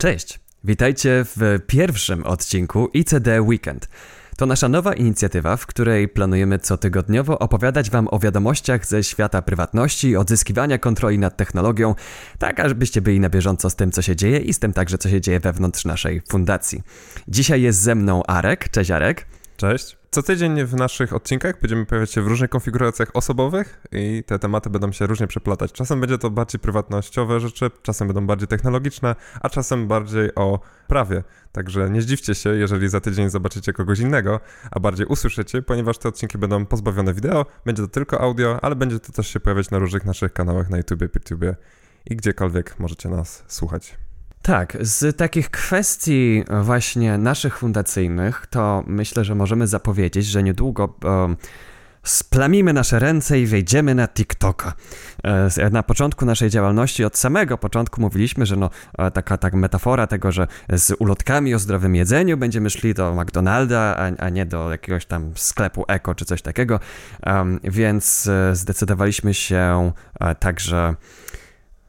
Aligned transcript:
Cześć, 0.00 0.40
witajcie 0.64 1.24
w 1.36 1.58
pierwszym 1.66 2.26
odcinku 2.26 2.88
ICD 2.94 3.42
Weekend. 3.42 3.88
To 4.36 4.46
nasza 4.46 4.68
nowa 4.68 4.94
inicjatywa, 4.94 5.56
w 5.56 5.66
której 5.66 6.08
planujemy 6.08 6.58
cotygodniowo 6.58 7.38
opowiadać 7.38 7.90
Wam 7.90 8.08
o 8.10 8.18
wiadomościach 8.18 8.86
ze 8.86 9.04
świata 9.04 9.42
prywatności, 9.42 10.16
odzyskiwania 10.16 10.78
kontroli 10.78 11.18
nad 11.18 11.36
technologią, 11.36 11.94
tak 12.38 12.60
ażebyście 12.60 13.00
byli 13.00 13.20
na 13.20 13.28
bieżąco 13.28 13.70
z 13.70 13.76
tym, 13.76 13.90
co 13.90 14.02
się 14.02 14.16
dzieje 14.16 14.38
i 14.38 14.54
z 14.54 14.58
tym 14.58 14.72
także, 14.72 14.98
co 14.98 15.08
się 15.08 15.20
dzieje 15.20 15.40
wewnątrz 15.40 15.84
naszej 15.84 16.22
fundacji. 16.28 16.82
Dzisiaj 17.28 17.62
jest 17.62 17.80
ze 17.80 17.94
mną 17.94 18.22
Arek. 18.26 18.68
Cześć 18.68 18.90
Arek. 18.90 19.26
Cześć. 19.60 19.98
Co 20.10 20.22
tydzień 20.22 20.64
w 20.64 20.74
naszych 20.74 21.12
odcinkach 21.12 21.60
będziemy 21.60 21.86
pojawiać 21.86 22.12
się 22.12 22.22
w 22.22 22.26
różnych 22.26 22.50
konfiguracjach 22.50 23.08
osobowych 23.14 23.80
i 23.92 24.24
te 24.26 24.38
tematy 24.38 24.70
będą 24.70 24.92
się 24.92 25.06
różnie 25.06 25.26
przeplatać. 25.26 25.72
Czasem 25.72 26.00
będzie 26.00 26.18
to 26.18 26.30
bardziej 26.30 26.60
prywatnościowe 26.60 27.40
rzeczy, 27.40 27.70
czasem 27.82 28.08
będą 28.08 28.26
bardziej 28.26 28.48
technologiczne, 28.48 29.16
a 29.40 29.48
czasem 29.48 29.88
bardziej 29.88 30.34
o 30.34 30.60
prawie. 30.86 31.24
Także 31.52 31.90
nie 31.90 32.02
zdziwcie 32.02 32.34
się, 32.34 32.50
jeżeli 32.50 32.88
za 32.88 33.00
tydzień 33.00 33.30
zobaczycie 33.30 33.72
kogoś 33.72 33.98
innego, 33.98 34.40
a 34.70 34.80
bardziej 34.80 35.06
usłyszycie, 35.06 35.62
ponieważ 35.62 35.98
te 35.98 36.08
odcinki 36.08 36.38
będą 36.38 36.66
pozbawione 36.66 37.14
wideo, 37.14 37.46
będzie 37.66 37.82
to 37.82 37.88
tylko 37.88 38.20
audio, 38.20 38.58
ale 38.62 38.76
będzie 38.76 39.00
to 39.00 39.12
też 39.12 39.28
się 39.28 39.40
pojawiać 39.40 39.70
na 39.70 39.78
różnych 39.78 40.04
naszych 40.04 40.32
kanałach 40.32 40.70
na 40.70 40.76
YouTube, 40.76 41.02
YouTube 41.02 41.44
i 42.06 42.16
gdziekolwiek 42.16 42.78
możecie 42.78 43.08
nas 43.08 43.44
słuchać. 43.48 43.98
Tak, 44.42 44.76
z 44.80 45.16
takich 45.16 45.50
kwestii 45.50 46.44
właśnie 46.62 47.18
naszych 47.18 47.58
fundacyjnych, 47.58 48.46
to 48.50 48.84
myślę, 48.86 49.24
że 49.24 49.34
możemy 49.34 49.66
zapowiedzieć, 49.66 50.26
że 50.26 50.42
niedługo 50.42 50.94
um, 51.04 51.36
splamimy 52.02 52.72
nasze 52.72 52.98
ręce 52.98 53.40
i 53.40 53.46
wejdziemy 53.46 53.94
na 53.94 54.08
TikToka. 54.08 54.72
E, 55.58 55.70
na 55.70 55.82
początku 55.82 56.26
naszej 56.26 56.50
działalności, 56.50 57.04
od 57.04 57.16
samego 57.16 57.58
początku 57.58 58.00
mówiliśmy, 58.00 58.46
że 58.46 58.56
no, 58.56 58.70
e, 58.98 59.10
taka 59.10 59.36
tak 59.36 59.54
metafora 59.54 60.06
tego, 60.06 60.32
że 60.32 60.46
z 60.72 60.96
ulotkami 60.98 61.54
o 61.54 61.58
zdrowym 61.58 61.94
jedzeniu 61.94 62.36
będziemy 62.36 62.70
szli 62.70 62.94
do 62.94 63.14
McDonalda, 63.14 63.96
a, 63.96 64.24
a 64.24 64.28
nie 64.28 64.46
do 64.46 64.70
jakiegoś 64.70 65.06
tam 65.06 65.32
sklepu 65.36 65.84
eko 65.88 66.14
czy 66.14 66.24
coś 66.24 66.42
takiego, 66.42 66.80
więc 67.64 68.26
e, 68.26 68.56
zdecydowaliśmy 68.56 69.34
się 69.34 69.92
także 70.38 70.94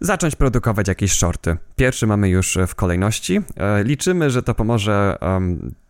zacząć 0.02 0.36
produkować 0.36 0.88
jakieś 0.88 1.12
shorty. 1.12 1.58
Pierwszy 1.76 2.08
mamy 2.08 2.30
już 2.30 2.58
w 2.68 2.76
kolejności. 2.76 3.42
E, 3.58 3.84
liczymy, 3.84 4.30
że 4.30 4.44
to 4.44 4.56
pomoże 4.56 5.18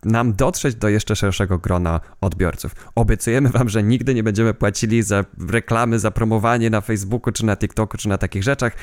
nam 0.04 0.34
dotrzeć 0.34 0.76
do 0.76 0.90
jeszcze 0.90 1.16
szerszego 1.16 1.58
grona 1.58 2.00
odbiorców. 2.22 2.76
Obiecujemy 2.96 3.50
wam, 3.50 3.70
że 3.70 3.84
nigdy 3.84 4.14
nie 4.14 4.24
będziemy 4.24 4.54
płacili 4.54 5.04
za 5.04 5.26
reklamy, 5.50 6.00
za 6.00 6.12
promowanie 6.12 6.70
na 6.70 6.82
Facebooku, 6.82 7.34
czy 7.34 7.46
na 7.46 7.58
TikToku, 7.58 7.98
czy 7.98 8.10
na 8.10 8.18
takich 8.18 8.44
rzeczach, 8.44 8.74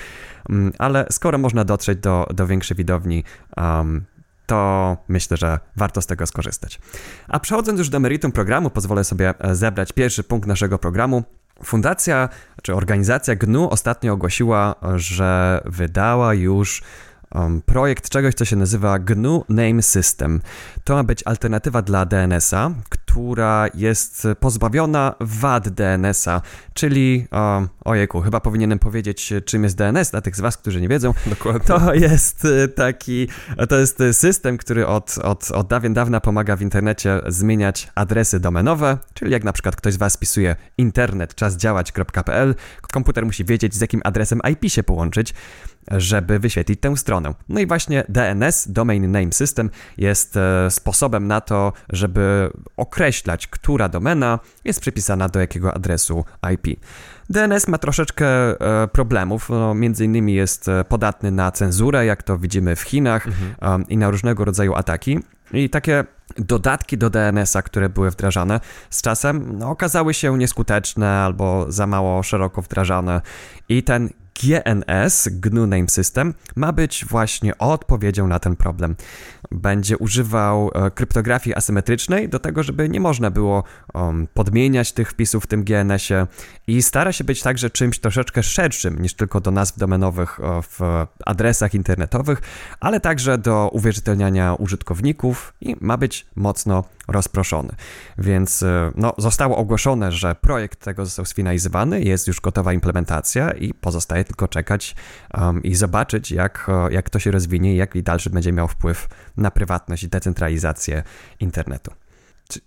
um, 0.49 0.73
ale 0.79 1.07
skoro 1.11 1.39
można 1.39 1.65
dotrzeć 1.65 1.99
do, 1.99 2.27
do 2.35 2.47
większej 2.47 2.77
widowni, 2.77 3.25
to 4.47 4.97
myślę, 5.09 5.37
że 5.37 5.59
warto 5.77 6.03
z 6.03 6.07
tego 6.07 6.27
skorzystać. 6.27 6.81
A 7.29 7.41
przechodząc 7.41 7.79
już 7.79 7.89
do 7.89 8.01
meritum 8.01 8.33
programu, 8.33 8.71
pozwolę 8.71 9.05
sobie 9.05 9.35
e, 9.39 9.55
zebrać 9.55 9.93
pierwszy 9.93 10.25
punkt 10.25 10.49
naszego 10.49 10.79
programu. 10.79 11.25
Fundacja 11.65 12.29
czy 12.63 12.75
organizacja 12.75 13.35
GNU 13.37 13.71
ostatnio 13.71 14.13
ogłosiła, 14.13 14.75
że 14.97 15.61
wydała 15.65 16.35
już 16.35 16.83
um, 17.35 17.63
projekt 17.63 18.09
czegoś, 18.09 18.35
co 18.35 18.45
się 18.45 18.57
nazywa 18.57 18.99
GNU 18.99 19.45
Name 19.49 19.83
System. 19.83 20.41
To 20.85 20.95
ma 20.95 21.05
być 21.05 21.23
alternatywa 21.25 21.83
dla 21.83 22.07
DNS-a, 22.07 22.71
która 23.19 23.69
jest 23.75 24.29
pozbawiona 24.41 25.15
wad 25.21 25.69
DNS-a, 25.69 26.43
czyli 26.75 27.27
ojejku, 27.85 28.21
chyba 28.21 28.41
powinienem 28.41 28.79
powiedzieć, 28.79 29.33
czym 29.45 29.65
jest 29.65 29.77
DNS 29.77 30.11
dla 30.11 30.21
tych 30.21 30.37
z 30.37 30.41
was, 30.41 30.57
którzy 30.57 30.81
nie 30.81 30.89
wiedzą. 30.89 31.15
Dokładnie. 31.27 31.61
To 31.61 31.95
jest 31.95 32.45
y, 32.45 32.69
taki, 32.69 33.29
to 33.69 33.79
jest 33.79 34.03
system, 34.13 34.59
który 34.59 34.87
od, 34.87 35.19
od, 35.19 35.51
od 35.51 35.67
dawien 35.67 35.95
dawna 35.95 36.21
pomaga 36.21 36.57
w 36.57 36.63
internecie 36.63 37.21
zmieniać 37.27 37.89
adresy 37.95 38.41
domenowe, 38.41 38.99
czyli 39.15 39.33
jak 39.33 39.45
na 39.45 39.53
przykład 39.53 39.77
ktoś 39.77 39.95
z 39.95 39.97
was 39.97 40.13
spisuje 40.13 40.57
internet 40.79 41.35
czasdziałać.pl, 41.35 42.55
komputer 42.93 43.27
musi 43.27 43.45
wiedzieć 43.45 43.75
z 43.75 43.81
jakim 43.81 44.01
adresem 44.05 44.41
IP 44.53 44.71
się 44.73 44.83
połączyć, 44.83 45.35
żeby 45.91 46.39
wyświetlić 46.39 46.81
tę 46.81 46.97
stronę. 46.97 47.35
No 47.49 47.61
i 47.61 47.67
właśnie 47.67 48.05
DNS, 48.09 48.69
Domain 48.69 49.13
Name 49.13 49.33
System, 49.33 49.71
jest 49.99 50.37
e, 50.37 50.71
sposobem 50.71 51.27
na 51.27 51.41
to, 51.41 51.73
żeby 51.89 52.51
określać, 52.77 53.47
która 53.47 53.89
domena 53.89 54.39
jest 54.65 54.81
przypisana 54.81 55.29
do 55.29 55.41
jakiego 55.41 55.75
adresu 55.75 56.25
IP. 56.55 56.81
DNS 57.31 57.69
ma 57.69 57.79
troszeczkę 57.79 58.27
e, 58.27 58.89
problemów, 58.89 59.49
no, 59.51 59.75
między 59.75 60.05
innymi 60.05 60.35
jest 60.35 60.69
e, 60.69 60.85
podatny 60.85 61.31
na 61.31 61.53
cenzurę, 61.53 62.07
jak 62.07 62.23
to 62.23 62.39
widzimy 62.39 62.77
w 62.77 62.81
Chinach 62.81 63.27
mhm. 63.27 63.89
i 63.89 63.97
na 63.97 64.11
różnego 64.11 64.45
rodzaju 64.45 64.75
ataki. 64.75 65.19
I 65.53 65.71
takie 65.71 66.05
dodatki 66.39 66.99
do 66.99 67.11
DNS-a, 67.11 67.63
które 67.63 67.89
były 67.89 68.11
wdrażane, 68.11 68.61
z 68.91 69.03
czasem 69.03 69.59
no, 69.59 69.71
okazały 69.71 70.15
się 70.15 70.39
nieskuteczne 70.39 71.11
albo 71.11 71.73
za 71.73 71.87
mało 71.87 72.23
szeroko 72.23 72.63
wdrażane. 72.63 73.21
I 73.69 73.83
ten 73.83 74.11
GNS, 74.43 75.29
GNU 75.33 75.67
Name 75.67 75.89
System, 75.89 76.35
ma 76.57 76.73
być 76.73 77.05
właśnie 77.05 77.59
odpowiedzią 77.59 78.27
na 78.27 78.39
ten 78.39 78.57
problem. 78.57 78.97
Będzie 79.51 79.99
używał 79.99 80.71
e, 80.75 80.91
kryptografii 80.91 81.57
asymetrycznej 81.57 82.29
do 82.29 82.39
tego, 82.39 82.63
żeby 82.63 82.89
nie 82.89 83.01
można 83.01 83.31
było 83.31 83.65
um, 83.95 84.29
podmieniać 84.35 84.93
tych 84.93 85.11
wpisów 85.11 85.45
w 85.45 85.47
tym 85.47 85.65
GNS-ie 85.65 86.27
i 86.67 86.83
stara 86.83 87.13
się 87.13 87.25
być 87.25 87.43
także 87.43 87.71
czymś 87.71 87.99
troszeczkę 87.99 88.43
szerszym 88.43 89.03
niż 89.03 89.15
tylko 89.15 89.41
do 89.41 89.51
nazw 89.51 89.79
domenowych 89.79 90.41
e, 90.41 90.63
w 90.63 91.07
adresach 91.27 91.75
internetowych, 91.75 92.43
ale 92.81 93.01
także 93.01 93.39
do 93.39 93.69
uwierzytelniania 93.73 94.55
użytkowników 94.55 95.55
i 95.61 95.77
ma 95.81 95.97
być 95.97 96.27
mocno 96.37 96.85
rozproszony. 97.09 97.73
Więc 98.19 98.63
e, 98.63 98.93
no, 98.97 99.15
zostało 99.19 99.57
ogłoszone, 99.57 100.13
że 100.13 100.35
projekt 100.35 100.85
tego 100.85 101.05
został 101.05 101.25
sfinalizowany, 101.25 102.03
jest 102.03 102.27
już 102.27 102.41
gotowa 102.41 102.73
implementacja 102.73 103.51
i 103.51 103.75
pozostaje 103.75 104.25
tylko 104.25 104.49
czekać 104.49 104.97
um, 105.35 105.63
i 105.63 105.75
zobaczyć, 105.75 106.31
jak, 106.31 106.67
e, 106.69 106.93
jak 106.93 107.11
to 107.11 107.19
się 107.19 107.31
rozwinie 107.31 107.75
i 107.75 107.77
jaki 107.77 108.03
dalszy 108.03 108.31
będzie 108.31 108.53
miał 108.53 108.69
wpływ 108.69 109.09
na 109.37 109.51
prywatność 109.51 110.05
i 110.05 110.09
decentralizację 110.09 111.03
internetu. 111.41 111.93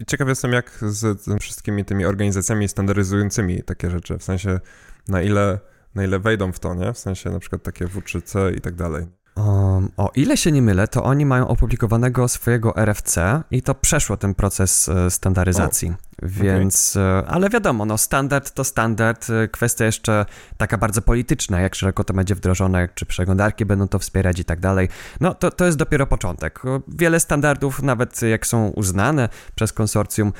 Ciekaw 0.08 0.28
jestem, 0.28 0.52
jak 0.52 0.78
z 0.82 1.22
wszystkimi 1.42 1.86
tymi 1.86 2.06
organizacjami 2.06 2.68
standaryzującymi 2.68 3.64
takie 3.64 3.90
rzeczy, 3.90 4.18
w 4.18 4.24
sensie 4.24 4.60
na 5.08 5.22
ile, 5.22 5.60
na 5.96 6.04
ile 6.04 6.20
wejdą 6.20 6.52
w 6.52 6.60
to, 6.60 6.76
nie? 6.76 6.94
W 6.94 6.98
sensie 6.98 7.30
na 7.30 7.40
przykład 7.40 7.64
takie 7.64 7.86
W3C 7.86 8.56
i 8.58 8.62
tak 8.62 8.76
dalej. 8.76 9.08
Um, 9.36 9.92
o 9.98 10.12
ile 10.16 10.38
się 10.38 10.52
nie 10.52 10.62
mylę, 10.62 10.88
to 10.88 11.04
oni 11.04 11.26
mają 11.26 11.48
opublikowanego 11.48 12.28
swojego 12.28 12.78
RFC 12.78 13.44
i 13.52 13.62
to 13.62 13.76
przeszło 13.76 14.18
ten 14.18 14.36
proces 14.36 14.90
e, 14.90 15.12
standaryzacji. 15.12 15.90
O, 15.90 15.96
więc, 16.24 16.98
okay. 16.98 17.34
ale 17.34 17.50
wiadomo, 17.50 17.86
no 17.86 17.98
standard 17.98 18.52
to 18.52 18.64
standard. 18.64 19.30
E, 19.30 19.48
kwestia 19.48 19.86
jeszcze 19.86 20.26
taka 20.58 20.78
bardzo 20.78 21.02
polityczna, 21.02 21.60
jak 21.62 21.76
szeroko 21.76 22.04
to 22.04 22.14
będzie 22.14 22.36
wdrożone, 22.36 22.90
czy 22.96 23.06
przeglądarki 23.06 23.66
będą 23.66 23.88
to 23.88 24.00
wspierać 24.00 24.40
i 24.40 24.46
tak 24.46 24.60
dalej. 24.60 24.90
No 25.20 25.34
to, 25.34 25.52
to 25.52 25.66
jest 25.66 25.78
dopiero 25.78 26.08
początek. 26.08 26.62
Wiele 26.88 27.20
standardów, 27.20 27.82
nawet 27.84 28.22
jak 28.22 28.48
są 28.48 28.68
uznane 28.68 29.30
przez 29.56 29.74
konsorcjum, 29.74 30.34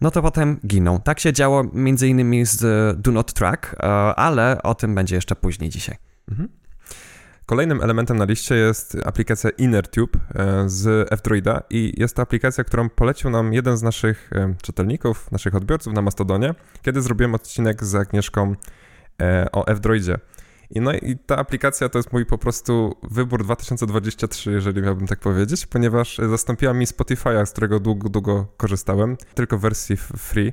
no 0.00 0.10
to 0.10 0.22
potem 0.22 0.60
giną. 0.66 1.00
Tak 1.00 1.20
się 1.20 1.32
działo 1.32 1.64
między 1.72 2.08
innymi 2.08 2.46
z 2.46 2.60
Do 3.00 3.12
Not 3.12 3.32
Track, 3.32 3.76
ale 4.16 4.62
o 4.62 4.74
tym 4.74 4.94
będzie 4.94 5.14
jeszcze 5.14 5.36
później 5.36 5.70
dzisiaj. 5.70 5.96
Mhm. 6.30 6.61
Kolejnym 7.52 7.82
elementem 7.82 8.16
na 8.16 8.24
liście 8.24 8.54
jest 8.54 8.96
aplikacja 9.04 9.50
InnerTube 9.50 10.16
e, 10.16 10.68
z 10.68 11.12
F-Droida 11.12 11.62
i 11.70 11.92
jest 11.96 12.16
to 12.16 12.22
aplikacja, 12.22 12.64
którą 12.64 12.88
polecił 12.88 13.30
nam 13.30 13.52
jeden 13.52 13.76
z 13.76 13.82
naszych 13.82 14.30
e, 14.32 14.54
czytelników, 14.62 15.32
naszych 15.32 15.54
odbiorców 15.54 15.92
na 15.92 16.02
Mastodonie, 16.02 16.54
kiedy 16.82 17.02
zrobiłem 17.02 17.34
odcinek 17.34 17.84
z 17.84 17.94
Agnieszką 17.94 18.54
e, 19.22 19.46
o 19.52 19.66
F-Droidzie. 19.66 20.18
I 20.70 20.80
no 20.80 20.92
i 20.92 21.16
ta 21.26 21.36
aplikacja 21.36 21.88
to 21.88 21.98
jest 21.98 22.12
mój 22.12 22.26
po 22.26 22.38
prostu 22.38 22.96
wybór 23.10 23.44
2023, 23.44 24.52
jeżeli 24.52 24.82
miałbym 24.82 25.06
tak 25.06 25.18
powiedzieć, 25.18 25.66
ponieważ 25.66 26.18
zastąpiła 26.30 26.72
mi 26.72 26.86
Spotify'a, 26.86 27.46
z 27.46 27.50
którego 27.50 27.80
długo, 27.80 28.08
długo 28.08 28.46
korzystałem, 28.56 29.16
tylko 29.34 29.58
w 29.58 29.60
wersji 29.60 29.96
free, 29.96 30.52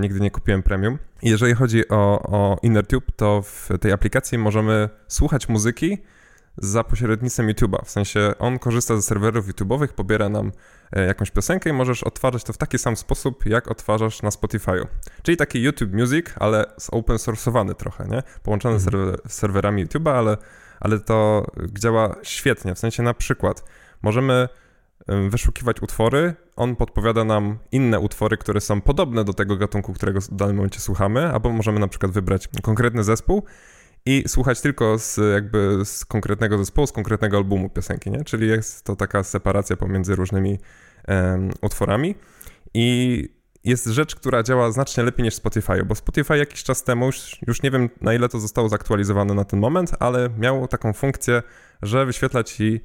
nigdy 0.00 0.20
nie 0.20 0.30
kupiłem 0.30 0.62
premium. 0.62 0.98
I 1.22 1.28
jeżeli 1.28 1.54
chodzi 1.54 1.88
o, 1.88 2.22
o 2.22 2.58
InnerTube, 2.62 3.12
to 3.16 3.42
w 3.42 3.68
tej 3.80 3.92
aplikacji 3.92 4.38
możemy 4.38 4.88
słuchać 5.08 5.48
muzyki, 5.48 5.98
za 6.58 6.84
pośrednictwem 6.84 7.48
YouTube'a. 7.48 7.84
W 7.84 7.90
sensie 7.90 8.34
on 8.38 8.58
korzysta 8.58 8.96
ze 8.96 9.02
serwerów 9.02 9.48
YouTube'owych, 9.48 9.88
pobiera 9.88 10.28
nam 10.28 10.52
e, 10.92 11.06
jakąś 11.06 11.30
piosenkę 11.30 11.70
i 11.70 11.72
możesz 11.72 12.02
odtwarzać 12.02 12.44
to 12.44 12.52
w 12.52 12.58
taki 12.58 12.78
sam 12.78 12.96
sposób, 12.96 13.46
jak 13.46 13.70
odtwarzasz 13.70 14.22
na 14.22 14.30
Spotify'u. 14.30 14.86
Czyli 15.22 15.36
taki 15.36 15.62
YouTube 15.62 15.92
Music, 15.92 16.26
ale 16.36 16.64
open 16.92 17.16
source'owany 17.16 17.74
trochę, 17.74 18.08
nie? 18.08 18.22
Połączony 18.42 18.74
mhm. 18.74 18.80
z 18.80 18.84
serwer, 18.84 19.20
serwerami 19.28 19.86
YouTube'a, 19.86 20.10
ale, 20.10 20.36
ale 20.80 20.98
to 20.98 21.46
działa 21.78 22.16
świetnie. 22.22 22.74
W 22.74 22.78
sensie 22.78 23.02
na 23.02 23.14
przykład 23.14 23.64
możemy 24.02 24.48
wyszukiwać 25.28 25.82
utwory, 25.82 26.34
on 26.56 26.76
podpowiada 26.76 27.24
nam 27.24 27.58
inne 27.72 28.00
utwory, 28.00 28.36
które 28.36 28.60
są 28.60 28.80
podobne 28.80 29.24
do 29.24 29.32
tego 29.32 29.56
gatunku, 29.56 29.92
którego 29.92 30.20
w 30.20 30.34
danym 30.34 30.56
momencie 30.56 30.80
słuchamy, 30.80 31.32
albo 31.32 31.50
możemy 31.50 31.80
na 31.80 31.88
przykład 31.88 32.12
wybrać 32.12 32.48
konkretny 32.62 33.04
zespół 33.04 33.42
i 34.08 34.24
słuchać 34.28 34.60
tylko 34.60 34.98
z 34.98 35.20
jakby 35.32 35.78
z 35.84 36.04
konkretnego 36.04 36.58
zespołu, 36.58 36.86
z 36.86 36.92
konkretnego 36.92 37.36
albumu 37.36 37.70
piosenki, 37.70 38.10
nie? 38.10 38.24
Czyli 38.24 38.48
jest 38.48 38.84
to 38.84 38.96
taka 38.96 39.22
separacja 39.22 39.76
pomiędzy 39.76 40.16
różnymi 40.16 40.58
um, 41.08 41.50
utworami 41.62 42.14
i 42.74 43.28
jest 43.64 43.86
rzecz, 43.86 44.16
która 44.16 44.42
działa 44.42 44.72
znacznie 44.72 45.04
lepiej 45.04 45.24
niż 45.24 45.34
Spotify, 45.34 45.84
bo 45.84 45.94
Spotify 45.94 46.38
jakiś 46.38 46.62
czas 46.62 46.84
temu, 46.84 47.06
już, 47.06 47.38
już 47.46 47.62
nie 47.62 47.70
wiem 47.70 47.88
na 48.00 48.14
ile 48.14 48.28
to 48.28 48.40
zostało 48.40 48.68
zaktualizowane 48.68 49.34
na 49.34 49.44
ten 49.44 49.60
moment, 49.60 49.90
ale 50.00 50.30
miało 50.38 50.68
taką 50.68 50.92
funkcję, 50.92 51.42
że 51.82 52.06
wyświetla 52.06 52.44
ci 52.44 52.80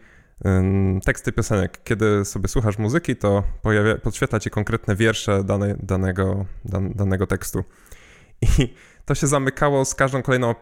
teksty 1.05 1.31
piosenek. 1.31 1.83
Kiedy 1.83 2.25
sobie 2.25 2.47
słuchasz 2.47 2.77
muzyki, 2.77 3.15
to 3.15 3.43
pojawia, 3.61 3.97
podświetla 3.97 4.39
ci 4.39 4.49
konkretne 4.49 4.95
wiersze 4.95 5.43
dane, 5.43 5.75
danego, 5.83 6.45
dan, 6.65 6.93
danego 6.93 7.27
tekstu. 7.27 7.63
I 8.41 8.73
to 9.05 9.15
się 9.15 9.27
zamykało 9.27 9.85
z 9.85 9.95
każdą 9.95 10.21
kolejną 10.21 10.55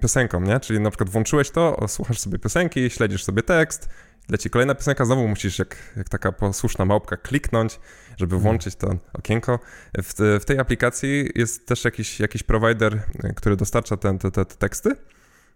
piosenką, 0.00 0.40
nie? 0.40 0.60
Czyli 0.60 0.80
na 0.80 0.90
przykład 0.90 1.10
włączyłeś 1.10 1.50
to, 1.50 1.88
słuchasz 1.88 2.18
sobie 2.18 2.38
piosenki, 2.38 2.90
śledzisz 2.90 3.24
sobie 3.24 3.42
tekst, 3.42 3.88
leci 4.28 4.50
kolejna 4.50 4.74
piosenka, 4.74 5.04
znowu 5.04 5.28
musisz 5.28 5.58
jak, 5.58 5.76
jak 5.96 6.08
taka 6.08 6.32
posłuszna 6.32 6.84
małpka 6.84 7.16
kliknąć, 7.16 7.80
żeby 8.16 8.34
mhm. 8.36 8.42
włączyć 8.42 8.76
to 8.76 8.96
okienko. 9.12 9.58
W, 9.98 10.38
w 10.40 10.44
tej 10.44 10.58
aplikacji 10.58 11.30
jest 11.34 11.66
też 11.66 11.84
jakiś, 11.84 12.20
jakiś 12.20 12.42
provider, 12.42 13.02
który 13.36 13.56
dostarcza 13.56 13.96
te, 13.96 14.18
te, 14.18 14.30
te 14.30 14.44
teksty, 14.44 14.90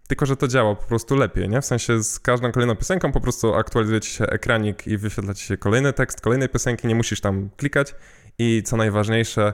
tylko 0.07 0.25
że 0.25 0.37
to 0.37 0.47
działa 0.47 0.75
po 0.75 0.83
prostu 0.83 1.15
lepiej, 1.15 1.49
nie? 1.49 1.61
W 1.61 1.65
sensie 1.65 2.03
z 2.03 2.19
każdą 2.19 2.51
kolejną 2.51 2.75
piosenką 2.75 3.11
po 3.11 3.21
prostu 3.21 3.53
aktualizuje 3.53 4.01
ci 4.01 4.11
się 4.11 4.25
ekranik 4.25 4.87
i 4.87 4.97
wyświetla 4.97 5.33
ci 5.33 5.45
się 5.45 5.57
kolejny 5.57 5.93
tekst 5.93 6.21
kolejnej 6.21 6.49
piosenki, 6.49 6.87
nie 6.87 6.95
musisz 6.95 7.21
tam 7.21 7.49
klikać 7.57 7.95
i 8.39 8.63
co 8.65 8.77
najważniejsze, 8.77 9.53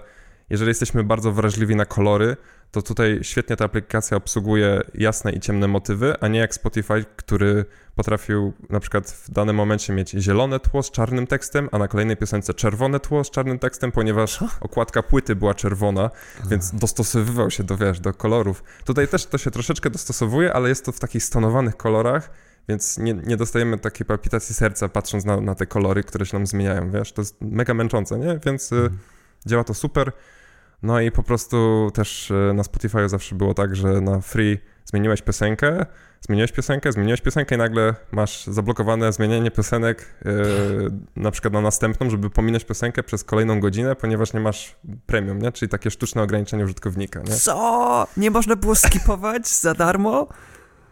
jeżeli 0.50 0.70
jesteśmy 0.70 1.04
bardzo 1.04 1.32
wrażliwi 1.32 1.76
na 1.76 1.86
kolory, 1.86 2.38
to 2.72 2.82
tutaj 2.82 3.20
świetnie 3.22 3.56
ta 3.56 3.66
aplikacja 3.66 4.18
obsługuje 4.18 4.82
jasne 4.94 5.32
i 5.32 5.40
ciemne 5.40 5.68
motywy, 5.68 6.16
a 6.20 6.28
nie 6.28 6.40
jak 6.40 6.54
Spotify, 6.54 7.06
który 7.16 7.66
potrafił 7.96 8.54
na 8.70 8.80
przykład 8.80 9.12
w 9.12 9.32
danym 9.32 9.56
momencie 9.56 9.94
mieć 9.94 10.12
zielone 10.12 10.60
tło 10.60 10.84
z 10.84 10.92
czarnym 10.92 11.28
tekstem, 11.28 11.70
a 11.72 11.78
na 11.78 11.88
kolejnej 11.88 12.18
piosence 12.18 12.54
czerwone 12.54 13.00
tło 13.00 13.24
z 13.24 13.32
czarnym 13.32 13.60
tekstem, 13.60 13.92
ponieważ 13.92 14.44
okładka 14.62 15.04
płyty 15.04 15.36
była 15.36 15.54
czerwona, 15.54 16.10
więc 16.50 16.76
dostosowywał 16.76 17.52
się 17.52 17.64
do, 17.64 17.78
wiesz, 17.78 18.00
do 18.00 18.14
kolorów. 18.14 18.64
Tutaj 18.86 19.08
też 19.08 19.26
to 19.26 19.38
się 19.38 19.52
troszeczkę 19.52 19.90
dostosowuje, 19.90 20.54
ale 20.54 20.70
jest 20.70 20.86
to 20.86 20.92
w 20.92 21.00
takich 21.00 21.24
stonowanych 21.24 21.78
kolorach, 21.78 22.32
więc 22.70 22.98
nie, 22.98 23.14
nie 23.14 23.38
dostajemy 23.38 23.78
takiej 23.78 24.06
palpitacji 24.06 24.56
serca 24.56 24.90
patrząc 24.90 25.26
na, 25.26 25.42
na 25.42 25.56
te 25.56 25.66
kolory, 25.66 26.04
które 26.04 26.26
się 26.26 26.38
nam 26.38 26.48
zmieniają, 26.48 26.92
wiesz, 26.92 27.14
to 27.14 27.22
jest 27.22 27.36
mega 27.42 27.74
męczące, 27.74 28.20
nie? 28.20 28.40
Więc 28.46 28.72
y, 28.72 28.76
mhm. 28.76 28.98
działa 29.46 29.64
to 29.64 29.74
super. 29.74 30.12
No 30.84 31.02
i 31.02 31.12
po 31.12 31.24
prostu 31.24 31.90
też 31.94 32.32
y, 32.32 32.54
na 32.54 32.64
Spotify 32.64 33.10
zawsze 33.10 33.36
było 33.36 33.54
tak, 33.54 33.76
że 33.76 34.02
na 34.02 34.22
free 34.22 34.58
zmieniłeś 34.86 35.22
piosenkę, 35.22 35.86
zmieniłeś 36.22 36.52
piosenkę, 36.52 36.92
zmieniłeś 36.92 37.22
piosenkę 37.22 37.56
i 37.56 37.58
nagle 37.58 37.96
masz 38.12 38.48
zablokowane 38.48 39.14
zmienianie 39.14 39.52
piosenek 39.52 40.16
yy, 40.26 40.34
na 41.16 41.32
przykład 41.32 41.54
na 41.54 41.62
następną, 41.62 42.10
żeby 42.10 42.30
pominąć 42.30 42.66
piosenkę 42.66 43.04
przez 43.04 43.24
kolejną 43.24 43.60
godzinę, 43.60 43.96
ponieważ 43.96 44.34
nie 44.34 44.40
masz 44.40 44.76
premium, 45.06 45.42
nie? 45.42 45.52
Czyli 45.52 45.70
takie 45.70 45.92
sztuczne 45.92 46.22
ograniczenie 46.22 46.64
użytkownika, 46.64 47.20
nie? 47.20 47.36
Co? 47.36 48.08
Nie 48.18 48.32
można 48.32 48.56
było 48.56 48.76
skipować 48.76 49.48
za 49.48 49.74
darmo? 49.74 50.28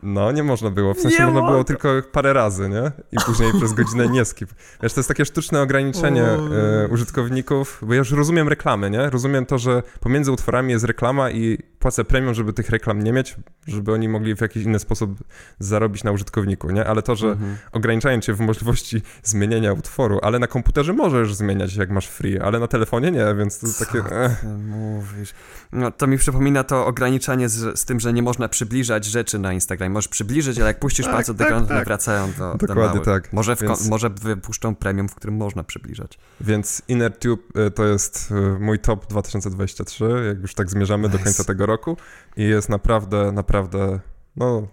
No, 0.05 0.31
nie 0.31 0.43
można 0.43 0.69
było. 0.69 0.93
W 0.93 0.99
sensie 0.99 1.19
nie 1.19 1.31
można 1.31 1.49
było 1.49 1.63
tylko 1.63 1.89
parę 2.11 2.33
razy, 2.33 2.69
nie? 2.69 2.91
I 3.11 3.17
później 3.25 3.51
przez 3.57 3.73
godzinę 3.73 4.07
nie 4.07 4.25
skip. 4.25 4.49
Wiesz, 4.83 4.93
to 4.93 4.99
jest 4.99 5.07
takie 5.07 5.25
sztuczne 5.25 5.61
ograniczenie 5.61 6.23
e, 6.23 6.87
użytkowników, 6.91 7.81
bo 7.81 7.93
ja 7.93 7.97
już 7.97 8.11
rozumiem 8.11 8.47
reklamy, 8.47 8.89
nie? 8.89 9.09
Rozumiem 9.09 9.45
to, 9.45 9.57
że 9.57 9.83
pomiędzy 9.99 10.31
utworami 10.31 10.71
jest 10.71 10.85
reklama 10.85 11.31
i 11.31 11.57
płacę 11.79 12.03
premium, 12.03 12.33
żeby 12.33 12.53
tych 12.53 12.69
reklam 12.69 13.03
nie 13.03 13.13
mieć, 13.13 13.35
żeby 13.67 13.93
oni 13.93 14.09
mogli 14.09 14.35
w 14.35 14.41
jakiś 14.41 14.63
inny 14.63 14.79
sposób 14.79 15.23
zarobić 15.59 16.03
na 16.03 16.11
użytkowniku, 16.11 16.71
nie? 16.71 16.85
Ale 16.85 17.01
to, 17.01 17.15
że 17.15 17.27
mhm. 17.27 17.57
ograniczają 17.71 18.19
cię 18.21 18.33
w 18.33 18.39
możliwości 18.39 19.01
zmienienia 19.23 19.73
utworu, 19.73 20.19
ale 20.21 20.39
na 20.39 20.47
komputerze 20.47 20.93
możesz 20.93 21.35
zmieniać, 21.35 21.75
jak 21.75 21.89
masz 21.89 22.07
free, 22.07 22.39
ale 22.39 22.59
na 22.59 22.67
telefonie 22.67 23.11
nie, 23.11 23.35
więc 23.37 23.59
to 23.59 23.67
jest 23.67 23.79
takie... 23.79 24.03
Co 24.41 24.47
mówisz? 24.47 25.33
No, 25.71 25.91
to 25.91 26.07
mi 26.07 26.17
przypomina 26.17 26.63
to 26.63 26.85
ograniczanie 26.85 27.49
z, 27.49 27.79
z, 27.79 27.85
tym, 27.85 27.99
że 27.99 28.13
nie 28.13 28.23
można 28.23 28.49
przybliżać 28.49 29.05
rzeczy 29.05 29.39
na 29.39 29.53
Instagram. 29.53 29.91
Możesz 29.91 30.07
przybliżyć, 30.07 30.57
ale 30.57 30.67
jak 30.67 30.79
puścisz 30.79 31.05
tak, 31.05 31.15
palce 31.15 31.33
tak, 31.33 31.37
do 31.37 31.45
ekranu, 31.45 31.67
tak. 31.67 31.85
wracają 31.85 32.31
do 32.37 32.55
Dokładnie 32.67 32.99
do 32.99 33.05
tak. 33.05 33.33
Może, 33.33 33.55
więc... 33.55 33.89
może 33.89 34.09
wypuszczą 34.09 34.75
premium, 34.75 35.09
w 35.09 35.15
którym 35.15 35.35
można 35.35 35.63
przybliżać. 35.63 36.19
Więc 36.41 36.81
InnerTube 36.87 37.57
y, 37.57 37.71
to 37.71 37.85
jest 37.85 38.31
y, 38.31 38.59
mój 38.59 38.79
top 38.79 39.07
2023, 39.07 40.05
jak 40.27 40.41
już 40.41 40.53
tak 40.53 40.69
zmierzamy 40.69 41.07
nice. 41.07 41.17
do 41.17 41.23
końca 41.23 41.43
tego 41.43 41.65
roku 41.65 41.74
roku 41.75 41.97
i 42.37 42.43
jest 42.43 42.69
naprawdę, 42.69 43.31
naprawdę, 43.31 43.99
no, 44.35 44.67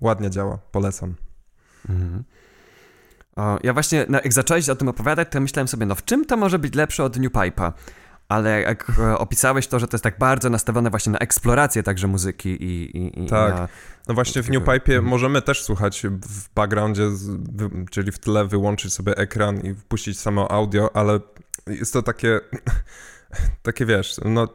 ładnie 0.00 0.30
działa. 0.30 0.58
Polecam. 0.72 1.14
Mhm. 1.88 2.24
O, 3.36 3.58
ja 3.62 3.72
właśnie, 3.72 4.06
no, 4.08 4.18
jak 4.24 4.32
zacząłeś 4.32 4.68
o 4.68 4.76
tym 4.76 4.88
opowiadać, 4.88 5.28
to 5.30 5.40
myślałem 5.40 5.68
sobie, 5.68 5.86
no 5.86 5.94
w 5.94 6.04
czym 6.04 6.24
to 6.24 6.36
może 6.36 6.58
być 6.58 6.74
lepsze 6.74 7.04
od 7.04 7.16
New 7.16 7.32
Pipe'a? 7.32 7.72
Ale 8.28 8.60
jak 8.60 8.92
e, 8.98 9.18
opisałeś 9.18 9.66
to, 9.66 9.78
że 9.78 9.88
to 9.88 9.94
jest 9.94 10.04
tak 10.04 10.18
bardzo 10.18 10.50
nastawione 10.50 10.90
właśnie 10.90 11.12
na 11.12 11.18
eksplorację 11.18 11.82
także 11.82 12.06
muzyki 12.06 12.48
i... 12.48 12.96
i, 12.96 13.24
i 13.24 13.26
tak, 13.26 13.54
na... 13.54 13.68
no 14.08 14.14
właśnie 14.14 14.42
w 14.42 14.50
New 14.50 14.62
Pipe'ie 14.62 14.92
mhm. 14.92 15.04
możemy 15.04 15.42
też 15.42 15.62
słuchać 15.62 16.06
w 16.22 16.54
backgroundzie, 16.54 17.02
czyli 17.90 18.12
w 18.12 18.18
tle 18.18 18.44
wyłączyć 18.44 18.94
sobie 18.94 19.16
ekran 19.16 19.60
i 19.60 19.74
wpuścić 19.74 20.20
samo 20.20 20.50
audio, 20.50 20.96
ale 20.96 21.20
jest 21.66 21.92
to 21.92 22.02
takie 22.02 22.40
takie 23.62 23.86
wiesz, 23.86 24.20
no 24.24 24.48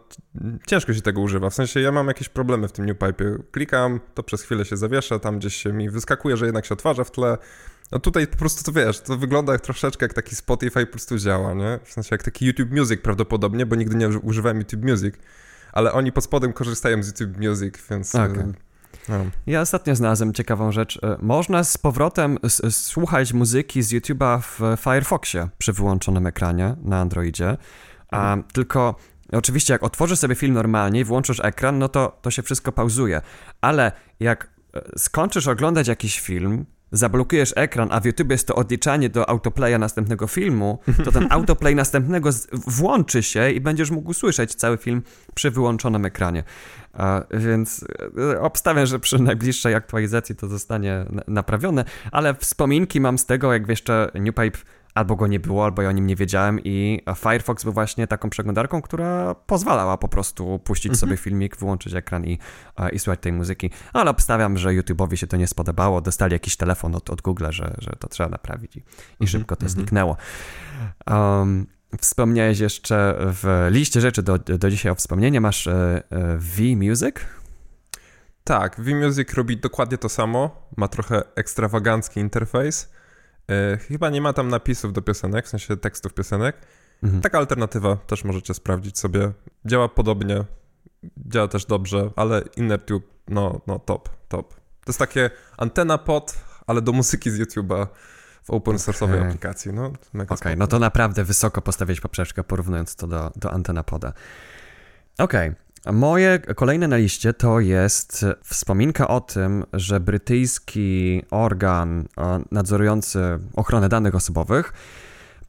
ciężko 0.67 0.93
się 0.93 1.01
tego 1.01 1.21
używa. 1.21 1.49
W 1.49 1.53
sensie 1.53 1.79
ja 1.79 1.91
mam 1.91 2.07
jakieś 2.07 2.29
problemy 2.29 2.67
w 2.67 2.71
tym 2.71 2.85
New 2.85 2.97
Pipe. 2.97 3.37
Klikam, 3.51 3.99
to 4.13 4.23
przez 4.23 4.41
chwilę 4.41 4.65
się 4.65 4.77
zawiesza, 4.77 5.19
tam 5.19 5.39
gdzieś 5.39 5.55
się 5.55 5.73
mi 5.73 5.89
wyskakuje, 5.89 6.37
że 6.37 6.45
jednak 6.45 6.65
się 6.65 6.73
odtwarza 6.73 7.03
w 7.03 7.11
tle. 7.11 7.37
No 7.91 7.99
tutaj 7.99 8.27
po 8.27 8.37
prostu 8.37 8.63
to 8.63 8.71
wiesz, 8.71 9.01
to 9.01 9.17
wygląda 9.17 9.53
jak 9.53 9.61
troszeczkę 9.61 10.05
jak 10.05 10.13
taki 10.13 10.35
Spotify 10.35 10.85
po 10.85 10.91
prostu 10.91 11.17
działa, 11.17 11.53
nie? 11.53 11.79
W 11.83 11.91
sensie 11.91 12.09
jak 12.11 12.23
taki 12.23 12.45
YouTube 12.45 12.71
Music 12.71 13.01
prawdopodobnie, 13.01 13.65
bo 13.65 13.75
nigdy 13.75 13.95
nie 13.95 14.09
używałem 14.09 14.57
YouTube 14.57 14.83
Music, 14.83 15.15
ale 15.73 15.93
oni 15.93 16.11
pod 16.11 16.23
spodem 16.23 16.53
korzystają 16.53 17.03
z 17.03 17.07
YouTube 17.07 17.37
Music, 17.37 17.75
więc... 17.89 18.15
Okay. 18.15 18.53
No. 19.09 19.25
Ja 19.47 19.61
ostatnio 19.61 19.95
znalazłem 19.95 20.33
ciekawą 20.33 20.71
rzecz. 20.71 20.99
E, 21.03 21.17
można 21.21 21.63
z 21.63 21.77
powrotem 21.77 22.37
słuchać 22.69 23.33
muzyki 23.33 23.81
z 23.81 23.93
YouTube'a 23.93 24.41
w 24.41 24.81
Firefoxie 24.81 25.49
przy 25.57 25.73
wyłączonym 25.73 26.27
ekranie 26.27 26.75
na 26.83 26.99
Androidzie. 26.99 27.57
A, 28.15 28.37
tylko 28.53 28.95
oczywiście 29.31 29.73
jak 29.73 29.83
otworzysz 29.83 30.19
sobie 30.19 30.35
film 30.35 30.53
normalnie 30.53 30.99
i 30.99 31.03
włączysz 31.03 31.39
ekran, 31.43 31.79
no 31.79 31.89
to, 31.89 32.19
to 32.21 32.31
się 32.31 32.41
wszystko 32.41 32.71
pauzuje. 32.71 33.21
Ale 33.61 33.91
jak 34.19 34.49
e, 34.73 34.81
skończysz 34.97 35.47
oglądać 35.47 35.87
jakiś 35.87 36.19
film, 36.19 36.65
zablokujesz 36.91 37.53
ekran, 37.55 37.87
a 37.91 37.99
w 37.99 38.05
YouTube 38.05 38.31
jest 38.31 38.47
to 38.47 38.55
odliczanie 38.55 39.09
do 39.09 39.29
autoplaya 39.29 39.79
następnego 39.79 40.27
filmu, 40.27 40.79
to 41.03 41.11
ten 41.11 41.27
autoplay 41.35 41.75
następnego 41.75 42.29
włączy 42.51 43.23
się 43.23 43.51
i 43.51 43.61
będziesz 43.61 43.91
mógł 43.91 44.13
słyszeć 44.13 44.55
cały 44.55 44.77
film 44.77 45.03
przy 45.33 45.51
wyłączonym 45.51 46.05
ekranie. 46.05 46.43
A, 46.93 47.21
więc 47.33 47.85
e, 48.33 48.41
obstawiam, 48.41 48.85
że 48.85 48.99
przy 48.99 49.19
najbliższej 49.19 49.75
aktualizacji 49.75 50.35
to 50.35 50.47
zostanie 50.47 51.05
naprawione, 51.27 51.85
ale 52.11 52.35
wspominki 52.35 53.01
mam 53.01 53.17
z 53.17 53.25
tego, 53.25 53.53
jak 53.53 53.69
jeszcze 53.69 54.11
NewPipe 54.13 54.57
albo 54.95 55.15
go 55.15 55.27
nie 55.27 55.39
było, 55.39 55.65
albo 55.65 55.81
ja 55.81 55.89
o 55.89 55.91
nim 55.91 56.07
nie 56.07 56.15
wiedziałem 56.15 56.59
i 56.63 57.01
Firefox 57.15 57.63
był 57.63 57.73
właśnie 57.73 58.07
taką 58.07 58.29
przeglądarką, 58.29 58.81
która 58.81 59.35
pozwalała 59.35 59.97
po 59.97 60.07
prostu 60.07 60.59
puścić 60.59 60.85
mhm. 60.85 60.99
sobie 60.99 61.17
filmik, 61.17 61.57
wyłączyć 61.57 61.93
ekran 61.93 62.25
i, 62.25 62.39
i 62.91 62.99
słuchać 62.99 63.19
tej 63.19 63.33
muzyki, 63.33 63.69
ale 63.93 64.11
obstawiam, 64.11 64.57
że 64.57 64.69
YouTube'owi 64.69 65.15
się 65.15 65.27
to 65.27 65.37
nie 65.37 65.47
spodobało, 65.47 66.01
dostali 66.01 66.33
jakiś 66.33 66.57
telefon 66.57 66.95
od, 66.95 67.09
od 67.09 67.21
Google, 67.21 67.45
że, 67.49 67.75
że 67.77 67.91
to 67.99 68.07
trzeba 68.07 68.29
naprawić 68.29 68.75
i, 68.75 68.79
i 68.79 68.83
mhm. 69.11 69.27
szybko 69.27 69.55
to 69.55 69.65
mhm. 69.65 69.71
zniknęło. 69.71 70.17
Um, 71.07 71.67
Wspomniałeś 72.01 72.59
jeszcze 72.59 73.15
w 73.19 73.67
liście 73.71 74.01
rzeczy 74.01 74.23
do, 74.23 74.37
do 74.37 74.69
dzisiaj 74.69 74.91
o 74.91 74.95
wspomnienie, 74.95 75.41
masz 75.41 75.67
e, 75.67 76.03
e, 76.09 76.37
V-Music? 76.37 77.15
Tak, 78.43 78.81
V-Music 78.81 79.33
robi 79.33 79.57
dokładnie 79.57 79.97
to 79.97 80.09
samo, 80.09 80.69
ma 80.77 80.87
trochę 80.87 81.23
ekstrawagancki 81.35 82.19
interfejs, 82.19 82.89
E, 83.51 83.77
chyba 83.77 84.09
nie 84.09 84.21
ma 84.21 84.33
tam 84.33 84.47
napisów 84.47 84.93
do 84.93 85.01
piosenek, 85.01 85.45
w 85.45 85.49
sensie 85.49 85.77
tekstów 85.77 86.13
piosenek. 86.13 86.55
Mhm. 87.03 87.21
Taka 87.21 87.37
alternatywa 87.37 87.95
też 87.95 88.23
możecie 88.23 88.53
sprawdzić 88.53 88.99
sobie. 88.99 89.31
Działa 89.65 89.89
podobnie, 89.89 90.43
działa 91.17 91.47
też 91.47 91.65
dobrze, 91.65 92.09
ale 92.15 92.43
InnerTube, 92.57 93.03
no, 93.27 93.61
no 93.67 93.79
top, 93.79 94.09
top. 94.27 94.53
To 94.53 94.89
jest 94.91 94.99
takie 94.99 95.29
antena 95.57 95.97
pod, 95.97 96.37
ale 96.67 96.81
do 96.81 96.91
muzyki 96.91 97.31
z 97.31 97.39
YouTube'a 97.39 97.87
w 98.43 98.49
open 98.49 98.75
source'owej 98.75 99.15
okay. 99.15 99.27
aplikacji. 99.27 99.73
No, 99.73 99.85
Okej, 99.85 100.27
okay, 100.29 100.55
no 100.55 100.67
to 100.67 100.79
naprawdę 100.79 101.23
wysoko 101.23 101.61
postawić 101.61 102.01
poprzeczkę, 102.01 102.43
porównując 102.43 102.95
to 102.95 103.07
do, 103.07 103.31
do 103.35 103.51
antena 103.51 103.83
poda. 103.83 104.13
Okej. 105.17 105.49
Okay. 105.49 105.64
Moje 105.93 106.39
kolejne 106.39 106.87
na 106.87 106.97
liście 106.97 107.33
to 107.33 107.59
jest 107.59 108.25
wspominka 108.43 109.07
o 109.07 109.21
tym, 109.21 109.63
że 109.73 109.99
brytyjski 109.99 111.21
organ 111.31 112.07
nadzorujący 112.51 113.19
ochronę 113.55 113.89
danych 113.89 114.15
osobowych 114.15 114.73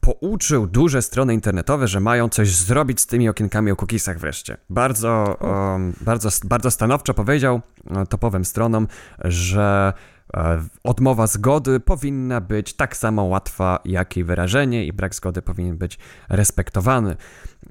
pouczył 0.01 0.67
duże 0.67 1.03
strony 1.03 1.35
internetowe, 1.35 1.89
że 1.89 2.01
mają 2.01 2.29
coś 2.29 2.55
zrobić 2.55 3.01
z 3.01 3.07
tymi 3.07 3.29
okienkami 3.29 3.71
o 3.71 3.77
cookiesach 3.77 4.19
wreszcie. 4.19 4.57
Bardzo, 4.71 5.37
um, 5.41 5.93
bardzo, 6.01 6.29
bardzo 6.45 6.71
stanowczo 6.71 7.15
powiedział 7.15 7.61
e, 7.91 8.07
topowym 8.07 8.45
stronom, 8.45 8.89
że 9.25 9.93
e, 9.97 10.16
odmowa 10.85 11.27
zgody 11.27 11.81
powinna 11.81 12.41
być 12.41 12.75
tak 12.75 12.97
samo 12.97 13.25
łatwa, 13.25 13.79
jak 13.85 14.17
i 14.17 14.25
wyrażenie, 14.25 14.87
i 14.87 14.93
brak 14.93 15.15
zgody 15.15 15.43
powinien 15.43 15.77
być 15.77 15.99
respektowany. 16.29 17.17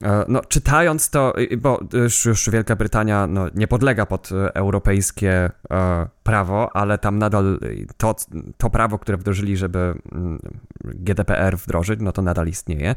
E, 0.01 0.25
no, 0.27 0.41
czytając 0.41 1.09
to, 1.09 1.33
bo 1.57 1.79
już, 1.93 2.25
już 2.25 2.49
Wielka 2.49 2.75
Brytania 2.75 3.27
no, 3.27 3.45
nie 3.55 3.67
podlega 3.67 4.05
pod 4.05 4.29
europejskie 4.53 5.51
e, 5.71 6.07
prawo, 6.23 6.75
ale 6.75 6.97
tam 6.97 7.19
nadal 7.19 7.59
to, 7.97 8.15
to 8.57 8.69
prawo, 8.69 8.99
które 8.99 9.17
wdrożyli, 9.17 9.57
żeby 9.57 9.95
mm, 10.11 10.39
GDPR 10.83 11.57
wdrożyć, 11.57 11.99
no 12.03 12.11
to 12.11 12.21
nadal 12.21 12.47
istnieje. 12.47 12.95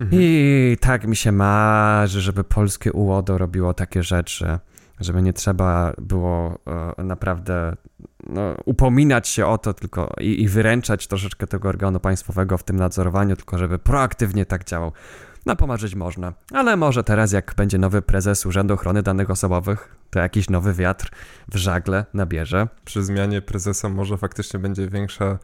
Mhm. 0.00 0.22
I 0.22 0.76
tak 0.80 1.06
mi 1.06 1.16
się 1.16 1.32
marzy, 1.32 2.20
żeby 2.20 2.44
polskie 2.44 2.92
UODO 2.92 3.38
robiło 3.38 3.74
takie 3.74 4.02
rzeczy, 4.02 4.58
żeby 5.00 5.22
nie 5.22 5.32
trzeba 5.32 5.92
było 5.98 6.58
e, 6.98 7.04
naprawdę 7.04 7.76
no, 8.28 8.54
upominać 8.64 9.28
się 9.28 9.46
o 9.46 9.58
to 9.58 9.74
tylko 9.74 10.12
i, 10.20 10.42
i 10.42 10.48
wyręczać 10.48 11.06
troszeczkę 11.06 11.46
tego 11.46 11.68
organu 11.68 12.00
państwowego 12.00 12.58
w 12.58 12.64
tym 12.64 12.76
nadzorowaniu, 12.76 13.36
tylko 13.36 13.58
żeby 13.58 13.78
proaktywnie 13.78 14.46
tak 14.46 14.64
działał. 14.64 14.92
No 15.46 15.56
pomarzyć 15.56 15.94
można, 15.94 16.32
ale 16.52 16.76
może 16.76 17.04
teraz 17.04 17.32
jak 17.32 17.54
będzie 17.56 17.78
nowy 17.78 18.02
prezes 18.02 18.46
Urzędu 18.46 18.74
Ochrony 18.74 19.02
Danych 19.02 19.30
Osobowych, 19.30 19.96
to 20.10 20.18
jakiś 20.18 20.50
nowy 20.50 20.72
wiatr 20.74 21.10
w 21.48 21.56
żagle 21.56 22.04
nabierze. 22.14 22.68
Przy 22.84 23.04
zmianie 23.04 23.42
prezesa 23.42 23.88
może 23.88 24.18
faktycznie 24.18 24.60
będzie 24.60 24.88
większa 24.88 25.38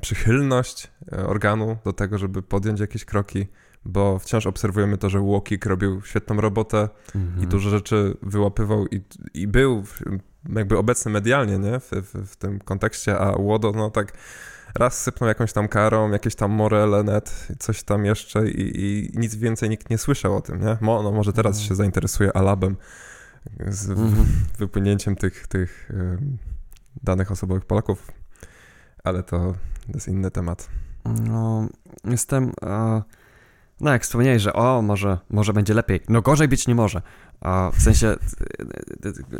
przychylność 0.00 0.90
e, 1.12 1.26
organu 1.26 1.76
do 1.84 1.92
tego, 1.92 2.18
żeby 2.18 2.42
podjąć 2.42 2.80
jakieś 2.80 3.04
kroki, 3.04 3.46
bo 3.86 4.18
wciąż 4.18 4.46
obserwujemy 4.46 4.98
to, 4.98 5.10
że 5.10 5.20
Łokik 5.20 5.66
robił 5.66 6.02
świetną 6.02 6.40
robotę 6.40 6.88
mhm. 7.14 7.44
i 7.44 7.46
dużo 7.46 7.70
rzeczy 7.70 8.16
wyłapywał 8.22 8.86
i, 8.86 9.00
i 9.34 9.46
był 9.46 9.84
jakby 10.54 10.78
obecny 10.78 11.10
medialnie, 11.12 11.58
nie, 11.58 11.80
w, 11.80 11.90
w, 11.90 12.32
w 12.32 12.36
tym 12.36 12.58
kontekście, 12.58 13.18
a 13.18 13.36
Łodo, 13.36 13.72
no 13.72 13.90
tak 13.90 14.12
raz 14.74 15.02
sypnął 15.02 15.28
jakąś 15.28 15.52
tam 15.52 15.68
karą, 15.68 16.10
jakieś 16.10 16.34
tam 16.34 16.50
morele 16.50 17.02
net, 17.02 17.48
coś 17.58 17.82
tam 17.82 18.04
jeszcze 18.04 18.50
i, 18.50 18.80
i 18.80 19.10
nic 19.18 19.34
więcej 19.34 19.68
nikt 19.68 19.90
nie 19.90 19.98
słyszał 19.98 20.36
o 20.36 20.40
tym, 20.40 20.60
nie? 20.60 20.76
Mo, 20.80 21.02
no 21.02 21.12
może 21.12 21.32
teraz 21.32 21.56
mhm. 21.56 21.68
się 21.68 21.74
zainteresuje 21.74 22.36
Alabem 22.36 22.76
z 23.68 23.90
mhm. 23.90 24.26
wypłynięciem 24.58 25.16
tych, 25.16 25.46
tych 25.46 25.92
danych 27.02 27.32
osobowych 27.32 27.64
Polaków, 27.64 28.10
ale 29.04 29.22
to 29.22 29.54
jest 29.94 30.08
inny 30.08 30.30
temat. 30.30 30.68
No, 31.04 31.68
jestem... 32.04 32.52
Uh... 32.62 33.02
No, 33.80 33.92
jak 33.92 34.02
wspomniałeś, 34.02 34.42
że 34.42 34.52
o, 34.52 34.82
może, 34.82 35.18
może 35.30 35.52
będzie 35.52 35.74
lepiej. 35.74 36.00
No 36.08 36.22
gorzej 36.22 36.48
być 36.48 36.68
nie 36.68 36.74
może. 36.74 37.02
w 37.72 37.82
sensie, 37.82 38.16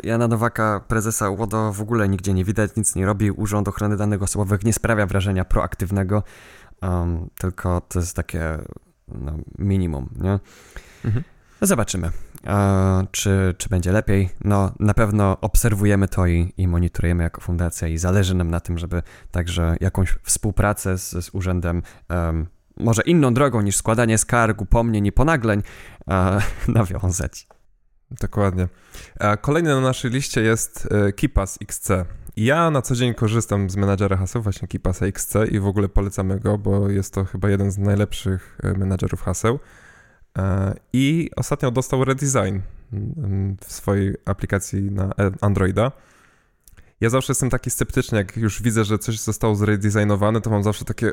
Jana 0.03 0.27
Nowaka, 0.27 0.81
prezesa 0.87 1.29
UODO 1.29 1.73
w 1.73 1.81
ogóle 1.81 2.09
nigdzie 2.09 2.33
nie 2.33 2.45
widać, 2.45 2.75
nic 2.75 2.95
nie 2.95 3.05
robi. 3.05 3.31
Urząd 3.31 3.67
Ochrony 3.67 3.97
Danych 3.97 4.23
Osobowych 4.23 4.63
nie 4.63 4.73
sprawia 4.73 5.05
wrażenia 5.05 5.45
proaktywnego, 5.45 6.23
um, 6.81 7.29
tylko 7.37 7.81
to 7.81 7.99
jest 7.99 8.15
takie 8.15 8.57
no, 9.07 9.31
minimum, 9.59 10.09
nie? 10.21 10.39
Mhm. 11.05 11.23
No 11.61 11.67
zobaczymy, 11.67 12.11
e, 12.47 13.07
czy, 13.11 13.55
czy 13.57 13.69
będzie 13.69 13.91
lepiej. 13.91 14.29
No, 14.43 14.71
na 14.79 14.93
pewno 14.93 15.37
obserwujemy 15.41 16.07
to 16.07 16.27
i, 16.27 16.53
i 16.57 16.67
monitorujemy 16.67 17.23
jako 17.23 17.41
fundacja 17.41 17.87
i 17.87 17.97
zależy 17.97 18.35
nam 18.35 18.51
na 18.51 18.59
tym, 18.59 18.77
żeby 18.77 19.01
także 19.31 19.75
jakąś 19.81 20.17
współpracę 20.23 20.97
z, 20.97 21.25
z 21.25 21.29
urzędem 21.33 21.81
um, 22.09 22.47
może 22.79 23.01
inną 23.01 23.33
drogą 23.33 23.61
niż 23.61 23.75
składanie 23.75 24.17
skarg, 24.17 24.61
upomnień 24.61 25.05
i 25.05 25.11
ponagleń 25.11 25.61
e, 26.09 26.41
nawiązać. 26.67 27.47
Dokładnie. 28.11 28.67
Kolejny 29.41 29.69
na 29.69 29.81
naszej 29.81 30.11
liście 30.11 30.41
jest 30.41 30.87
e, 30.91 31.13
Kipas 31.13 31.57
XC. 31.61 31.89
Ja 32.37 32.71
na 32.71 32.81
co 32.81 32.95
dzień 32.95 33.13
korzystam 33.13 33.69
z 33.69 33.75
menadżera 33.75 34.17
haseł, 34.17 34.41
właśnie 34.41 34.67
Kipasa 34.67 35.05
XC 35.05 35.33
i 35.51 35.59
w 35.59 35.67
ogóle 35.67 35.89
polecamy 35.89 36.39
go, 36.39 36.57
bo 36.57 36.89
jest 36.89 37.13
to 37.13 37.25
chyba 37.25 37.49
jeden 37.49 37.71
z 37.71 37.77
najlepszych 37.77 38.57
e, 38.63 38.73
menadżerów 38.73 39.21
haseł. 39.21 39.59
E, 40.37 40.73
I 40.93 41.29
ostatnio 41.35 41.71
dostał 41.71 42.05
redesign 42.05 42.59
mm, 42.93 43.57
w 43.65 43.71
swojej 43.71 44.15
aplikacji 44.25 44.91
na 44.91 45.13
Androida 45.41 45.91
ja 47.01 47.09
zawsze 47.09 47.31
jestem 47.31 47.49
taki 47.49 47.69
sceptyczny, 47.69 48.17
jak 48.17 48.37
już 48.37 48.61
widzę, 48.61 48.85
że 48.85 48.97
coś 48.97 49.19
zostało 49.19 49.55
zredesignowane, 49.55 50.41
to 50.41 50.49
mam 50.49 50.63
zawsze 50.63 50.85
takie, 50.85 51.05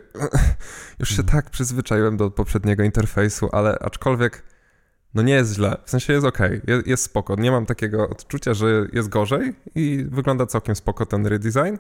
już 1.01 1.09
się 1.09 1.23
mhm. 1.23 1.29
tak 1.29 1.51
przyzwyczaiłem 1.51 2.17
do 2.17 2.31
poprzedniego 2.31 2.83
interfejsu, 2.83 3.49
ale 3.53 3.79
aczkolwiek, 3.79 4.43
no 5.15 5.23
nie 5.23 5.35
jest 5.35 5.55
źle, 5.55 5.77
w 5.85 5.91
sensie 5.91 6.13
jest 6.13 6.27
ok, 6.27 6.39
jest, 6.67 6.87
jest 6.87 7.03
spoko, 7.03 7.37
nie 7.37 7.51
mam 7.51 7.67
takiego 7.67 8.09
odczucia, 8.09 8.55
że 8.55 8.89
jest 8.93 9.09
gorzej 9.09 9.55
i 9.75 10.07
wygląda 10.11 10.47
całkiem 10.47 10.77
spoko 10.77 11.07
ten 11.07 11.27
redesign, 11.27 11.77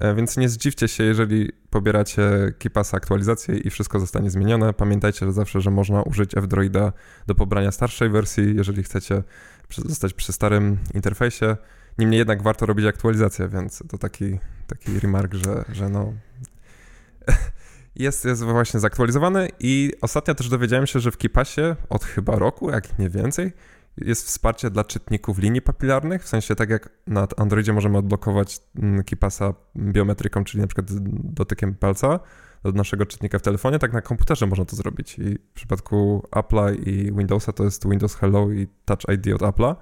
e, 0.00 0.14
więc 0.14 0.36
nie 0.36 0.48
zdziwcie 0.48 0.88
się, 0.88 1.04
jeżeli 1.04 1.52
pobieracie 1.70 2.52
Kipasa 2.58 2.96
aktualizację 2.96 3.56
i 3.56 3.70
wszystko 3.70 4.00
zostanie 4.00 4.30
zmienione. 4.30 4.72
Pamiętajcie 4.72 5.26
że 5.26 5.32
zawsze, 5.32 5.60
że 5.60 5.70
można 5.70 6.02
użyć 6.02 6.36
F-Droida 6.36 6.92
do 7.26 7.34
pobrania 7.34 7.72
starszej 7.72 8.10
wersji, 8.10 8.56
jeżeli 8.56 8.82
chcecie 8.82 9.22
zostać 9.70 10.14
przy 10.14 10.32
starym 10.32 10.78
interfejsie. 10.94 11.56
Niemniej 11.98 12.18
jednak 12.18 12.42
warto 12.42 12.66
robić 12.66 12.86
aktualizację, 12.86 13.48
więc 13.48 13.82
to 13.88 13.98
taki, 13.98 14.38
taki 14.66 15.00
remark, 15.00 15.34
że, 15.34 15.64
że 15.72 15.88
no 15.88 16.12
jest, 17.96 18.24
jest 18.24 18.42
właśnie 18.42 18.80
zaktualizowany. 18.80 19.48
I 19.60 19.92
ostatnio 20.00 20.34
też 20.34 20.48
dowiedziałem 20.48 20.86
się, 20.86 21.00
że 21.00 21.10
w 21.10 21.18
Kipasie 21.18 21.76
od 21.88 22.04
chyba 22.04 22.38
roku, 22.38 22.70
jak 22.70 22.98
nie 22.98 23.10
więcej, 23.10 23.52
jest 23.96 24.26
wsparcie 24.26 24.70
dla 24.70 24.84
czytników 24.84 25.38
linii 25.38 25.62
papilarnych, 25.62 26.24
w 26.24 26.28
sensie 26.28 26.54
tak 26.54 26.70
jak 26.70 26.88
na 27.06 27.28
Androidzie 27.36 27.72
możemy 27.72 27.98
odblokować 27.98 28.60
mm, 28.76 29.04
Kipasa 29.04 29.54
biometryką, 29.76 30.44
czyli 30.44 30.60
na 30.60 30.66
przykład 30.66 30.86
dotykiem 31.24 31.74
palca 31.74 32.20
do 32.62 32.72
naszego 32.72 33.06
czytnika 33.06 33.38
w 33.38 33.42
telefonie, 33.42 33.78
tak 33.78 33.92
na 33.92 34.00
komputerze 34.00 34.46
można 34.46 34.64
to 34.64 34.76
zrobić. 34.76 35.18
I 35.18 35.34
w 35.34 35.52
przypadku 35.54 36.22
Apple'a 36.30 36.88
i 36.88 37.12
Windowsa 37.12 37.52
to 37.52 37.64
jest 37.64 37.88
Windows 37.88 38.14
Hello 38.14 38.50
i 38.50 38.68
Touch 38.84 39.00
ID 39.14 39.34
od 39.34 39.40
Apple'a 39.40 39.76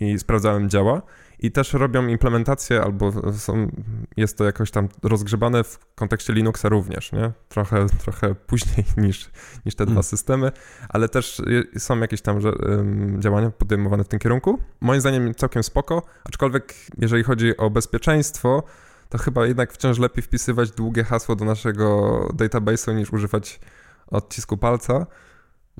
i 0.00 0.18
sprawdzałem 0.18 0.70
działa. 0.70 1.02
I 1.38 1.50
też 1.52 1.72
robią 1.72 2.06
implementację, 2.06 2.82
albo 2.82 3.32
są, 3.32 3.70
jest 4.16 4.38
to 4.38 4.44
jakoś 4.44 4.70
tam 4.70 4.88
rozgrzebane 5.02 5.64
w 5.64 5.78
kontekście 5.94 6.32
Linuxa 6.32 6.68
również, 6.68 7.12
nie? 7.12 7.32
Trochę, 7.48 7.86
trochę 7.86 8.34
później 8.34 8.86
niż, 9.06 9.30
niż 9.66 9.74
te 9.74 9.84
dwa 9.84 9.94
hmm. 9.94 10.02
systemy, 10.02 10.52
ale 10.88 11.08
też 11.08 11.42
są 11.78 12.00
jakieś 12.00 12.22
tam 12.22 12.40
że, 12.40 12.52
um, 12.52 13.22
działania 13.22 13.50
podejmowane 13.50 14.04
w 14.04 14.08
tym 14.08 14.18
kierunku. 14.18 14.58
Moim 14.80 15.00
zdaniem 15.00 15.34
całkiem 15.34 15.62
spoko, 15.62 16.02
aczkolwiek 16.24 16.74
jeżeli 16.98 17.22
chodzi 17.24 17.56
o 17.56 17.70
bezpieczeństwo, 17.70 18.62
to 19.08 19.18
chyba 19.18 19.46
jednak 19.46 19.72
wciąż 19.72 19.98
lepiej 19.98 20.22
wpisywać 20.22 20.70
długie 20.70 21.04
hasło 21.04 21.36
do 21.36 21.44
naszego 21.44 22.20
database'u 22.34 22.94
niż 22.94 23.12
używać 23.12 23.60
odcisku 24.06 24.56
palca. 24.56 25.06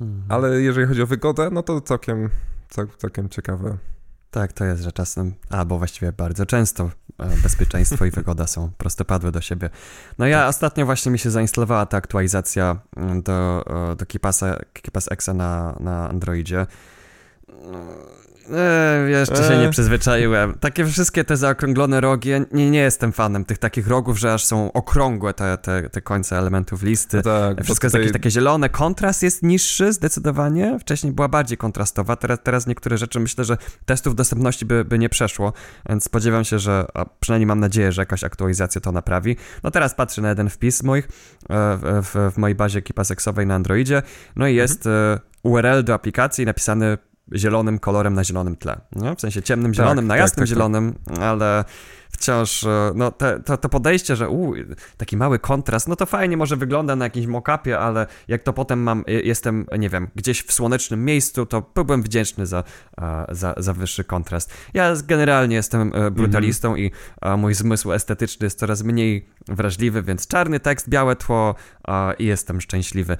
Mhm. 0.00 0.24
Ale 0.28 0.60
jeżeli 0.60 0.86
chodzi 0.86 1.02
o 1.02 1.06
wygodę, 1.06 1.48
no 1.52 1.62
to 1.62 1.80
całkiem, 1.80 2.30
całkiem 2.98 3.28
ciekawe. 3.28 3.78
Tak, 4.30 4.52
to 4.52 4.64
jest, 4.64 4.82
że 4.82 4.92
czasem, 4.92 5.34
albo 5.50 5.78
właściwie 5.78 6.12
bardzo 6.12 6.46
często 6.46 6.90
e, 7.18 7.36
bezpieczeństwo 7.42 8.04
i 8.04 8.10
wygoda 8.20 8.46
są 8.46 8.70
prostopadłe 8.78 9.32
do 9.32 9.40
siebie. 9.40 9.70
No 10.18 10.26
ja 10.26 10.40
tak. 10.40 10.48
ostatnio 10.48 10.86
właśnie 10.86 11.12
mi 11.12 11.18
się 11.18 11.30
zainstalowała 11.30 11.86
ta 11.86 11.96
aktualizacja 11.96 12.76
mm, 12.96 13.22
do, 13.22 13.64
e, 13.92 13.96
do 13.96 14.06
Kipasa, 14.06 14.58
Kipas 14.72 15.12
Exa 15.12 15.34
na, 15.34 15.76
na 15.80 16.08
Androidzie. 16.08 16.66
Eee, 18.54 19.10
jeszcze 19.10 19.36
się 19.36 19.56
nie 19.56 19.64
eee. 19.64 19.70
przyzwyczaiłem. 19.70 20.54
Takie 20.60 20.86
wszystkie 20.86 21.24
te 21.24 21.36
zaokrąglone 21.36 22.00
rogi, 22.00 22.28
ja 22.28 22.38
nie, 22.52 22.70
nie 22.70 22.78
jestem 22.78 23.12
fanem 23.12 23.44
tych 23.44 23.58
takich 23.58 23.88
rogów, 23.88 24.18
że 24.18 24.32
aż 24.32 24.44
są 24.44 24.72
okrągłe 24.72 25.34
te, 25.34 25.58
te, 25.58 25.90
te 25.90 26.00
końce 26.00 26.38
elementów 26.38 26.82
listy. 26.82 27.22
Tak, 27.22 27.64
Wszystko 27.64 27.74
tutaj... 27.74 27.82
jest 27.82 27.94
jakieś 27.94 28.12
takie 28.12 28.30
zielone. 28.30 28.68
Kontrast 28.68 29.22
jest 29.22 29.42
niższy 29.42 29.92
zdecydowanie. 29.92 30.78
Wcześniej 30.80 31.12
była 31.12 31.28
bardziej 31.28 31.58
kontrastowa. 31.58 32.16
Teraz, 32.16 32.38
teraz 32.42 32.66
niektóre 32.66 32.98
rzeczy 32.98 33.20
myślę, 33.20 33.44
że 33.44 33.56
testów 33.86 34.14
dostępności 34.14 34.66
by, 34.66 34.84
by 34.84 34.98
nie 34.98 35.08
przeszło, 35.08 35.52
więc 35.88 36.04
spodziewam 36.04 36.44
się, 36.44 36.58
że, 36.58 36.86
a 36.94 37.04
przynajmniej 37.20 37.46
mam 37.46 37.60
nadzieję, 37.60 37.92
że 37.92 38.02
jakaś 38.02 38.24
aktualizacja 38.24 38.80
to 38.80 38.92
naprawi. 38.92 39.36
No 39.62 39.70
teraz 39.70 39.94
patrzę 39.94 40.22
na 40.22 40.28
jeden 40.28 40.50
wpis 40.50 40.82
e, 40.84 41.02
w, 41.50 42.02
w, 42.02 42.34
w 42.34 42.38
mojej 42.38 42.54
bazie 42.54 42.78
ekipa 42.78 43.04
seksowej 43.04 43.46
na 43.46 43.54
Androidzie. 43.54 44.02
No 44.36 44.46
i 44.46 44.54
jest 44.54 44.86
mhm. 44.86 45.18
E, 45.18 45.20
URL 45.42 45.84
do 45.84 45.94
aplikacji 45.94 46.46
napisany 46.46 46.98
zielonym 47.34 47.78
kolorem 47.78 48.14
na 48.14 48.24
zielonym 48.24 48.56
tle. 48.56 48.80
W 49.16 49.20
sensie 49.20 49.42
ciemnym 49.42 49.72
tak, 49.72 49.76
zielonym 49.76 50.04
tak, 50.04 50.08
na 50.08 50.16
jasnym 50.16 50.34
tak, 50.34 50.48
tak, 50.48 50.48
zielonym, 50.48 50.94
ale 51.20 51.64
wciąż 52.10 52.64
e, 52.64 52.92
no, 52.94 53.10
te, 53.10 53.40
to, 53.40 53.56
to 53.56 53.68
podejście, 53.68 54.16
że 54.16 54.28
u, 54.28 54.54
taki 54.96 55.16
mały 55.16 55.38
kontrast, 55.38 55.88
no 55.88 55.96
to 55.96 56.06
fajnie 56.06 56.36
może 56.36 56.56
wygląda 56.56 56.96
na 56.96 57.04
jakimś 57.04 57.26
mockupie, 57.26 57.78
ale 57.78 58.06
jak 58.28 58.42
to 58.42 58.52
potem 58.52 58.82
mam, 58.82 59.04
jestem, 59.06 59.66
nie 59.78 59.88
wiem, 59.88 60.08
gdzieś 60.14 60.42
w 60.42 60.52
słonecznym 60.52 61.04
miejscu, 61.04 61.46
to 61.46 61.70
byłbym 61.74 62.02
wdzięczny 62.02 62.46
za, 62.46 62.64
za, 63.28 63.54
za 63.56 63.72
wyższy 63.72 64.04
kontrast. 64.04 64.54
Ja 64.74 64.94
generalnie 65.06 65.56
jestem 65.56 65.92
e, 65.94 66.10
brutalistą 66.10 66.74
mm 66.74 66.80
-hmm. 66.80 67.34
i 67.34 67.38
mój 67.38 67.54
zmysł 67.54 67.92
estetyczny 67.92 68.44
jest 68.44 68.58
coraz 68.58 68.82
mniej 68.82 69.28
wrażliwy, 69.48 70.02
więc 70.02 70.26
czarny 70.26 70.60
tekst, 70.60 70.88
białe 70.88 71.16
tło 71.16 71.54
i 72.18 72.24
jestem 72.24 72.60
szczęśliwy. 72.60 73.16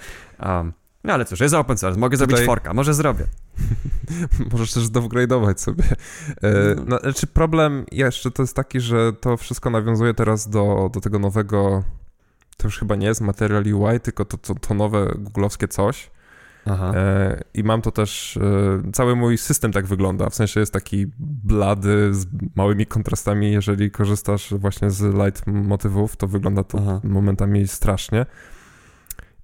No 1.04 1.12
ale 1.12 1.25
cóż, 1.25 1.40
jest 1.40 1.54
open 1.54 1.78
source, 1.78 2.00
mogę 2.00 2.16
Tutaj... 2.16 2.28
zrobić 2.28 2.46
forka, 2.46 2.75
może 2.75 2.94
zrobię. 2.94 3.25
Możesz 4.52 4.72
też 4.72 4.84
dowgrade'ować 4.84 5.60
sobie. 5.60 5.84
E, 6.42 6.75
no. 6.76 6.84
no, 6.86 6.98
znaczy 6.98 7.26
problem 7.26 7.84
jeszcze 7.92 8.30
to 8.30 8.42
jest 8.42 8.56
taki, 8.56 8.80
że 8.80 9.12
to 9.12 9.36
wszystko 9.36 9.70
nawiązuje 9.70 10.14
teraz 10.14 10.48
do, 10.48 10.90
do 10.94 11.00
tego 11.00 11.18
nowego, 11.18 11.82
to 12.56 12.66
już 12.66 12.78
chyba 12.78 12.96
nie 12.96 13.06
jest 13.06 13.20
Material 13.20 13.75
UI, 13.75 14.00
tylko 14.00 14.25
to, 14.25 14.38
to, 14.38 14.54
to 14.54 14.75
nowe 14.75 15.14
googlowskie 15.18 15.68
coś. 15.68 16.10
Aha. 16.66 16.92
E, 16.94 17.44
I 17.54 17.64
mam 17.64 17.82
to 17.82 17.90
też, 17.90 18.36
e, 18.36 18.92
cały 18.92 19.16
mój 19.16 19.38
system 19.38 19.72
tak 19.72 19.86
wygląda, 19.86 20.30
w 20.30 20.34
sensie 20.34 20.60
jest 20.60 20.72
taki 20.72 21.06
blady 21.44 22.14
z 22.14 22.26
małymi 22.56 22.86
kontrastami, 22.86 23.52
jeżeli 23.52 23.90
korzystasz 23.90 24.54
właśnie 24.54 24.90
z 24.90 25.02
light 25.02 25.46
motywów, 25.46 26.16
to 26.16 26.26
wygląda 26.26 26.64
to 26.64 26.78
Aha. 26.82 27.00
momentami 27.04 27.68
strasznie. 27.68 28.26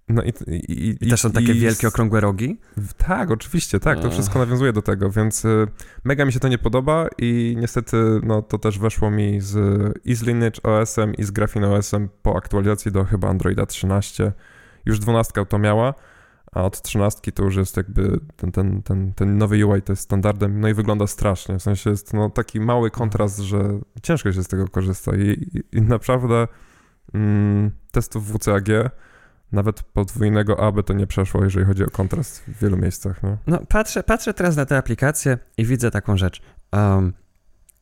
No 0.09 0.23
i, 0.23 0.33
i, 0.49 0.97
I 1.01 1.11
też 1.11 1.21
są 1.21 1.31
takie 1.31 1.53
i, 1.53 1.61
wielkie, 1.61 1.89
okrągłe 1.89 2.21
rogi? 2.21 2.61
Tak, 2.97 3.31
oczywiście, 3.31 3.81
tak, 3.81 4.01
to 4.01 4.11
wszystko 4.11 4.39
nawiązuje 4.39 4.73
do 4.73 4.83
tego, 4.83 5.11
więc 5.11 5.45
y, 5.45 5.67
mega 6.05 6.25
mi 6.25 6.33
się 6.33 6.41
to 6.41 6.49
nie 6.49 6.59
podoba 6.59 7.07
i 7.19 7.57
niestety 7.59 7.97
no, 8.23 8.43
to 8.43 8.59
też 8.59 8.79
weszło 8.79 9.11
mi 9.11 9.41
z, 9.41 9.59
i 10.05 10.15
z 10.15 10.23
Lineage 10.23 10.63
OS-em 10.63 11.15
i 11.15 11.25
z 11.25 11.31
Graphene 11.31 11.71
OS-em 11.71 12.09
po 12.23 12.37
aktualizacji 12.37 12.93
do 12.93 13.05
chyba 13.05 13.29
Androida 13.29 13.67
13. 13.67 14.33
Już 14.87 14.99
12 14.99 15.47
to 15.47 15.59
miała, 15.59 15.95
a 16.53 16.65
od 16.65 16.83
13 16.83 17.33
to 17.33 17.45
już 17.45 17.57
jest 17.57 17.77
jakby 17.77 18.21
ten, 18.37 18.53
ten, 18.53 18.83
ten, 18.83 19.13
ten 19.15 19.39
nowy 19.39 19.67
UI 19.67 19.83
to 19.83 19.93
jest 19.93 20.03
standardem, 20.03 20.61
no 20.61 20.69
i 20.69 20.75
wygląda 20.75 21.07
strasznie, 21.07 21.59
w 21.59 21.63
sensie 21.63 21.91
jest 21.91 22.15
no, 22.15 22.31
taki 22.31 22.61
mały 22.61 22.91
kontrast, 22.91 23.39
że 23.39 23.81
ciężko 24.03 24.33
się 24.33 24.43
z 24.43 24.49
tego 24.49 24.69
korzysta 24.69 25.17
i, 25.17 25.29
i, 25.29 25.77
i 25.79 25.83
naprawdę 25.83 26.49
mm, 27.15 27.71
testów 27.93 28.33
WCAG 28.33 28.69
nawet 29.53 29.83
podwójnego 29.83 30.67
AB 30.67 30.87
to 30.87 30.93
nie 30.93 31.07
przeszło, 31.07 31.45
jeżeli 31.45 31.67
chodzi 31.67 31.85
o 31.85 31.91
kontrast 31.91 32.43
w 32.49 32.61
wielu 32.61 32.77
miejscach. 32.77 33.23
No, 33.23 33.39
no 33.47 33.61
patrzę, 33.69 34.03
patrzę 34.03 34.35
teraz 34.35 34.57
na 34.57 34.67
tę 34.67 34.77
aplikację 34.77 35.39
i 35.59 35.65
widzę 35.65 35.91
taką 35.91 36.17
rzecz, 36.17 36.43
um, 36.73 37.13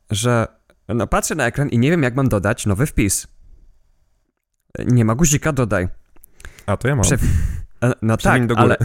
że 0.09 0.47
no, 0.87 1.07
patrzę 1.07 1.35
na 1.35 1.45
ekran 1.45 1.69
i 1.69 1.77
nie 1.77 1.89
wiem, 1.89 2.03
jak 2.03 2.15
mam 2.15 2.29
dodać 2.29 2.65
nowy 2.65 2.85
wpis. 2.85 3.27
Nie 4.85 5.05
ma 5.05 5.15
guzika 5.15 5.53
dodaj. 5.53 5.87
A, 6.65 6.77
to 6.77 6.87
ja 6.87 6.95
mam. 6.95 7.03
Prze 7.03 7.17
e, 7.83 7.93
no 8.01 8.17
tak, 8.17 8.41
ale, 8.55 8.77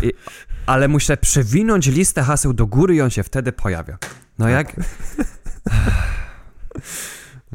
ale 0.66 0.88
muszę 0.88 1.16
przewinąć 1.16 1.86
listę 1.86 2.22
haseł 2.22 2.52
do 2.52 2.66
góry 2.66 2.94
i 2.94 3.00
on 3.00 3.10
się 3.10 3.22
wtedy 3.22 3.52
pojawia. 3.52 3.98
No 4.38 4.46
tak. 4.46 4.52
jak... 4.52 4.76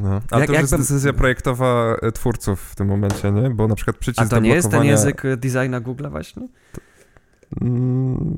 No. 0.02 0.22
Ale 0.32 0.42
jak, 0.42 0.48
to 0.48 0.54
już 0.54 0.62
jest 0.62 0.78
decyzja 0.78 1.14
projektowa 1.14 1.96
e, 2.02 2.12
twórców 2.12 2.62
w 2.62 2.76
tym 2.76 2.88
momencie, 2.88 3.32
nie? 3.32 3.50
Bo 3.50 3.68
na 3.68 3.76
przykład 3.76 3.98
przycisk 3.98 4.28
A 4.28 4.30
to 4.30 4.40
nie 4.40 4.50
jest 4.50 4.72
ten 4.72 4.84
język 4.84 5.26
e, 5.26 5.38
designa 5.38 5.80
Google 5.80 6.08
właśnie? 6.10 6.48
Mm... 7.62 8.38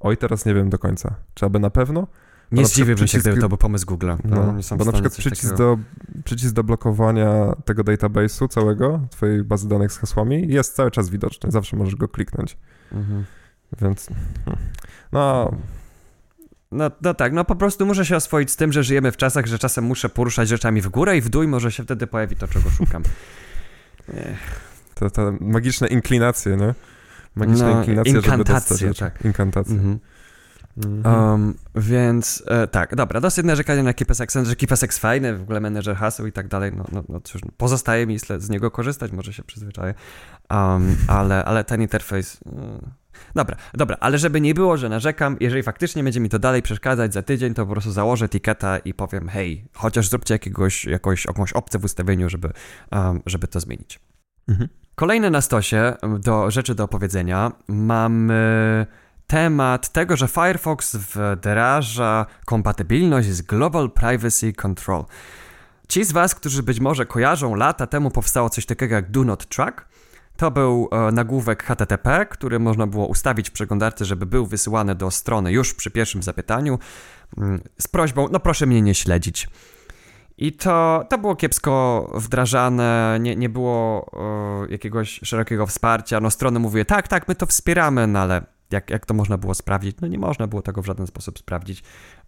Oj, 0.00 0.16
teraz 0.16 0.46
nie 0.46 0.54
wiem 0.54 0.70
do 0.70 0.78
końca. 0.78 1.14
Czy 1.34 1.46
aby 1.46 1.58
na 1.58 1.70
pewno? 1.70 2.06
Nie 2.52 2.66
zdziwiłbym 2.66 3.06
się, 3.06 3.18
gdyby 3.18 3.40
to 3.40 3.48
był 3.48 3.58
pomysł 3.58 3.86
Google. 3.86 4.12
No, 4.24 4.54
bo 4.76 4.84
na 4.84 4.92
przykład 4.92 5.16
przycisk 5.16 5.56
do, 5.56 5.78
przycisk 6.24 6.54
do 6.54 6.64
blokowania 6.64 7.56
tego 7.64 7.82
database'u 7.82 8.48
całego, 8.48 9.00
twojej 9.10 9.44
bazy 9.44 9.68
danych 9.68 9.92
z 9.92 9.98
hasłami 9.98 10.48
jest 10.48 10.74
cały 10.74 10.90
czas 10.90 11.10
widoczny. 11.10 11.50
Zawsze 11.50 11.76
możesz 11.76 11.96
go 11.96 12.08
kliknąć. 12.08 12.56
Mhm. 12.92 13.24
Więc 13.80 14.08
hmm. 14.44 14.64
no... 15.12 15.52
No, 16.72 16.90
no 17.02 17.14
tak, 17.14 17.32
no 17.32 17.44
po 17.44 17.56
prostu 17.56 17.86
muszę 17.86 18.06
się 18.06 18.16
oswoić 18.16 18.50
z 18.50 18.56
tym, 18.56 18.72
że 18.72 18.82
żyjemy 18.82 19.12
w 19.12 19.16
czasach, 19.16 19.46
że 19.46 19.58
czasem 19.58 19.84
muszę 19.84 20.08
poruszać 20.08 20.48
rzeczami 20.48 20.80
w 20.80 20.88
górę 20.88 21.16
i 21.16 21.20
w 21.20 21.28
dół 21.28 21.42
i 21.42 21.48
może 21.48 21.72
się 21.72 21.82
wtedy 21.84 22.06
pojawi 22.06 22.36
to, 22.36 22.48
czego 22.48 22.70
szukam. 22.70 23.02
To, 24.94 25.10
to 25.10 25.32
magiczne 25.40 25.88
inklinacje, 25.88 26.56
nie? 26.56 26.74
Magiczne 27.34 27.70
no, 27.70 27.78
inklinacje, 27.78 28.12
inkantacje, 28.12 28.76
żeby 28.76 28.88
dostać 28.88 28.98
tak. 28.98 29.24
Inkantacje. 29.24 29.74
Mhm. 29.74 29.98
Mhm. 30.76 31.30
Um, 31.30 31.54
więc 31.74 32.42
e, 32.46 32.66
tak, 32.66 32.94
dobra, 32.96 33.20
dosyć 33.20 33.44
narzekania 33.46 33.82
na 33.82 33.94
KeePassX, 33.94 34.36
że 34.42 34.56
KeePassX 34.56 34.98
fajny, 34.98 35.36
w 35.36 35.42
ogóle 35.42 35.60
menedżer 35.60 35.96
haseł 35.96 36.26
i 36.26 36.32
tak 36.32 36.48
dalej, 36.48 36.72
no, 36.76 36.84
no, 36.92 37.04
no 37.08 37.20
cóż, 37.20 37.40
pozostaje 37.56 38.06
mi 38.06 38.18
z 38.38 38.50
niego 38.50 38.70
korzystać, 38.70 39.12
może 39.12 39.32
się 39.32 39.42
przyzwyczaję, 39.42 39.94
um, 40.50 40.96
ale, 41.08 41.44
ale 41.44 41.64
ten 41.64 41.82
interfejs... 41.82 42.34
Y 42.34 43.01
Dobra, 43.34 43.56
dobra, 43.74 43.96
ale 44.00 44.18
żeby 44.18 44.40
nie 44.40 44.54
było, 44.54 44.76
że 44.76 44.88
narzekam, 44.88 45.36
jeżeli 45.40 45.62
faktycznie 45.62 46.04
będzie 46.04 46.20
mi 46.20 46.28
to 46.28 46.38
dalej 46.38 46.62
przeszkadzać 46.62 47.14
za 47.14 47.22
tydzień, 47.22 47.54
to 47.54 47.66
po 47.66 47.72
prostu 47.72 47.92
założę 47.92 48.24
etykietę 48.24 48.80
i 48.84 48.94
powiem, 48.94 49.28
hej, 49.28 49.64
chociaż 49.72 50.08
zróbcie 50.08 50.34
jakiegoś, 50.34 50.84
jakąś, 50.84 51.24
jakąś 51.24 51.52
opcję 51.52 51.80
w 51.80 51.84
ustawieniu, 51.84 52.28
żeby, 52.28 52.52
um, 52.92 53.22
żeby 53.26 53.48
to 53.48 53.60
zmienić. 53.60 54.00
Mhm. 54.48 54.68
Kolejne 54.94 55.30
na 55.30 55.40
stosie 55.40 55.94
do 56.20 56.50
rzeczy 56.50 56.74
do 56.74 56.84
opowiedzenia 56.84 57.52
mamy 57.68 58.86
temat 59.26 59.92
tego, 59.92 60.16
że 60.16 60.28
Firefox 60.28 60.96
wdraża 60.96 62.26
kompatybilność 62.44 63.28
z 63.28 63.42
Global 63.42 63.90
Privacy 63.90 64.52
Control. 64.52 65.04
Ci 65.88 66.04
z 66.04 66.12
Was, 66.12 66.34
którzy 66.34 66.62
być 66.62 66.80
może 66.80 67.06
kojarzą, 67.06 67.54
lata 67.54 67.86
temu 67.86 68.10
powstało 68.10 68.50
coś 68.50 68.66
takiego 68.66 68.94
jak 68.94 69.10
Do 69.10 69.24
Not 69.24 69.46
Track, 69.46 69.88
to 70.42 70.50
był 70.50 70.88
e, 70.92 71.12
nagłówek 71.12 71.62
HTTP, 71.62 72.26
który 72.26 72.58
można 72.58 72.86
było 72.86 73.06
ustawić 73.06 73.48
w 73.50 73.52
przeglądarce, 73.52 74.04
żeby 74.04 74.26
był 74.26 74.46
wysyłany 74.46 74.94
do 74.94 75.10
strony 75.10 75.52
już 75.52 75.74
przy 75.74 75.90
pierwszym 75.90 76.22
zapytaniu 76.22 76.78
mm, 77.38 77.60
z 77.78 77.88
prośbą, 77.88 78.28
no 78.32 78.40
proszę 78.40 78.66
mnie 78.66 78.82
nie 78.82 78.94
śledzić. 78.94 79.48
I 80.38 80.52
to, 80.52 81.04
to 81.08 81.18
było 81.18 81.36
kiepsko 81.36 82.10
wdrażane, 82.14 83.18
nie, 83.20 83.36
nie 83.36 83.48
było 83.48 84.10
e, 84.66 84.72
jakiegoś 84.72 85.20
szerokiego 85.24 85.66
wsparcia. 85.66 86.20
No 86.20 86.30
strony 86.30 86.58
mówiły, 86.58 86.84
tak, 86.84 87.08
tak, 87.08 87.28
my 87.28 87.34
to 87.34 87.46
wspieramy, 87.46 88.06
no 88.06 88.18
ale 88.18 88.42
jak, 88.70 88.90
jak 88.90 89.06
to 89.06 89.14
można 89.14 89.38
było 89.38 89.54
sprawdzić? 89.54 89.96
No 90.00 90.08
nie 90.08 90.18
można 90.18 90.46
było 90.46 90.62
tego 90.62 90.82
w 90.82 90.86
żaden 90.86 91.06
sposób 91.06 91.38
sprawdzić, 91.38 91.82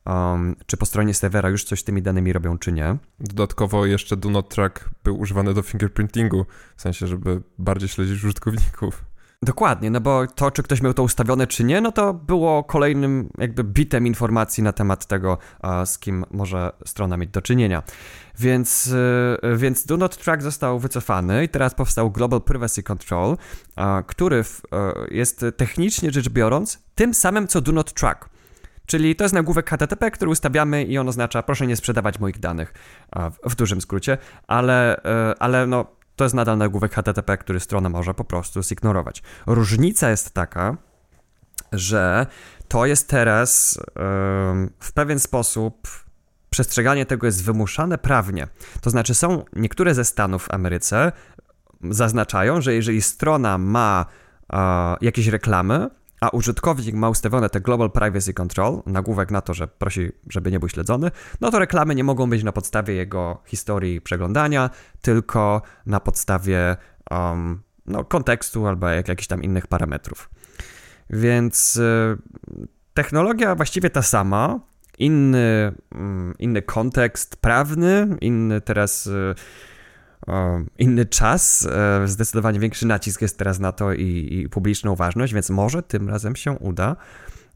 um, 0.06 0.56
czy 0.66 0.76
po 0.76 0.86
stronie 0.86 1.14
serwera 1.14 1.48
już 1.48 1.64
coś 1.64 1.80
z 1.80 1.84
tymi 1.84 2.02
danymi 2.02 2.32
robią, 2.32 2.58
czy 2.58 2.72
nie. 2.72 2.96
Dodatkowo 3.20 3.86
jeszcze 3.86 4.16
Do 4.16 4.30
Not 4.30 4.48
Track 4.48 4.90
był 5.04 5.20
używany 5.20 5.54
do 5.54 5.62
fingerprintingu, 5.62 6.46
w 6.76 6.82
sensie, 6.82 7.06
żeby 7.06 7.42
bardziej 7.58 7.88
śledzić 7.88 8.24
użytkowników. 8.24 9.04
Dokładnie, 9.42 9.90
no 9.90 10.00
bo 10.00 10.26
to, 10.26 10.50
czy 10.50 10.62
ktoś 10.62 10.82
miał 10.82 10.94
to 10.94 11.02
ustawione, 11.02 11.46
czy 11.46 11.64
nie, 11.64 11.80
no 11.80 11.92
to 11.92 12.14
było 12.14 12.64
kolejnym 12.64 13.30
jakby 13.38 13.64
bitem 13.64 14.06
informacji 14.06 14.62
na 14.62 14.72
temat 14.72 15.06
tego, 15.06 15.38
z 15.84 15.98
kim 15.98 16.24
może 16.30 16.72
strona 16.86 17.16
mieć 17.16 17.30
do 17.30 17.42
czynienia. 17.42 17.82
Więc, 18.38 18.86
y, 18.86 19.56
więc 19.56 19.86
Do 19.86 19.96
Not 19.96 20.16
Track 20.16 20.42
został 20.42 20.78
wycofany 20.78 21.44
i 21.44 21.48
teraz 21.48 21.74
powstał 21.74 22.10
Global 22.10 22.42
Privacy 22.42 22.82
Control, 22.82 23.36
który 24.06 24.36
y, 24.36 24.44
jest 25.10 25.44
technicznie 25.56 26.10
rzecz 26.10 26.28
biorąc 26.28 26.82
tym 26.94 27.14
samym 27.14 27.48
co 27.48 27.60
Do 27.60 27.72
Not 27.72 27.92
Track. 27.92 28.33
Czyli 28.86 29.16
to 29.16 29.24
jest 29.24 29.34
nagłówek 29.34 29.70
HTTP, 29.70 30.10
który 30.10 30.30
ustawiamy 30.30 30.84
i 30.84 30.98
on 30.98 31.08
oznacza 31.08 31.42
proszę 31.42 31.66
nie 31.66 31.76
sprzedawać 31.76 32.18
moich 32.18 32.38
danych 32.38 32.74
w 33.44 33.54
dużym 33.54 33.80
skrócie, 33.80 34.18
ale, 34.46 34.98
y, 34.98 35.02
ale 35.38 35.66
no, 35.66 35.86
to 36.16 36.24
jest 36.24 36.34
nadal 36.34 36.58
nagłówek 36.58 36.94
HTTP, 36.94 37.38
który 37.38 37.60
strona 37.60 37.88
może 37.88 38.14
po 38.14 38.24
prostu 38.24 38.62
zignorować. 38.62 39.22
Różnica 39.46 40.10
jest 40.10 40.34
taka, 40.34 40.76
że 41.72 42.26
to 42.68 42.86
jest 42.86 43.08
teraz 43.08 43.78
w 44.80 44.92
pewien 44.92 45.20
sposób 45.20 45.88
przestrzeganie 46.50 47.06
tego 47.06 47.26
jest 47.26 47.44
wymuszane 47.44 47.98
prawnie. 47.98 48.46
To 48.80 48.90
znaczy 48.90 49.14
są 49.14 49.44
niektóre 49.56 49.94
ze 49.94 50.04
stanów 50.04 50.44
w 50.44 50.54
Ameryce 50.54 51.12
zaznaczają, 51.90 52.60
że 52.60 52.74
jeżeli 52.74 53.02
strona 53.02 53.58
ma 53.58 54.06
jakieś 55.00 55.26
reklamy, 55.26 55.90
a 56.20 56.28
użytkownik 56.28 56.94
ma 56.94 57.08
ustawione 57.08 57.50
te 57.50 57.60
Global 57.60 57.90
Privacy 57.90 58.34
Control, 58.34 58.82
nagłówek 58.86 59.30
na 59.30 59.40
to, 59.40 59.54
że 59.54 59.68
prosi, 59.68 60.12
żeby 60.30 60.52
nie 60.52 60.60
był 60.60 60.68
śledzony, 60.68 61.10
no 61.40 61.50
to 61.50 61.58
reklamy 61.58 61.94
nie 61.94 62.04
mogą 62.04 62.30
być 62.30 62.42
na 62.42 62.52
podstawie 62.52 62.94
jego 62.94 63.42
historii 63.46 64.00
przeglądania, 64.00 64.70
tylko 65.02 65.62
na 65.86 66.00
podstawie 66.00 66.76
um, 67.10 67.62
no, 67.86 68.04
kontekstu 68.04 68.66
albo 68.66 68.88
jak, 68.88 69.08
jakichś 69.08 69.28
tam 69.28 69.42
innych 69.42 69.66
parametrów. 69.66 70.30
Więc 71.10 71.76
y, 71.76 72.16
technologia 72.94 73.54
właściwie 73.54 73.90
ta 73.90 74.02
sama, 74.02 74.60
inny, 74.98 75.72
y, 75.94 75.98
inny 76.38 76.62
kontekst 76.62 77.36
prawny, 77.36 78.16
inny 78.20 78.60
teraz. 78.60 79.06
Y, 79.06 79.34
inny 80.78 81.06
czas, 81.06 81.68
e, 81.72 82.08
zdecydowanie 82.08 82.60
większy 82.60 82.86
nacisk 82.86 83.22
jest 83.22 83.38
teraz 83.38 83.58
na 83.58 83.72
to 83.72 83.92
i, 83.92 84.28
i 84.32 84.48
publiczną 84.48 84.96
ważność, 84.96 85.34
więc 85.34 85.50
może 85.50 85.82
tym 85.82 86.08
razem 86.08 86.36
się 86.36 86.52
uda 86.52 86.96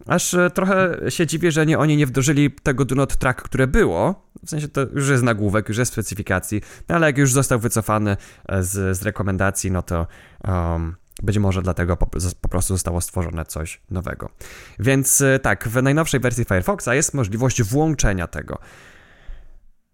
Aż 0.07 0.35
e, 0.35 0.50
trochę 0.50 0.96
się 1.09 1.26
dziwię, 1.26 1.52
że 1.52 1.66
nie, 1.66 1.78
oni 1.78 1.96
nie 1.96 2.07
wdrożyli 2.07 2.50
tego 2.50 2.85
do 2.85 2.94
not 2.94 3.16
track, 3.16 3.42
które 3.42 3.66
było. 3.66 4.28
W 4.44 4.50
sensie 4.50 4.68
to 4.68 4.81
już 4.81 5.09
jest 5.09 5.22
nagłówek, 5.22 5.68
już 5.68 5.78
jest 5.78 5.92
specyfikacji, 5.92 6.61
no 6.88 6.94
ale 6.94 7.07
jak 7.07 7.18
już 7.18 7.33
został 7.33 7.59
wycofany 7.59 8.16
e, 8.48 8.62
z, 8.62 8.98
z 8.98 9.02
rekomendacji, 9.02 9.70
no 9.70 9.83
to 9.83 10.07
um, 10.44 10.96
być 11.22 11.38
może 11.38 11.62
dlatego 11.62 11.96
po, 11.96 12.07
po, 12.40 12.48
prostu 12.48 12.74
zostało 12.74 13.00
stworzone 13.00 13.44
coś 13.44 13.81
nowego. 13.90 14.31
Więc 14.78 15.22
tak, 15.42 15.68
w 15.68 15.83
najnowszej 15.83 16.20
wersji 16.20 16.44
Firefoxa 16.44 16.88
jest 16.94 17.14
możliwość 17.14 17.62
włączenia 17.62 18.26
tego. 18.26 18.59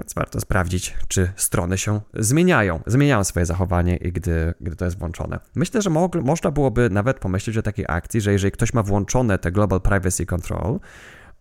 Więc 0.01 0.15
warto 0.15 0.41
sprawdzić, 0.41 0.97
czy 1.09 1.33
strony 1.37 1.79
się 1.79 2.01
zmieniają, 2.15 2.81
zmieniają 2.87 3.25
swoje 3.25 3.47
zachowanie, 3.47 3.99
gdy, 3.99 4.55
gdy 4.61 4.77
to 4.77 4.85
jest 4.85 4.99
włączone. 4.99 5.39
Myślę, 5.55 5.83
że 5.83 5.91
mo 5.91 6.11
można 6.23 6.51
byłoby 6.51 6.91
nawet 6.91 7.19
pomyśleć 7.19 7.57
o 7.57 7.63
takiej 7.63 7.85
akcji, 7.89 8.21
że 8.21 8.33
jeżeli 8.33 8.53
ktoś 8.53 8.75
ma 8.75 8.83
włączone 8.83 9.39
te 9.39 9.53
Global 9.53 9.81
Privacy 9.81 10.27
Control, 10.27 10.81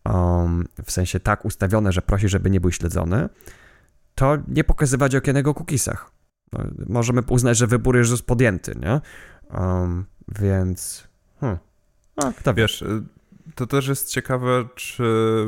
um, 0.05 0.67
w 0.85 0.91
sensie 0.91 1.19
tak 1.19 1.45
ustawione, 1.45 1.91
że 1.91 2.01
prosi, 2.01 2.29
żeby 2.29 2.49
nie 2.49 2.61
był 2.61 2.71
śledzony, 2.71 3.29
to 4.15 4.37
nie 4.47 4.63
pokazywać 4.63 5.15
okienego 5.15 5.53
cookiesach. 5.53 6.11
No, 6.51 6.59
możemy 6.87 7.21
uznać, 7.29 7.57
że 7.57 7.67
wybór 7.67 7.97
już 7.97 8.21
podjęty, 8.21 8.75
nie? 8.81 9.01
Um, 9.59 10.05
więc... 10.39 11.07
Hmm. 11.39 11.59
No, 12.17 12.33
kto 12.37 12.53
wiesz, 12.53 12.81
y, 12.81 13.03
to 13.55 13.67
też 13.67 13.87
jest 13.87 14.09
ciekawe, 14.09 14.65
czy. 14.75 15.03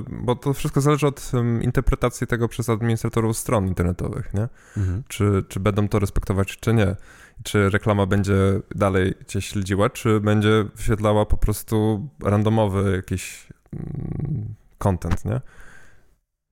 Bo 0.09 0.35
to 0.35 0.53
wszystko 0.53 0.81
zależy 0.81 1.07
od 1.07 1.31
interpretacji 1.61 2.27
tego 2.27 2.47
przez 2.47 2.69
administratorów 2.69 3.37
stron 3.37 3.67
internetowych, 3.67 4.33
nie? 4.33 4.47
Mhm. 4.77 5.03
Czy, 5.07 5.43
czy 5.49 5.59
będą 5.59 5.87
to 5.87 5.99
respektować, 5.99 6.57
czy 6.57 6.73
nie. 6.73 6.95
Czy 7.43 7.69
reklama 7.69 8.05
będzie 8.05 8.35
dalej 8.75 9.13
cię 9.27 9.41
śledziła, 9.41 9.89
czy 9.89 10.19
będzie 10.19 10.65
wyświetlała 10.75 11.25
po 11.25 11.37
prostu 11.37 12.07
randomowy 12.23 12.95
jakiś 12.95 13.47
mm, 13.73 14.55
content, 14.77 15.25
nie? 15.25 15.41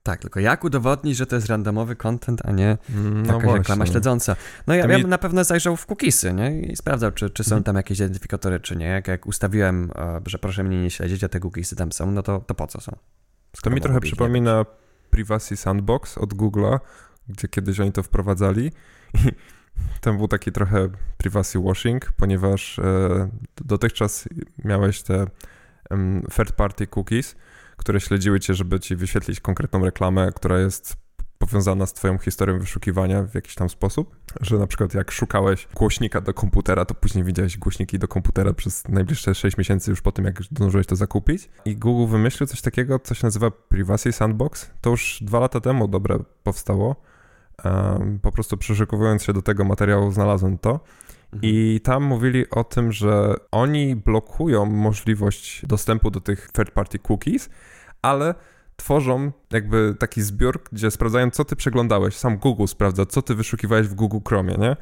Tak, 0.04 0.20
tylko 0.20 0.39
jak 0.39 0.63
udowodnić, 0.63 1.18
że 1.18 1.26
to 1.26 1.36
jest 1.36 1.48
randomowy 1.48 1.96
content, 1.96 2.42
a 2.46 2.52
nie 2.52 2.78
mm, 2.89 3.26
no 3.26 3.34
taka 3.34 3.54
reklama 3.54 3.86
śledząca? 3.86 4.36
No 4.68 4.76
ja, 4.76 4.88
mi... 4.88 4.94
ja 4.94 5.00
bym 5.00 5.10
na 5.10 5.18
pewno 5.18 5.44
zajrzał 5.44 5.76
w 5.76 5.86
cookiesy, 5.86 6.34
nie? 6.34 6.62
I 6.62 6.76
sprawdzał, 6.76 7.12
czy, 7.12 7.30
czy 7.30 7.44
są 7.44 7.56
mhm. 7.56 7.63
tam 7.63 7.76
jakieś 7.76 8.00
identyfikatory, 8.00 8.60
czy 8.60 8.76
nie. 8.76 8.86
Jak, 8.86 9.08
jak 9.08 9.28
ustawiłem, 9.28 9.92
e, 9.96 10.22
że 10.26 10.39
proszę 10.39 10.63
mnie 10.63 10.82
nie 10.82 10.92
śledzić, 10.92 11.24
a 11.24 11.30
te 11.30 11.39
cookiesy 11.39 11.76
tam 11.76 11.92
są, 11.92 12.12
no 12.12 12.24
to, 12.24 12.39
to 12.39 12.56
po 12.56 12.68
co 12.68 12.82
są? 12.82 12.92
Skoro 13.56 13.72
to 13.72 13.76
mi 13.76 13.82
trochę 13.82 14.00
przypomina 14.00 14.66
Privacy 15.10 15.58
Sandbox 15.58 16.18
od 16.18 16.34
Google'a, 16.34 16.80
gdzie 17.30 17.48
kiedyś 17.48 17.80
oni 17.80 17.92
to 17.92 18.04
wprowadzali 18.04 18.72
i 19.26 20.00
tam 20.02 20.18
był 20.18 20.28
taki 20.28 20.52
trochę 20.52 20.89
privacy 21.18 21.60
washing, 21.60 22.12
ponieważ 22.12 22.80
e, 22.80 23.30
dotychczas 23.66 24.28
miałeś 24.66 25.04
te 25.04 25.28
um, 25.89 26.24
third 26.36 26.52
party 26.52 26.88
cookies, 26.88 27.36
które 27.78 28.00
śledziły 28.00 28.40
cię, 28.40 28.54
żeby 28.54 28.80
ci 28.80 28.96
wyświetlić 28.96 29.40
konkretną 29.40 29.86
reklamę, 29.86 30.32
która 30.36 30.60
jest 30.60 31.04
powiązana 31.38 31.86
z 31.86 31.94
twoją 31.94 32.18
historią 32.18 32.60
wyszukiwania 32.60 33.24
w 33.24 33.36
jakiś 33.36 33.56
tam 33.56 33.70
sposób, 33.70 34.16
że 34.42 34.58
na 34.58 34.68
przykład 34.68 34.94
jak 34.94 35.12
szukałeś 35.12 35.68
głośnika 35.76 36.22
do 36.22 36.34
komputera, 36.34 36.86
to 36.86 36.94
później 36.94 37.24
widziałeś 37.24 37.58
głośniki 37.58 38.00
do 38.00 38.08
komputera 38.08 38.54
przez 38.54 38.88
najbliższe 38.88 39.36
6 39.36 39.58
miesięcy 39.58 39.92
już 39.92 40.02
po 40.02 40.12
tym, 40.12 40.26
jak 40.26 40.44
zdążyłeś 40.44 40.88
to 40.88 40.96
zakupić. 40.96 41.50
I 41.66 41.78
Google 41.78 42.12
wymyślił 42.12 42.48
coś 42.48 42.62
takiego, 42.62 43.00
co 43.00 43.14
się 43.14 43.28
nazywa 43.28 43.52
Privacy 43.52 44.12
Sandbox. 44.12 44.72
To 44.82 44.90
już 44.90 45.20
dwa 45.22 45.40
lata 45.40 45.60
temu 45.60 45.88
dobre 45.88 46.20
powstało. 46.44 46.96
Um, 47.66 48.20
po 48.20 48.32
prostu 48.32 48.58
przeszykowując 48.58 49.24
się 49.24 49.34
do 49.34 49.42
tego 49.42 49.64
materiału 49.64 50.12
znalazłem 50.12 50.58
to. 50.58 50.80
Mhm. 51.34 51.39
I 51.41 51.80
tam 51.84 52.04
mówili 52.04 52.50
o 52.50 52.63
tym, 52.63 52.91
że 52.91 53.36
oni 53.52 53.96
blokują 53.96 54.65
możliwość 54.65 55.65
dostępu 55.65 56.12
do 56.12 56.19
tych 56.19 56.50
third 56.52 56.72
party 56.72 57.00
cookies, 57.00 57.50
ale 58.02 58.36
tworzą 58.76 59.32
jakby 59.52 59.96
taki 60.00 60.22
zbiór, 60.22 60.63
gdzie 60.72 60.91
sprawdzają, 60.91 61.30
co 61.30 61.46
ty 61.46 61.56
przeglądałeś. 61.56 62.15
Sam 62.15 62.38
Google 62.38 62.65
sprawdza, 62.65 63.06
co 63.06 63.22
ty 63.22 63.36
wyszukiwałeś 63.36 63.88
w 63.88 63.93
Google 63.93 64.17
Chromie, 64.28 64.56
nie? 64.60 64.76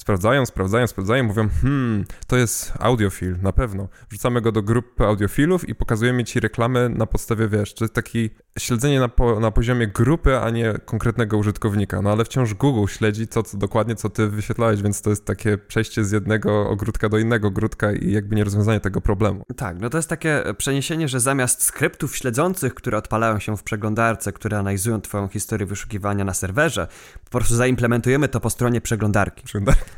Sprawdzają, 0.00 0.46
sprawdzają, 0.46 0.86
sprawdzają, 0.86 1.24
mówią, 1.24 1.48
hmm, 1.62 2.04
to 2.26 2.36
jest 2.36 2.72
audiofil, 2.78 3.36
na 3.42 3.52
pewno. 3.52 3.88
Wrzucamy 4.10 4.40
go 4.40 4.52
do 4.52 4.62
grupy 4.62 5.04
audiofilów 5.04 5.68
i 5.68 5.74
pokazujemy 5.74 6.24
ci 6.24 6.40
reklamy 6.40 6.88
na 6.88 7.06
podstawie, 7.06 7.48
wiesz, 7.48 7.74
to 7.74 7.84
jest 7.84 7.94
taki 7.94 8.30
śledzenie 8.58 9.00
na, 9.00 9.08
po, 9.08 9.40
na 9.40 9.50
poziomie 9.50 9.86
grupy, 9.86 10.38
a 10.38 10.50
nie 10.50 10.74
konkretnego 10.84 11.38
użytkownika. 11.38 12.02
No 12.02 12.12
ale 12.12 12.24
wciąż 12.24 12.54
Google 12.54 12.86
śledzi 12.86 13.28
co, 13.28 13.42
co 13.42 13.56
dokładnie, 13.56 13.94
co 13.94 14.10
ty 14.10 14.28
wyświetlałeś, 14.28 14.82
więc 14.82 15.02
to 15.02 15.10
jest 15.10 15.24
takie 15.24 15.58
przejście 15.58 16.04
z 16.04 16.10
jednego 16.10 16.70
ogródka 16.70 17.08
do 17.08 17.18
innego 17.18 17.48
ogródka 17.48 17.92
i 17.92 18.12
jakby 18.12 18.36
nie 18.36 18.44
rozwiązanie 18.44 18.80
tego 18.80 19.00
problemu. 19.00 19.44
Tak, 19.56 19.80
no 19.80 19.90
to 19.90 19.98
jest 19.98 20.08
takie 20.08 20.42
przeniesienie, 20.58 21.08
że 21.08 21.20
zamiast 21.20 21.62
skryptów 21.62 22.16
śledzących, 22.16 22.74
które 22.74 22.98
odpalają 22.98 23.38
się 23.38 23.56
w 23.56 23.62
przeglądarce, 23.62 24.32
które 24.32 24.58
analizują 24.58 25.00
twoją 25.00 25.28
historię 25.28 25.66
wyszukiwania 25.66 26.24
na 26.24 26.34
serwerze, 26.34 26.88
po 27.30 27.38
prostu 27.38 27.56
zaimplementujemy 27.56 28.28
to 28.28 28.40
po 28.40 28.50
stronie 28.50 28.80
przeglądarki. 28.80 29.44
Przeglądarki. 29.44 29.90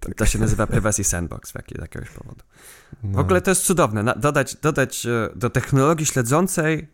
tak. 0.00 0.14
To 0.16 0.26
się 0.26 0.38
nazywa 0.38 0.66
Privacy 0.66 1.04
Sandbox 1.04 1.50
z 1.50 1.54
jakiegoś 1.54 2.10
powodu. 2.10 2.44
No. 3.02 3.18
W 3.18 3.20
ogóle 3.20 3.40
to 3.40 3.50
jest 3.50 3.62
cudowne. 3.62 4.02
Na, 4.02 4.14
dodać, 4.14 4.56
dodać 4.56 5.06
e, 5.06 5.30
do 5.36 5.50
technologii 5.50 6.06
śledzącej 6.06 6.88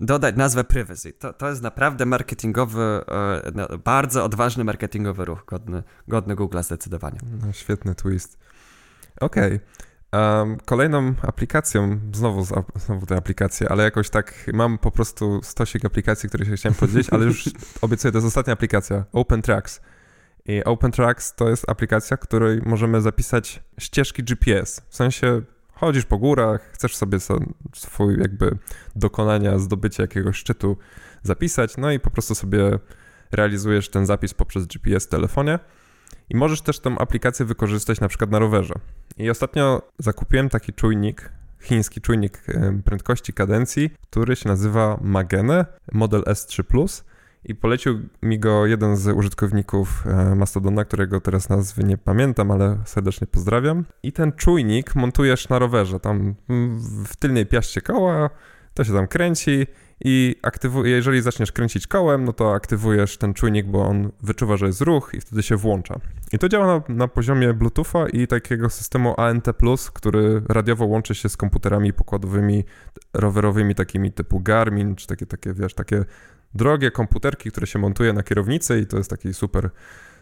dodać 0.00 0.36
nazwę 0.36 0.64
privacy. 0.64 1.12
To, 1.12 1.32
to 1.32 1.48
jest 1.48 1.62
naprawdę 1.62 2.06
marketingowy, 2.06 2.82
e, 2.82 3.52
no, 3.54 3.78
bardzo 3.78 4.24
odważny 4.24 4.64
marketingowy 4.64 5.24
ruch, 5.24 5.44
godny, 5.46 5.82
godny 6.08 6.34
Google 6.34 6.58
zdecydowanie. 6.62 7.18
No, 7.46 7.52
świetny 7.52 7.94
twist. 7.94 8.38
Okej. 9.20 9.54
Okay. 9.54 9.87
Um, 10.12 10.56
kolejną 10.64 11.14
aplikacją, 11.22 12.00
znowu, 12.12 12.44
znowu 12.74 13.06
te 13.06 13.16
aplikacje, 13.16 13.68
ale 13.68 13.84
jakoś 13.84 14.10
tak 14.10 14.34
mam 14.52 14.78
po 14.78 14.90
prostu 14.90 15.40
stosik 15.42 15.84
aplikacji, 15.84 16.28
które 16.28 16.46
się 16.46 16.56
chciałem 16.56 16.74
podzielić, 16.74 17.10
ale 17.10 17.24
już 17.24 17.44
obiecuję, 17.82 18.12
to 18.12 18.18
jest 18.18 18.26
ostatnia 18.26 18.52
aplikacja, 18.52 19.04
Open 19.12 19.42
Tracks. 19.42 19.80
I 20.48 20.64
OpenTracks 20.64 21.34
to 21.34 21.48
jest 21.48 21.70
aplikacja, 21.70 22.16
w 22.16 22.20
której 22.20 22.60
możemy 22.66 23.00
zapisać 23.00 23.62
ścieżki 23.78 24.22
GPS. 24.22 24.82
W 24.88 24.96
sensie 24.96 25.42
chodzisz 25.72 26.04
po 26.04 26.18
górach, 26.18 26.70
chcesz 26.72 26.96
sobie 26.96 27.18
swój 27.74 28.18
jakby 28.18 28.58
dokonania, 28.96 29.58
zdobycie 29.58 30.02
jakiegoś 30.02 30.36
szczytu 30.36 30.76
zapisać, 31.22 31.76
no 31.76 31.92
i 31.92 32.00
po 32.00 32.10
prostu 32.10 32.34
sobie 32.34 32.78
realizujesz 33.32 33.88
ten 33.88 34.06
zapis 34.06 34.34
poprzez 34.34 34.66
GPS 34.66 35.06
w 35.06 35.08
telefonie. 35.08 35.58
I 36.30 36.36
możesz 36.36 36.60
też 36.60 36.80
tą 36.80 36.98
aplikację 36.98 37.46
wykorzystać 37.46 38.00
na 38.00 38.08
przykład 38.08 38.30
na 38.30 38.38
rowerze. 38.38 38.74
I 39.16 39.30
ostatnio 39.30 39.82
zakupiłem 39.98 40.48
taki 40.48 40.72
czujnik, 40.72 41.32
chiński 41.60 42.00
czujnik 42.00 42.42
prędkości 42.84 43.32
kadencji, 43.32 43.90
który 44.10 44.36
się 44.36 44.48
nazywa 44.48 44.98
Magene 45.02 45.66
Model 45.92 46.22
S3 46.22 46.62
Plus 46.62 47.04
i 47.44 47.54
polecił 47.54 48.00
mi 48.22 48.38
go 48.38 48.66
jeden 48.66 48.96
z 48.96 49.08
użytkowników 49.08 50.04
e, 50.06 50.34
Mastodona, 50.34 50.84
którego 50.84 51.20
teraz 51.20 51.48
nazwy 51.48 51.84
nie 51.84 51.98
pamiętam, 51.98 52.50
ale 52.50 52.78
serdecznie 52.84 53.26
pozdrawiam. 53.26 53.84
I 54.02 54.12
ten 54.12 54.32
czujnik 54.32 54.94
montujesz 54.94 55.48
na 55.48 55.58
rowerze, 55.58 56.00
tam 56.00 56.34
w 57.04 57.16
tylnej 57.16 57.46
piaście 57.46 57.80
koła, 57.80 58.30
to 58.78 58.84
się 58.84 58.92
tam 58.92 59.06
kręci 59.06 59.66
i 60.04 60.36
aktywuje, 60.42 60.90
jeżeli 60.90 61.22
zaczniesz 61.22 61.52
kręcić 61.52 61.86
kołem, 61.86 62.24
no 62.24 62.32
to 62.32 62.54
aktywujesz 62.54 63.16
ten 63.16 63.34
czujnik, 63.34 63.66
bo 63.66 63.86
on 63.86 64.10
wyczuwa, 64.22 64.56
że 64.56 64.66
jest 64.66 64.80
ruch 64.80 65.10
i 65.14 65.20
wtedy 65.20 65.42
się 65.42 65.56
włącza. 65.56 66.00
I 66.32 66.38
to 66.38 66.48
działa 66.48 66.66
na, 66.66 66.94
na 66.94 67.08
poziomie 67.08 67.54
Bluetootha 67.54 68.08
i 68.08 68.26
takiego 68.26 68.70
systemu 68.70 69.14
ANT+, 69.20 69.48
który 69.92 70.42
radiowo 70.48 70.84
łączy 70.84 71.14
się 71.14 71.28
z 71.28 71.36
komputerami 71.36 71.92
pokładowymi, 71.92 72.64
rowerowymi, 73.14 73.74
takimi 73.74 74.12
typu 74.12 74.40
Garmin, 74.40 74.96
czy 74.96 75.06
takie, 75.06 75.26
takie 75.26 75.54
wiesz, 75.54 75.74
takie 75.74 76.04
drogie 76.54 76.90
komputerki, 76.90 77.50
które 77.50 77.66
się 77.66 77.78
montuje 77.78 78.12
na 78.12 78.22
kierownicy 78.22 78.80
i 78.80 78.86
to 78.86 78.96
jest 78.96 79.10
taki 79.10 79.34
super, 79.34 79.70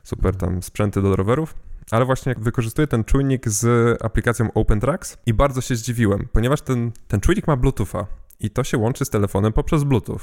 super 0.03 0.37
tam 0.37 0.62
sprzęty 0.62 1.03
do 1.03 1.16
rowerów. 1.16 1.55
Ale 1.90 2.05
właśnie 2.05 2.35
wykorzystuję 2.38 2.87
ten 2.87 3.05
czujnik 3.05 3.49
z 3.49 3.97
aplikacją 4.03 4.53
OpenTracks 4.53 5.19
i 5.27 5.35
bardzo 5.35 5.61
się 5.61 5.77
zdziwiłem, 5.77 6.29
ponieważ 6.33 6.61
ten, 6.61 6.92
ten 7.09 7.21
czujnik 7.21 7.47
ma 7.47 7.57
Bluetootha 7.57 8.07
i 8.40 8.51
to 8.51 8.64
się 8.64 8.79
łączy 8.79 9.05
z 9.05 9.11
telefonem 9.11 9.53
poprzez 9.53 9.85
Bluetooth. 9.85 10.20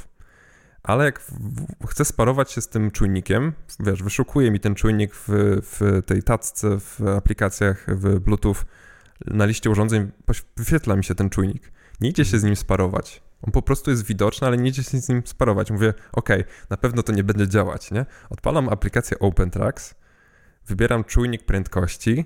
Ale 0.84 1.06
jak 1.06 1.22
chcę 1.90 2.06
sparować 2.06 2.52
się 2.52 2.62
z 2.62 2.68
tym 2.68 2.92
czujnikiem, 2.92 3.54
wiesz, 3.80 4.04
wyszukuje 4.04 4.52
mi 4.52 4.60
ten 4.60 4.76
czujnik 4.76 5.16
w, 5.16 5.28
w 5.62 6.02
tej 6.06 6.24
tacce, 6.24 6.80
w 6.80 7.02
aplikacjach, 7.18 7.86
w 7.88 8.20
Bluetooth, 8.20 8.56
na 9.26 9.46
liście 9.46 9.70
urządzeń 9.70 10.12
wyświetla 10.58 10.96
mi 10.96 11.04
się 11.04 11.16
ten 11.16 11.30
czujnik. 11.30 11.72
Nie 12.02 12.10
idzie 12.10 12.26
się 12.26 12.40
z 12.40 12.44
nim 12.44 12.56
sparować. 12.56 13.24
On 13.42 13.52
po 13.52 13.62
prostu 13.62 13.92
jest 13.92 14.06
widoczny, 14.06 14.48
ale 14.48 14.58
nie 14.58 14.70
idzie 14.70 14.84
się 14.84 14.98
z 14.98 15.10
nim 15.10 15.22
sparować. 15.26 15.72
Mówię, 15.72 15.94
ok, 16.12 16.30
na 16.70 16.78
pewno 16.78 17.04
to 17.04 17.12
nie 17.12 17.24
będzie 17.24 17.48
działać, 17.48 17.92
nie? 17.92 18.06
Odpalam 18.30 18.70
aplikację 18.70 19.20
OpenTracks, 19.20 19.96
wybieram 20.68 21.04
czujnik 21.04 21.46
prędkości, 21.46 22.26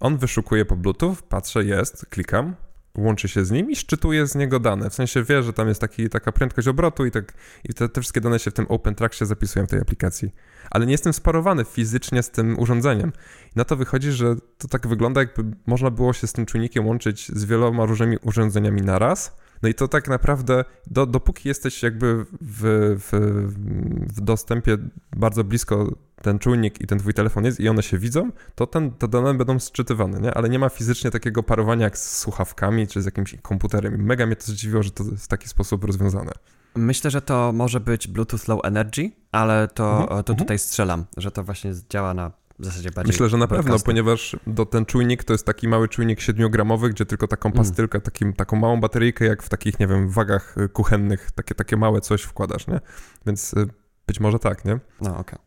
on 0.00 0.18
wyszukuje 0.18 0.64
po 0.64 0.76
Bluetooth, 0.76 1.16
patrzę, 1.28 1.64
jest, 1.64 2.06
klikam, 2.06 2.56
łączy 2.98 3.28
się 3.28 3.44
z 3.44 3.50
nim 3.50 3.70
i 3.70 3.76
szczytuje 3.76 4.26
z 4.26 4.34
niego 4.34 4.60
dane. 4.60 4.90
W 4.90 4.94
sensie 4.94 5.22
wie, 5.22 5.42
że 5.42 5.52
tam 5.52 5.68
jest 5.68 5.80
taki, 5.80 6.08
taka 6.08 6.32
prędkość 6.32 6.68
obrotu 6.68 7.06
i, 7.06 7.10
tak, 7.10 7.32
i 7.64 7.74
te, 7.74 7.88
te 7.88 8.00
wszystkie 8.00 8.20
dane 8.20 8.38
się 8.38 8.50
w 8.50 8.54
tym 8.54 8.66
OpenTracksie 8.68 9.26
zapisują 9.26 9.66
w 9.66 9.68
tej 9.68 9.80
aplikacji. 9.80 10.34
Ale 10.70 10.86
nie 10.86 10.92
jestem 10.92 11.12
sparowany 11.12 11.64
fizycznie 11.64 12.22
z 12.22 12.30
tym 12.30 12.58
urządzeniem. 12.58 13.12
I 13.46 13.58
na 13.58 13.64
to 13.64 13.76
wychodzi, 13.76 14.12
że 14.12 14.36
to 14.58 14.68
tak 14.68 14.86
wygląda, 14.86 15.20
jakby 15.20 15.44
można 15.66 15.90
było 15.90 16.12
się 16.12 16.26
z 16.26 16.32
tym 16.32 16.46
czujnikiem 16.46 16.86
łączyć 16.86 17.28
z 17.28 17.44
wieloma 17.44 17.86
różnymi 17.86 18.16
urządzeniami 18.22 18.82
naraz 18.82 19.36
No 19.62 19.68
i 19.68 19.74
to 19.74 19.88
tak 19.88 20.08
naprawdę, 20.08 20.64
do, 20.86 21.06
dopóki 21.06 21.48
jesteś 21.48 21.82
jakby 21.82 22.24
w, 22.40 22.96
w, 23.00 23.10
w 24.16 24.20
dostępie 24.20 24.78
bardzo 25.16 25.44
blisko 25.44 25.92
ten 26.22 26.38
czujnik 26.38 26.80
i 26.80 26.86
ten 26.86 26.98
twój 26.98 27.14
telefon 27.14 27.44
jest 27.44 27.60
i 27.60 27.68
one 27.68 27.82
się 27.82 27.98
widzą, 27.98 28.30
to 28.54 28.66
ten, 28.66 28.90
te 28.90 29.08
dane 29.08 29.34
będą 29.34 29.58
sczytywane, 29.58 30.20
nie? 30.20 30.34
Ale 30.34 30.48
nie 30.48 30.58
ma 30.58 30.68
fizycznie 30.68 31.10
takiego 31.10 31.42
parowania 31.42 31.84
jak 31.84 31.98
z 31.98 32.18
słuchawkami 32.18 32.86
czy 32.86 33.02
z 33.02 33.04
jakimś 33.04 33.36
komputerem. 33.42 34.04
Mega 34.04 34.26
mnie 34.26 34.36
to 34.36 34.44
zdziwiło, 34.44 34.82
że 34.82 34.90
to 34.90 35.04
jest 35.04 35.24
w 35.24 35.28
taki 35.28 35.48
sposób 35.48 35.84
rozwiązane. 35.84 36.32
Myślę, 36.74 37.10
że 37.10 37.22
to 37.22 37.52
może 37.52 37.80
być 37.80 38.08
Bluetooth 38.08 38.48
Low 38.48 38.64
Energy, 38.64 39.10
ale 39.32 39.68
to, 39.68 39.90
mhm, 39.90 40.08
to 40.08 40.32
mhm. 40.32 40.38
tutaj 40.38 40.58
strzelam, 40.58 41.04
że 41.16 41.30
to 41.30 41.44
właśnie 41.44 41.72
działa 41.90 42.14
na 42.14 42.32
w 42.58 42.64
zasadzie 42.64 42.90
bardziej. 42.90 43.12
Myślę, 43.12 43.28
że 43.28 43.36
na 43.36 43.46
pewno, 43.46 43.78
ponieważ 43.78 44.36
do 44.46 44.66
ten 44.66 44.86
czujnik 44.86 45.24
to 45.24 45.34
jest 45.34 45.46
taki 45.46 45.68
mały 45.68 45.88
czujnik 45.88 46.20
7-gramowy, 46.20 46.88
gdzie 46.88 47.06
tylko 47.06 47.28
taką 47.28 47.48
mm. 47.48 47.56
pastylkę, 47.56 48.00
takim, 48.00 48.32
taką 48.32 48.56
małą 48.56 48.80
bateryjkę, 48.80 49.24
jak 49.24 49.42
w 49.42 49.48
takich, 49.48 49.78
nie 49.80 49.86
wiem, 49.86 50.08
wagach 50.08 50.58
y, 50.58 50.68
kuchennych, 50.68 51.30
takie, 51.30 51.54
takie 51.54 51.76
małe 51.76 52.00
coś 52.00 52.22
wkładasz, 52.22 52.66
nie? 52.66 52.80
Więc 53.26 53.54
y, 53.54 53.68
być 54.06 54.20
może 54.20 54.38
tak, 54.38 54.64
nie? 54.64 54.78
No, 55.00 55.10
okej. 55.10 55.20
Okay. 55.20 55.38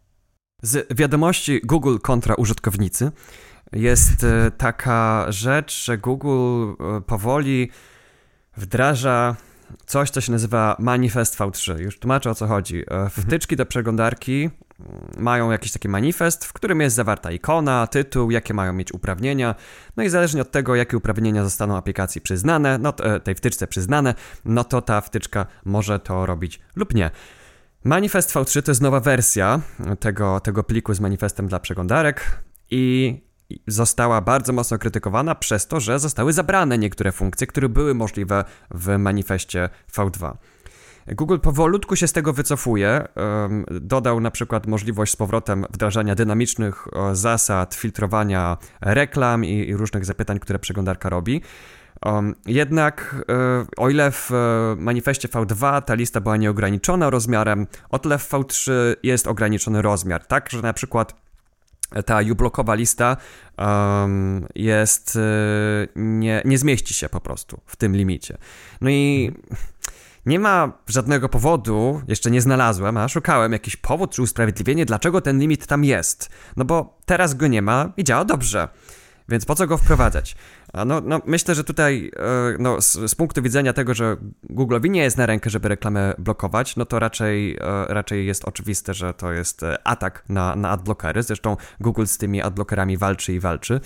Z 0.61 0.97
wiadomości 0.97 1.61
Google 1.63 1.97
kontra 1.97 2.35
użytkownicy 2.35 3.11
jest 3.71 4.23
y, 4.23 4.51
taka 4.57 5.25
rzecz, 5.29 5.83
że 5.83 5.97
Google 5.97 6.73
powoli 7.05 7.71
wdraża 8.57 9.35
coś, 9.85 10.09
co 10.09 10.21
się 10.21 10.31
nazywa 10.31 10.75
Manifest 10.79 11.37
V3. 11.37 11.79
Już 11.79 11.99
tłumaczę 11.99 12.29
o 12.29 12.35
co 12.35 12.47
chodzi. 12.47 12.79
Mhm. 12.79 13.09
Wtyczki 13.09 13.55
do 13.55 13.65
przeglądarki 13.65 14.49
mają 15.17 15.51
jakiś 15.51 15.71
taki 15.71 15.89
manifest, 15.89 16.45
w 16.45 16.53
którym 16.53 16.81
jest 16.81 16.95
zawarta 16.95 17.31
ikona, 17.31 17.87
tytuł, 17.87 18.31
jakie 18.31 18.53
mają 18.53 18.73
mieć 18.73 18.93
uprawnienia. 18.93 19.55
No 19.97 20.03
i 20.03 20.09
zależnie 20.09 20.41
od 20.41 20.51
tego, 20.51 20.75
jakie 20.75 20.97
uprawnienia 20.97 21.43
zostaną 21.43 21.77
aplikacji 21.77 22.21
przyznane, 22.21 22.77
no 22.77 22.93
to, 22.93 23.15
e, 23.15 23.19
tej 23.19 23.35
wtyczce 23.35 23.67
przyznane, 23.67 24.15
no 24.45 24.63
to 24.63 24.81
ta 24.81 25.01
wtyczka 25.01 25.45
może 25.65 25.99
to 25.99 26.25
robić 26.25 26.59
lub 26.75 26.93
nie. 26.93 27.11
Manifest 27.83 28.33
V3 28.33 28.61
to 28.61 28.71
jest 28.71 28.81
nowa 28.81 28.99
wersja 28.99 29.61
tego, 29.99 30.39
tego 30.39 30.63
pliku 30.63 30.93
z 30.93 30.99
manifestem 30.99 31.47
dla 31.47 31.59
przeglądarek 31.59 32.41
i 32.71 33.15
została 33.67 34.21
bardzo 34.21 34.53
mocno 34.53 34.77
krytykowana 34.77 35.35
przez 35.35 35.67
to, 35.67 35.79
że 35.79 35.99
zostały 35.99 36.33
zabrane 36.33 36.77
niektóre 36.77 37.11
funkcje, 37.11 37.47
które 37.47 37.69
były 37.69 37.93
możliwe 37.93 38.43
w 38.71 38.97
manifestie 38.97 39.69
V2. 39.93 40.33
Google 41.07 41.39
powolutku 41.39 41.95
się 41.95 42.07
z 42.07 42.13
tego 42.13 42.33
wycofuje. 42.33 43.07
Dodał 43.81 44.19
na 44.19 44.31
przykład 44.31 44.67
możliwość 44.67 45.13
z 45.13 45.15
powrotem 45.15 45.65
wdrażania 45.69 46.15
dynamicznych 46.15 46.87
zasad 47.13 47.75
filtrowania 47.75 48.57
reklam 48.81 49.45
i, 49.45 49.75
różnych 49.75 50.05
zapytań, 50.05 50.39
które 50.39 50.59
przeglądarka 50.59 51.09
robi. 51.09 51.41
jednak 52.45 53.15
e, 53.29 53.65
o 53.77 53.89
ile 53.89 54.11
w 54.11 54.31
e, 54.31 54.35
manifestie 54.77 55.27
V2 55.27 55.81
ta 55.81 55.93
lista 55.93 56.21
była 56.21 56.37
nieograniczona 56.37 57.09
rozmiarem, 57.09 57.67
o 57.89 57.99
tyle 57.99 58.17
w 58.17 58.29
V3 58.29 58.71
jest 59.03 59.27
ograniczony 59.27 59.81
rozmiar, 59.81 60.25
tak, 60.25 60.49
że 60.49 60.61
na 60.61 60.73
przykład 60.73 61.15
ta 62.05 62.19
ublockowa 62.31 62.75
lista 62.75 63.17
um, 63.57 64.47
jest, 64.55 65.15
e, 65.15 65.19
nie, 65.95 66.41
nie 66.45 66.57
zmieści 66.57 66.93
się 66.93 67.09
po 67.09 67.21
prostu 67.21 67.61
w 67.65 67.75
tym 67.75 67.95
limicie. 67.95 68.37
No 68.81 68.89
i 68.89 69.31
mhm. 69.49 69.57
Nie 70.25 70.39
ma 70.39 70.71
żadnego 70.87 71.29
powodu, 71.29 72.01
jeszcze 72.07 72.31
nie 72.31 72.41
znalazłem, 72.41 72.97
a 72.97 73.07
szukałem 73.07 73.51
jakiś 73.51 73.75
powód 73.75 74.11
czy 74.11 74.21
usprawiedliwienie, 74.21 74.85
dlaczego 74.85 75.21
ten 75.21 75.39
limit 75.39 75.67
tam 75.67 75.83
jest. 75.83 76.29
No 76.57 76.65
bo 76.65 76.97
teraz 77.05 77.33
go 77.33 77.47
nie 77.47 77.61
ma 77.61 77.91
i 77.97 78.03
działa 78.03 78.25
dobrze. 78.25 78.67
Więc 79.29 79.45
po 79.45 79.55
co 79.55 79.67
go 79.67 79.77
wprowadzać? 79.77 80.35
No, 80.85 81.01
no 81.01 81.21
myślę, 81.25 81.55
że 81.55 81.63
tutaj 81.63 82.11
e, 82.15 82.55
no, 82.59 82.81
z, 82.81 82.93
z, 82.93 83.15
punktu 83.15 83.41
widzenia 83.41 83.73
tego, 83.73 83.93
że 83.93 84.17
Google'owi 84.49 84.89
nie 84.89 85.01
jest 85.01 85.17
na 85.17 85.25
rękę, 85.25 85.49
żeby 85.49 85.69
reklamę 85.69 86.13
blokować, 86.17 86.75
no 86.75 86.85
to 86.85 86.99
raczej, 86.99 87.57
e, 87.61 87.85
raczej 87.87 88.25
jest 88.25 88.45
oczywiste, 88.45 88.93
że 88.93 89.13
to 89.13 89.31
jest 89.31 89.63
e, 89.63 89.87
atak 89.87 90.23
na, 90.29 90.55
na 90.55 90.69
adblockery. 90.69 91.23
Zresztą 91.23 91.57
Google 91.79 92.05
z 92.05 92.17
tymi 92.17 92.41
adblockerami 92.41 92.97
walczy 92.97 93.33
i 93.33 93.39
walczy. 93.39 93.79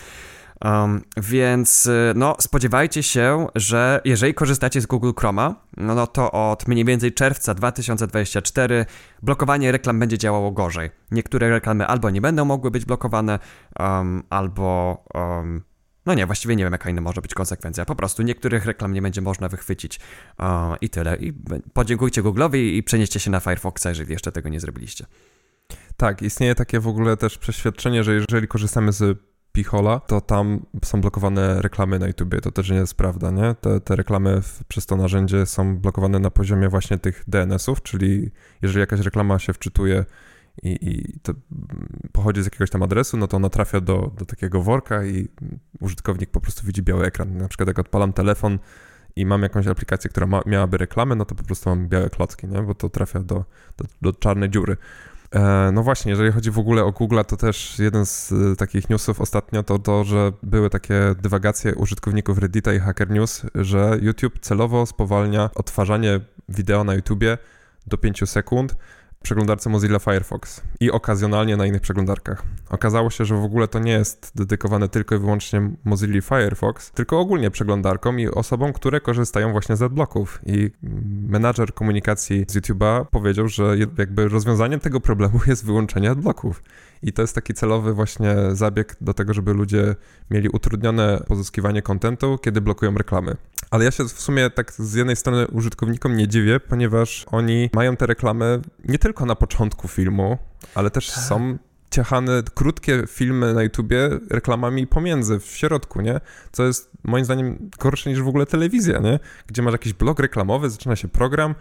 Um, 0.63 1.01
więc 1.17 1.85
y, 1.85 2.13
no, 2.15 2.35
spodziewajcie 2.39 3.03
się, 3.03 3.47
że 3.55 4.01
jeżeli 4.05 4.33
korzystacie 4.33 4.81
z 4.81 4.85
Google 4.85 5.11
Chroma, 5.19 5.55
no, 5.77 5.95
no 5.95 6.07
to 6.07 6.31
od 6.31 6.67
mniej 6.67 6.85
więcej 6.85 7.13
czerwca 7.13 7.53
2024 7.53 8.85
blokowanie 9.23 9.71
reklam 9.71 9.99
będzie 9.99 10.17
działało 10.17 10.51
gorzej. 10.51 10.89
Niektóre 11.11 11.49
reklamy 11.49 11.87
albo 11.87 12.09
nie 12.09 12.21
będą 12.21 12.45
mogły 12.45 12.71
być 12.71 12.85
blokowane, 12.85 13.39
um, 13.79 14.23
albo. 14.29 15.03
Um, 15.13 15.63
no 16.05 16.13
nie, 16.13 16.25
właściwie 16.25 16.55
nie 16.55 16.63
wiem, 16.63 16.73
jaka 16.73 16.89
inna 16.89 17.01
może 17.01 17.21
być 17.21 17.33
konsekwencja. 17.33 17.85
Po 17.85 17.95
prostu 17.95 18.23
niektórych 18.23 18.65
reklam 18.65 18.93
nie 18.93 19.01
będzie 19.01 19.21
można 19.21 19.49
wychwycić 19.49 19.99
uh, 20.39 20.45
i 20.81 20.89
tyle. 20.89 21.15
I 21.15 21.33
podziękujcie 21.73 22.23
Google'owi 22.23 22.55
i 22.55 22.83
przenieście 22.83 23.19
się 23.19 23.31
na 23.31 23.39
Firefoxa, 23.39 23.85
jeżeli 23.85 24.11
jeszcze 24.11 24.31
tego 24.31 24.49
nie 24.49 24.59
zrobiliście. 24.59 25.05
Tak, 25.97 26.21
istnieje 26.21 26.55
takie 26.55 26.79
w 26.79 26.87
ogóle 26.87 27.17
też 27.17 27.37
przeświadczenie, 27.37 28.03
że 28.03 28.13
jeżeli 28.13 28.47
korzystamy 28.47 28.91
z 28.91 29.19
Pichola, 29.55 29.99
to 29.99 30.21
tam 30.21 30.65
są 30.85 31.01
blokowane 31.01 31.61
reklamy 31.61 31.99
na 31.99 32.07
YouTubie. 32.07 32.41
To 32.41 32.51
też 32.51 32.69
nie 32.69 32.77
jest 32.77 32.95
prawda, 32.95 33.31
nie? 33.31 33.55
Te, 33.61 33.79
te 33.79 33.95
reklamy 33.95 34.41
w, 34.41 34.63
przez 34.67 34.85
to 34.85 34.95
narzędzie 34.95 35.45
są 35.45 35.77
blokowane 35.77 36.19
na 36.19 36.31
poziomie 36.31 36.69
właśnie 36.69 36.97
tych 36.97 37.23
DNS-ów, 37.27 37.81
czyli 37.81 38.31
jeżeli 38.61 38.79
jakaś 38.79 38.99
reklama 38.99 39.39
się 39.39 39.53
wczytuje 39.53 40.05
i, 40.63 40.77
i 40.81 41.19
pochodzi 42.11 42.41
z 42.41 42.45
jakiegoś 42.45 42.69
tam 42.69 42.83
adresu, 42.83 43.17
no 43.17 43.27
to 43.27 43.37
ona 43.37 43.49
trafia 43.49 43.81
do, 43.81 44.11
do 44.17 44.25
takiego 44.25 44.61
worka 44.61 45.05
i 45.05 45.27
użytkownik 45.79 46.29
po 46.29 46.41
prostu 46.41 46.67
widzi 46.67 46.81
biały 46.83 47.05
ekran. 47.05 47.37
Na 47.37 47.47
przykład 47.47 47.67
jak 47.67 47.79
odpalam 47.79 48.13
telefon 48.13 48.59
i 49.15 49.25
mam 49.25 49.41
jakąś 49.41 49.67
aplikację, 49.67 50.09
która 50.09 50.27
ma, 50.27 50.41
miałaby 50.45 50.77
reklamy, 50.77 51.15
no 51.15 51.25
to 51.25 51.35
po 51.35 51.43
prostu 51.43 51.69
mam 51.69 51.87
białe 51.87 52.09
klocki, 52.09 52.47
nie? 52.47 52.61
Bo 52.61 52.75
to 52.75 52.89
trafia 52.89 53.19
do, 53.19 53.45
do, 53.77 53.85
do 54.01 54.13
czarnej 54.13 54.49
dziury. 54.49 54.77
E, 55.35 55.71
no 55.73 55.83
właśnie, 55.83 56.09
jeżeli 56.09 56.31
chodzi 56.31 56.51
w 56.51 56.59
ogóle 56.59 56.83
o 56.83 56.91
Google, 56.91 57.19
to 57.27 57.37
też 57.37 57.79
jeden 57.79 58.05
z 58.05 58.31
e, 58.31 58.55
takich 58.55 58.89
newsów 58.89 59.21
ostatnio 59.21 59.63
to 59.63 59.79
to, 59.79 60.03
że 60.03 60.31
były 60.43 60.69
takie 60.69 61.15
dywagacje 61.21 61.75
użytkowników 61.75 62.37
Reddita 62.37 62.73
i 62.73 62.79
Hacker 62.79 63.09
News, 63.09 63.41
że 63.55 63.97
YouTube 64.01 64.39
celowo 64.39 64.85
spowalnia 64.85 65.49
odtwarzanie 65.55 66.19
wideo 66.49 66.83
na 66.83 66.93
YouTubie 66.93 67.37
do 67.87 67.97
5 67.97 68.29
sekund, 68.29 68.75
przeglądarce 69.25 69.69
Mozilla 69.69 69.99
Firefox 69.99 70.61
i 70.79 70.91
okazjonalnie 70.91 71.57
na 71.57 71.65
innych 71.65 71.81
przeglądarkach. 71.81 72.43
Okazało 72.69 73.09
się, 73.09 73.25
że 73.25 73.35
w 73.35 73.43
ogóle 73.43 73.67
to 73.67 73.79
nie 73.79 73.91
jest 73.91 74.31
dedykowane 74.35 74.89
tylko 74.89 75.15
i 75.15 75.19
wyłącznie 75.19 75.71
Mozilla 75.85 76.21
Firefox, 76.21 76.91
tylko 76.91 77.19
ogólnie 77.19 77.51
przeglądarkom 77.51 78.19
i 78.19 78.27
osobom, 78.27 78.73
które 78.73 79.01
korzystają 79.01 79.51
właśnie 79.51 79.75
z 79.75 79.81
adblocków. 79.81 80.39
I 80.45 80.71
menadżer 81.29 81.73
komunikacji 81.73 82.45
z 82.47 82.55
YouTube'a 82.55 83.05
powiedział, 83.05 83.47
że 83.47 83.75
jakby 83.97 84.27
rozwiązaniem 84.27 84.79
tego 84.79 84.99
problemu 84.99 85.39
jest 85.47 85.65
wyłączenie 85.65 86.11
adblocków. 86.11 86.63
I 87.01 87.13
to 87.13 87.21
jest 87.21 87.35
taki 87.35 87.53
celowy 87.53 87.93
właśnie 87.93 88.35
zabieg 88.51 88.95
do 89.01 89.13
tego, 89.13 89.33
żeby 89.33 89.53
ludzie 89.53 89.95
mieli 90.31 90.49
utrudnione 90.49 91.21
pozyskiwanie 91.27 91.81
kontentu, 91.81 92.37
kiedy 92.37 92.61
blokują 92.61 92.95
reklamy. 92.95 93.35
Ale 93.71 93.85
ja 93.85 93.91
się 93.91 94.03
w 94.03 94.21
sumie 94.21 94.49
tak 94.49 94.71
z 94.71 94.93
jednej 94.93 95.15
strony 95.15 95.47
użytkownikom 95.47 96.17
nie 96.17 96.27
dziwię, 96.27 96.59
ponieważ 96.59 97.25
oni 97.31 97.69
mają 97.73 97.95
te 97.95 98.05
reklamy 98.05 98.61
nie 98.85 98.99
tylko 98.99 99.14
na 99.21 99.35
początku 99.35 99.87
filmu, 99.87 100.37
ale 100.75 100.91
też 100.91 101.07
tak. 101.11 101.23
są 101.23 101.57
ciachane 101.91 102.43
krótkie 102.53 103.03
filmy 103.07 103.53
na 103.53 103.63
YouTubie 103.63 104.09
reklamami 104.29 104.87
pomiędzy, 104.87 105.39
w 105.39 105.45
środku, 105.45 106.01
nie? 106.01 106.19
Co 106.51 106.63
jest 106.63 106.91
moim 107.03 107.25
zdaniem 107.25 107.69
gorsze 107.79 108.09
niż 108.09 108.21
w 108.21 108.27
ogóle 108.27 108.45
telewizja, 108.45 108.99
nie? 108.99 109.19
Gdzie 109.47 109.61
masz 109.61 109.71
jakiś 109.71 109.93
blok 109.93 110.19
reklamowy, 110.19 110.69
zaczyna 110.69 110.95
się 110.95 111.07
program, 111.07 111.55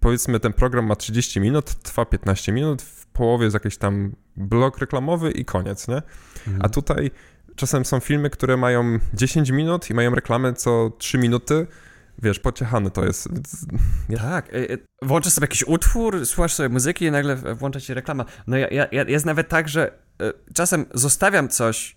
powiedzmy 0.00 0.40
ten 0.40 0.52
program 0.52 0.86
ma 0.86 0.96
30 0.96 1.40
minut, 1.40 1.74
trwa 1.74 2.04
15 2.04 2.52
minut, 2.52 2.82
w 2.82 3.06
połowie 3.06 3.44
jest 3.44 3.54
jakiś 3.54 3.76
tam 3.76 4.12
blok 4.36 4.78
reklamowy 4.78 5.30
i 5.30 5.44
koniec, 5.44 5.88
nie? 5.88 6.02
Mhm. 6.46 6.58
A 6.60 6.68
tutaj 6.68 7.10
czasem 7.56 7.84
są 7.84 8.00
filmy, 8.00 8.30
które 8.30 8.56
mają 8.56 8.98
10 9.14 9.50
minut 9.50 9.90
i 9.90 9.94
mają 9.94 10.14
reklamy 10.14 10.52
co 10.52 10.92
3 10.98 11.18
minuty. 11.18 11.66
Wiesz, 12.22 12.38
pociechany 12.38 12.90
to 12.90 13.04
jest. 13.04 13.28
Tak, 14.18 14.48
e, 14.48 14.70
e, 14.70 14.78
włączasz 15.02 15.32
sobie 15.32 15.44
jakiś 15.44 15.64
utwór, 15.66 16.26
słuchasz 16.26 16.54
sobie 16.54 16.68
muzyki 16.68 17.04
i 17.04 17.10
nagle 17.10 17.36
włącza 17.36 17.80
się 17.80 17.94
reklama. 17.94 18.24
No 18.46 18.56
ja, 18.56 18.68
ja, 18.92 19.04
jest 19.08 19.26
nawet 19.26 19.48
tak, 19.48 19.68
że 19.68 19.92
e, 20.22 20.32
czasem 20.54 20.86
zostawiam 20.94 21.48
coś, 21.48 21.96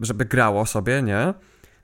żeby 0.00 0.24
grało 0.24 0.66
sobie, 0.66 1.02
nie? 1.02 1.34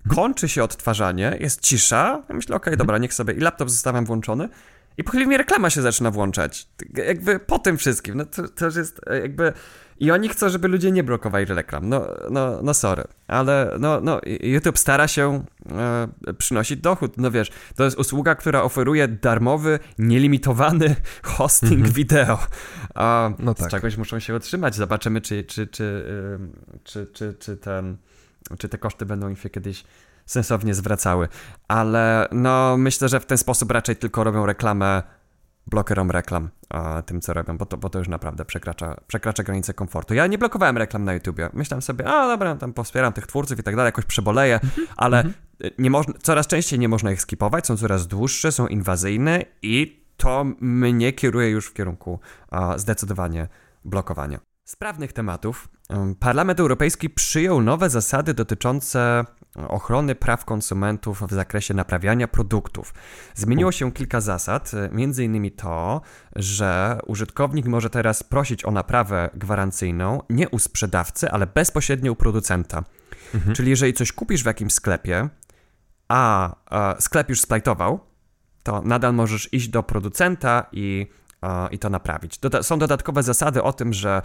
Kończy 0.09 0.49
się 0.49 0.65
odtwarzanie, 0.65 1.37
jest 1.41 1.61
cisza. 1.61 2.23
Ja 2.29 2.35
myślę, 2.35 2.57
okej, 2.57 2.73
okay, 2.73 2.77
dobra, 2.77 2.99
niech 2.99 3.15
sobie. 3.15 3.35
I 3.35 3.41
laptop 3.41 3.71
zostawiam 3.71 4.05
włączony. 4.05 4.49
I 4.99 5.05
po 5.05 5.11
chwili 5.11 5.27
mi 5.27 5.37
reklama 5.37 5.71
się 5.71 5.83
zaczyna 5.83 6.11
włączać. 6.11 6.69
Jakby 6.95 7.39
po 7.39 7.59
tym 7.59 7.79
wszystkim. 7.79 8.15
No 8.17 8.25
to, 8.25 8.49
to 8.49 8.67
jest 8.67 9.01
jakby 9.23 9.53
i 10.01 10.11
oni 10.11 10.29
chcą, 10.29 10.49
żeby 10.49 10.69
ludzie 10.69 10.93
nie 10.93 11.05
blokowali 11.05 11.47
reklam. 11.49 11.89
No, 11.89 12.07
no, 12.31 12.63
no 12.63 12.75
sorry. 12.75 13.05
Ale 13.29 13.77
no, 13.81 14.01
no, 14.01 14.21
YouTube 14.41 14.79
stara 14.79 15.09
się 15.09 15.45
e, 15.71 16.35
przynosić 16.39 16.81
dochód. 16.81 17.17
No 17.17 17.31
wiesz, 17.31 17.51
to 17.77 17.85
jest 17.85 17.99
usługa, 17.99 18.35
która 18.35 18.63
oferuje 18.63 19.09
darmowy, 19.09 19.79
nielimitowany 19.99 20.97
hosting 21.23 21.73
mm 21.73 21.87
-hmm. 21.87 21.93
wideo. 21.93 22.39
A 22.95 23.31
no 23.39 23.55
tak. 23.55 23.69
z 23.69 23.71
czegoś 23.71 23.97
muszą 23.97 24.19
się 24.19 24.35
otrzymać. 24.35 24.75
Zobaczymy, 24.75 25.21
czy, 25.21 25.45
czy, 25.45 25.67
czy, 25.67 26.05
czy, 26.85 27.07
czy, 27.07 27.35
czy, 27.39 27.57
ten, 27.57 27.97
czy 28.59 28.69
te 28.69 28.79
koszty 28.79 29.07
będą 29.07 29.29
im 29.29 29.37
się 29.37 29.51
kiedyś 29.51 29.85
sensownie 30.27 30.75
zwracały. 30.75 31.29
Ale 31.69 32.29
no 32.33 32.77
myślę, 32.77 33.09
że 33.09 33.21
w 33.21 33.27
ten 33.27 33.39
sposób 33.39 33.71
raczej 33.71 33.97
tylko 33.97 34.25
robią 34.25 34.47
reklamę 34.47 35.03
blokerom 35.67 36.11
reklam 36.11 36.49
a, 36.69 37.03
tym, 37.03 37.21
co 37.21 37.33
robią, 37.33 37.59
bo 37.59 37.67
to, 37.67 37.77
bo 37.77 37.89
to 37.89 37.99
już 37.99 38.09
naprawdę 38.09 38.45
przekracza, 38.45 38.97
przekracza 39.07 39.43
granice 39.43 39.75
komfortu. 39.75 40.15
Ja 40.15 40.27
nie 40.27 40.39
blokowałem 40.39 40.79
reklam 40.79 41.05
na 41.05 41.15
YouTubie. 41.15 41.51
Myślałem 41.53 41.83
sobie, 41.83 42.09
a 42.09 42.27
dobra, 42.27 42.57
tam 42.57 42.75
wspieram 42.85 43.13
tych 43.13 43.27
twórców 43.27 43.59
i 43.59 43.63
tak 43.63 43.77
dalej, 43.77 43.89
jakoś 43.89 44.05
przeboleję, 44.05 44.55
mhm. 44.55 44.87
ale 44.97 45.17
mhm. 45.17 45.35
nie 45.79 45.91
można, 45.91 46.15
coraz 46.23 46.47
częściej 46.47 46.79
nie 46.79 46.89
można 46.89 47.13
ich 47.13 47.21
skipować, 47.21 47.67
są 47.67 47.77
coraz 47.77 48.07
dłuższe, 48.07 48.53
są 48.53 48.67
inwazyjne 48.67 49.45
i 49.63 50.07
to 50.17 50.45
mnie 50.61 51.13
kieruje 51.13 51.51
już 51.51 51.67
w 51.67 51.75
kierunku 51.75 52.21
a, 52.51 52.79
zdecydowanie 52.79 53.49
blokowania. 53.85 54.41
Z 54.65 54.77
prawnych 54.77 55.13
tematów 55.13 55.69
Parlament 56.21 56.61
Europejski 56.61 57.11
przyjął 57.11 57.63
nowe 57.63 57.91
zasady 57.91 58.35
dotyczące 58.35 59.25
ochrony 59.69 60.15
praw 60.15 60.45
konsumentów 60.45 61.23
w 61.23 61.33
zakresie 61.33 61.75
naprawiania 61.75 62.29
produktów. 62.29 62.95
Zmieniło 63.35 63.73
się 63.73 63.93
kilka 63.93 64.21
zasad, 64.21 64.73
między 64.93 65.25
innymi 65.25 65.53
to, 65.53 66.01
że 66.37 66.99
użytkownik 67.07 67.67
może 67.67 67.91
teraz 67.91 68.23
prosić 68.23 68.65
o 68.65 68.71
naprawę 68.71 69.31
gwarancyjną 69.35 70.23
nie 70.31 70.49
u 70.49 70.59
sprzedawcy, 70.59 71.31
ale 71.31 71.47
bezpośrednio 71.47 72.13
u 72.13 72.17
producenta. 72.17 72.85
Mhm. 73.35 73.55
Czyli 73.55 73.71
jeżeli 73.71 73.95
coś 73.95 74.13
kupisz 74.13 74.43
w 74.43 74.47
jakimś 74.47 74.73
sklepie, 74.73 75.29
a, 76.09 76.55
a 76.67 77.01
sklep 77.01 77.29
już 77.29 77.41
splajtował, 77.41 78.01
to 78.63 78.83
nadal 78.83 79.15
możesz 79.15 79.53
iść 79.53 79.69
do 79.69 79.83
producenta 79.83 80.67
i 80.73 81.07
i 81.71 81.79
to 81.79 81.91
naprawić. 81.91 82.39
Doda 82.39 82.63
są 82.63 82.79
dodatkowe 82.79 83.23
zasady 83.23 83.63
o 83.63 83.73
tym, 83.73 83.93
że 83.93 84.23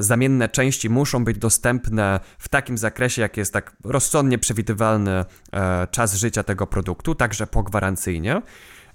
zamienne 0.00 0.48
części 0.48 0.90
muszą 0.90 1.24
być 1.24 1.38
dostępne 1.38 2.20
w 2.38 2.48
takim 2.48 2.78
zakresie, 2.78 3.22
jak 3.22 3.36
jest 3.36 3.52
tak 3.52 3.76
rozsądnie 3.84 4.38
przewidywalny 4.38 5.24
e, 5.52 5.86
czas 5.90 6.14
życia 6.14 6.42
tego 6.42 6.66
produktu, 6.66 7.14
także 7.14 7.46
pogwarancyjnie. 7.46 8.42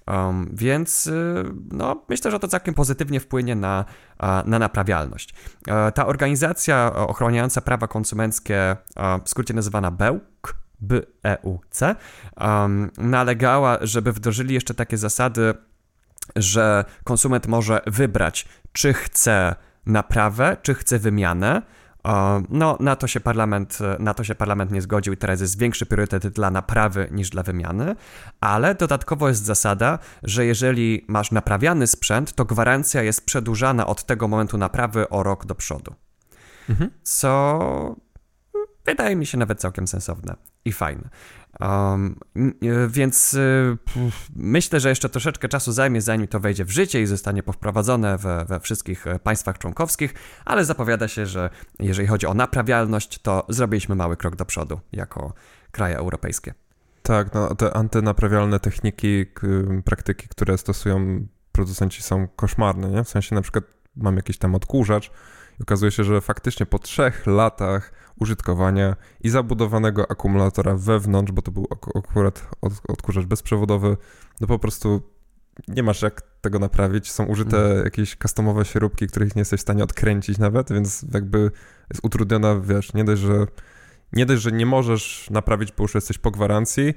Um, 0.08 0.50
więc 0.54 1.08
y, 1.08 1.44
no, 1.72 2.06
myślę, 2.10 2.32
że 2.32 2.40
to 2.40 2.48
całkiem 2.48 2.74
pozytywnie 2.74 3.20
wpłynie 3.20 3.56
na, 3.56 3.86
na 4.46 4.60
naprawialność. 4.60 5.34
E, 5.68 5.92
ta 5.92 6.06
organizacja 6.06 6.94
ochroniająca 6.96 7.62
prawa 7.62 7.88
konsumenckie, 7.88 8.76
w 9.26 9.30
skrócie 9.30 9.54
nazywana 9.54 9.92
BEUK, 9.92 10.56
BEUC, 10.80 11.82
um, 12.42 12.92
nalegała, 12.98 13.78
żeby 13.82 14.14
wdrożyli 14.14 14.54
jeszcze 14.54 14.74
takie 14.74 14.98
zasady 14.98 15.54
że 16.36 16.86
konsument 17.04 17.48
może 17.48 17.82
wybrać, 17.88 18.48
czy 18.72 18.94
chce 18.94 19.56
naprawę, 19.86 20.58
czy 20.62 20.74
chce 20.74 21.00
wymianę. 21.00 21.62
No, 22.50 22.78
na 22.80 22.96
to, 22.96 23.08
się 23.08 23.20
parlament, 23.20 23.80
na 24.00 24.14
to 24.14 24.24
się 24.24 24.36
parlament 24.36 24.72
nie 24.72 24.82
zgodził 24.82 25.14
i 25.14 25.18
teraz 25.18 25.42
jest 25.42 25.60
większy 25.60 25.86
priorytet 25.86 26.28
dla 26.28 26.52
naprawy 26.52 27.08
niż 27.12 27.30
dla 27.30 27.44
wymiany, 27.44 27.96
ale 28.42 28.76
dodatkowo 28.76 29.28
jest 29.28 29.46
zasada, 29.46 30.00
że 30.24 30.46
jeżeli 30.46 31.06
masz 31.08 31.32
naprawiany 31.32 31.88
sprzęt, 31.88 32.34
to 32.34 32.46
gwarancja 32.46 33.04
jest 33.04 33.26
przedłużana 33.26 33.88
od 33.88 34.06
tego 34.06 34.28
momentu 34.28 34.58
naprawy 34.58 35.10
o 35.10 35.24
rok 35.24 35.46
do 35.46 35.56
przodu. 35.56 35.96
Mhm. 36.70 36.92
Co 37.04 37.96
wydaje 38.86 39.16
mi 39.16 39.26
się 39.26 39.38
nawet 39.38 39.60
całkiem 39.60 39.88
sensowne 39.88 40.36
i 40.66 40.72
fajne. 40.72 41.10
Um, 41.60 42.20
więc 42.88 43.34
y, 43.34 43.78
myślę, 44.36 44.80
że 44.80 44.90
jeszcze 44.90 45.10
troszeczkę 45.10 45.48
czasu 45.48 45.72
zajmie, 45.72 46.02
zanim 46.02 46.28
to 46.28 46.40
wejdzie 46.40 46.66
w 46.66 46.72
życie 46.72 47.02
i 47.02 47.06
zostanie 47.06 47.44
powprowadzone 47.44 48.18
we, 48.18 48.46
we 48.46 48.60
wszystkich 48.60 49.08
e, 49.08 49.20
państwach 49.20 49.58
członkowskich, 49.58 50.14
ale 50.46 50.66
zapowiada 50.66 51.08
się, 51.08 51.26
że 51.26 51.50
jeżeli 51.80 52.08
chodzi 52.08 52.28
o 52.28 52.34
naprawialność, 52.34 53.20
to 53.22 53.46
zrobiliśmy 53.50 53.96
mały 53.96 54.18
krok 54.18 54.36
do 54.36 54.46
przodu 54.46 54.80
jako 54.92 55.34
kraje 55.72 55.98
europejskie. 55.98 56.54
Tak, 57.04 57.34
no, 57.34 57.56
te 57.56 57.78
antynaprawialne 57.78 58.60
techniki, 58.60 59.26
praktyki, 59.86 60.28
które 60.28 60.58
stosują 60.58 61.28
producenci 61.52 62.04
są 62.04 62.28
koszmarne, 62.28 62.90
nie? 62.90 63.04
W 63.04 63.10
sensie 63.10 63.36
na 63.36 63.42
przykład 63.42 63.64
mam 63.96 64.16
jakiś 64.16 64.38
tam 64.38 64.56
odkurzacz 64.56 65.12
i 65.60 65.62
okazuje 65.62 65.92
się, 65.92 66.04
że 66.04 66.22
faktycznie 66.22 66.66
po 66.66 66.80
trzech 66.80 67.28
latach 67.28 67.92
użytkowania 68.20 68.96
i 69.22 69.30
zabudowanego 69.30 70.12
akumulatora 70.12 70.76
wewnątrz, 70.76 71.32
bo 71.32 71.42
to 71.42 71.52
był 71.52 71.68
akurat 71.96 72.50
odkurzacz 72.88 73.26
bezprzewodowy, 73.26 73.98
no 74.42 74.48
po 74.48 74.60
prostu 74.60 75.02
nie 75.68 75.84
masz 75.84 76.02
jak 76.02 76.22
tego 76.42 76.60
naprawić. 76.60 77.12
Są 77.12 77.26
użyte 77.26 77.58
mhm. 77.58 77.86
jakieś 77.86 78.18
customowe 78.22 78.66
śrubki, 78.66 79.08
których 79.08 79.36
nie 79.36 79.40
jesteś 79.40 79.60
w 79.60 79.62
stanie 79.62 79.84
odkręcić 79.84 80.38
nawet, 80.38 80.72
więc 80.72 81.06
jakby 81.14 81.52
jest 81.90 82.06
utrudniona, 82.06 82.60
wiesz, 82.60 82.94
nie 82.94 83.04
dość, 83.04 83.22
że 83.22 83.48
nie 84.14 84.26
dość, 84.26 84.42
że 84.42 84.52
nie 84.52 84.66
możesz 84.66 85.30
naprawić, 85.32 85.72
bo 85.78 85.84
już 85.84 85.96
jesteś 85.96 86.18
po 86.18 86.32
gwarancji, 86.32 86.94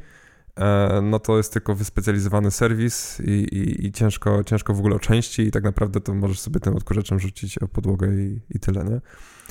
e, 0.57 1.01
no 1.03 1.19
to 1.19 1.37
jest 1.37 1.53
tylko 1.53 1.75
wyspecjalizowany 1.75 2.51
serwis 2.51 3.21
i, 3.21 3.31
i, 3.31 3.87
i, 3.87 3.93
ciężko, 3.93 4.45
ciężko 4.45 4.75
w 4.75 4.79
ogóle 4.79 4.97
o 4.97 4.99
części 4.99 5.43
i 5.43 5.51
tak 5.51 5.65
naprawdę 5.65 6.01
to 6.01 6.15
możesz 6.15 6.41
sobie 6.41 6.61
tym 6.61 6.77
odkurzaczem 6.77 7.21
rzucić 7.21 7.59
o 7.59 7.69
podłogę 7.69 8.15
i, 8.15 8.41
i 8.51 8.61
tyle, 8.61 8.85
nie? 8.85 9.01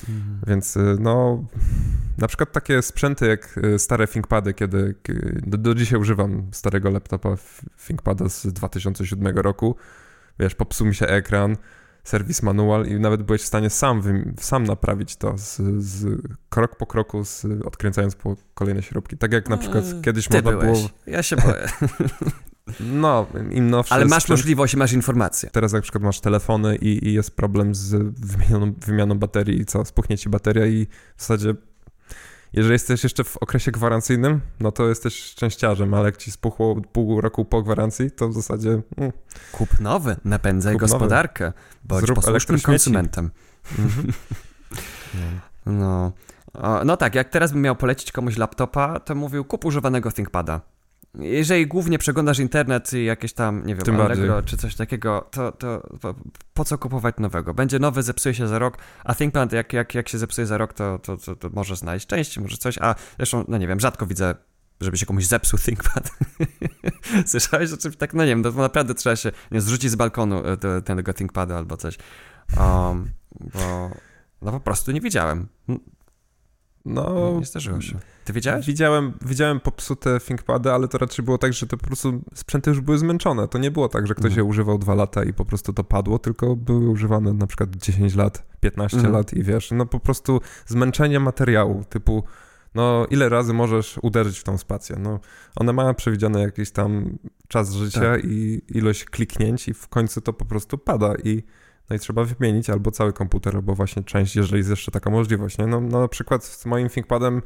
Mhm. 0.08 0.40
Więc 0.46 0.76
y, 0.76 0.96
no, 1.00 1.44
na 2.18 2.28
przykład 2.28 2.52
takie 2.52 2.82
sprzęty 2.82 3.26
jak 3.26 3.58
y, 3.58 3.78
stare 3.78 4.06
ThinkPady, 4.06 4.54
kiedy 4.54 4.94
do, 5.46 5.58
do 5.58 5.74
dzisiaj 5.74 6.00
używam 6.00 6.48
starego 6.52 6.90
laptopa 6.90 7.36
ThinkPada 7.86 8.28
z 8.28 8.46
2007 8.46 9.38
roku, 9.38 9.76
wiesz, 10.38 10.54
popsuł 10.54 10.86
mi 10.86 10.94
się 10.94 11.06
ekran, 11.06 11.56
serwis 12.04 12.42
manual 12.42 12.86
i 12.86 12.94
nawet 12.94 13.22
byłeś 13.22 13.42
w 13.42 13.46
stanie 13.46 13.70
sam, 13.70 14.02
sam 14.40 14.64
naprawić 14.64 15.16
to 15.16 15.38
z, 15.38 15.56
z 15.84 16.22
krok 16.48 16.76
po 16.76 16.86
kroku, 16.86 17.24
z, 17.24 17.46
odkręcając 17.64 18.14
po 18.14 18.36
kolejne 18.54 18.82
śrubki. 18.82 19.18
Tak 19.18 19.32
jak 19.32 19.48
na 19.48 19.56
przykład 19.56 19.84
kiedyś 20.02 20.28
Ty 20.28 20.34
można 20.34 20.50
byłeś. 20.50 20.78
było... 20.78 20.90
Ja 21.06 21.22
się 21.22 21.36
boję. 21.36 21.68
No, 22.80 23.26
im 23.50 23.70
nowsze 23.70 23.94
Ale 23.94 24.04
masz 24.04 24.28
możliwość 24.28 24.74
i 24.74 24.76
masz 24.76 24.92
informacje. 24.92 25.50
Teraz 25.50 25.72
na 25.72 25.80
przykład 25.80 26.04
masz 26.04 26.20
telefony 26.20 26.76
i, 26.76 27.08
i, 27.08 27.12
jest 27.12 27.36
problem 27.36 27.74
z 27.74 27.94
wymianą, 28.20 28.72
wymianą 28.86 29.18
baterii 29.18 29.60
i 29.60 29.64
co, 29.64 29.84
spuchnie 29.84 30.18
ci 30.18 30.28
bateria 30.28 30.66
i 30.66 30.86
w 31.16 31.20
zasadzie 31.20 31.54
jeżeli 32.52 32.72
jesteś 32.72 33.02
jeszcze 33.02 33.24
w 33.24 33.36
okresie 33.36 33.70
gwarancyjnym, 33.70 34.40
no 34.60 34.72
to 34.72 34.88
jesteś 34.88 35.22
szczęściarzem, 35.22 35.94
ale 35.94 36.04
jak 36.04 36.16
ci 36.16 36.30
spuchło 36.30 36.76
pół 36.92 37.20
roku 37.20 37.44
po 37.44 37.62
gwarancji, 37.62 38.10
to 38.10 38.28
w 38.28 38.34
zasadzie... 38.34 38.82
Mm. 38.96 39.12
Kup 39.52 39.80
nowy, 39.80 40.16
napędzaj 40.24 40.74
Kup 40.74 40.80
gospodarkę, 40.80 41.44
nowy. 41.44 41.56
bądź 41.84 42.04
Zrób 42.04 42.16
posłusznym 42.16 42.60
konsumentem. 42.60 43.30
Mhm. 43.78 44.12
no. 45.80 46.12
no 46.84 46.96
tak, 46.96 47.14
jak 47.14 47.28
teraz 47.28 47.52
bym 47.52 47.62
miał 47.62 47.76
polecić 47.76 48.12
komuś 48.12 48.36
laptopa, 48.36 49.00
to 49.00 49.14
mówił 49.14 49.44
kup 49.44 49.64
używanego 49.64 50.10
ThinkPada 50.10 50.60
jeżeli 51.14 51.66
głównie 51.66 51.98
przeglądasz 51.98 52.38
internet 52.38 52.92
i 52.92 53.04
jakieś 53.04 53.32
tam, 53.32 53.66
nie 53.66 53.74
wiem, 53.74 53.84
Tym 53.84 54.00
Allegro 54.00 54.34
bardziej. 54.34 54.50
czy 54.50 54.56
coś 54.56 54.74
takiego, 54.74 55.28
to, 55.30 55.52
to 55.52 55.82
po, 56.00 56.14
po, 56.54 56.64
co 56.64 56.78
kupować 56.78 57.14
nowego? 57.18 57.54
Będzie 57.54 57.78
nowy, 57.78 58.02
zepsuje 58.02 58.34
się 58.34 58.48
za 58.48 58.58
rok, 58.58 58.78
a 59.04 59.14
ThinkPad 59.14 59.52
jak, 59.52 59.72
jak, 59.72 59.94
jak 59.94 60.08
się 60.08 60.18
zepsuje 60.18 60.46
za 60.46 60.58
rok, 60.58 60.72
to, 60.72 60.98
to, 60.98 61.16
to, 61.16 61.36
to 61.36 61.50
może 61.52 61.76
znaleźć 61.76 62.06
części, 62.06 62.40
może 62.40 62.56
coś, 62.56 62.78
a 62.78 62.94
zresztą, 63.16 63.44
no 63.48 63.58
nie 63.58 63.66
wiem, 63.66 63.80
rzadko 63.80 64.06
widzę 64.06 64.34
żeby 64.80 64.98
się 64.98 65.06
komuś 65.06 65.24
zepsuł 65.26 65.58
ThinkPad. 65.58 66.10
Słyszałeś 67.26 67.72
o 67.72 67.76
czymś 67.76 67.96
tak? 67.96 68.14
No 68.14 68.22
nie 68.24 68.28
wiem, 68.28 68.42
to 68.42 68.52
naprawdę 68.52 68.94
trzeba 68.94 69.16
się 69.16 69.30
nie, 69.50 69.60
zrzucić 69.60 69.90
z 69.90 69.94
balkonu 69.94 70.42
e, 70.46 70.82
tego 70.82 71.14
ThinkPada 71.14 71.56
albo 71.56 71.76
coś. 71.76 71.98
Um, 72.56 73.10
bo 73.40 73.90
no 74.42 74.52
po 74.52 74.60
prostu 74.60 74.92
nie 74.92 75.00
widziałem. 75.00 75.48
No, 76.84 77.36
nie 77.38 77.46
zdarzyło 77.46 77.80
się. 77.80 77.98
Ty 78.24 78.32
wiedziałeś? 78.32 78.66
Widziałem, 78.66 79.12
widziałem 79.26 79.60
popsute 79.60 80.20
ThinkPady, 80.20 80.72
ale 80.72 80.88
to 80.88 80.98
raczej 80.98 81.24
było 81.24 81.38
tak, 81.38 81.52
że 81.52 81.66
te 81.66 81.76
po 81.76 81.86
prostu 81.86 82.22
sprzęty 82.34 82.70
już 82.70 82.80
były 82.80 82.98
zmęczone. 82.98 83.48
To 83.48 83.58
nie 83.58 83.70
było 83.70 83.88
tak, 83.88 84.06
że 84.06 84.14
ktoś 84.14 84.26
mhm. 84.26 84.38
je 84.38 84.50
używał 84.50 84.78
dwa 84.78 84.94
lata 84.94 85.24
i 85.24 85.32
po 85.32 85.44
prostu 85.44 85.72
to 85.72 85.84
padło, 85.84 86.18
tylko 86.18 86.56
były 86.56 86.90
używane 86.90 87.32
na 87.32 87.46
przykład 87.46 87.76
10 87.76 88.14
lat, 88.14 88.46
15 88.60 88.96
mhm. 88.96 89.14
lat 89.14 89.32
i 89.32 89.42
wiesz, 89.42 89.70
no 89.70 89.86
po 89.86 90.00
prostu 90.00 90.40
zmęczenie 90.66 91.20
materiału, 91.20 91.84
typu 91.88 92.24
no 92.74 93.06
ile 93.10 93.28
razy 93.28 93.52
możesz 93.52 93.98
uderzyć 94.02 94.38
w 94.38 94.44
tą 94.44 94.58
spację? 94.58 94.96
No, 94.98 95.20
one 95.56 95.72
mają 95.72 95.94
przewidziany 95.94 96.40
jakiś 96.40 96.70
tam 96.70 97.18
czas 97.48 97.72
życia 97.72 98.00
tak. 98.00 98.24
i 98.24 98.62
ilość 98.68 99.04
kliknięć 99.04 99.68
i 99.68 99.74
w 99.74 99.88
końcu 99.88 100.20
to 100.20 100.32
po 100.32 100.44
prostu 100.44 100.78
pada 100.78 101.14
i 101.24 101.42
no 101.90 101.96
i 101.96 101.98
trzeba 101.98 102.24
wymienić 102.24 102.70
albo 102.70 102.90
cały 102.90 103.12
komputer, 103.12 103.56
albo 103.56 103.74
właśnie 103.74 104.04
część, 104.04 104.36
jeżeli 104.36 104.58
jest 104.58 104.70
jeszcze 104.70 104.90
taka 104.90 105.10
możliwość. 105.10 105.58
Nie? 105.58 105.66
No, 105.66 105.80
no 105.80 106.00
na 106.00 106.08
przykład 106.08 106.44
z 106.44 106.66
moim 106.66 106.88
ThinkPadem 106.88 107.42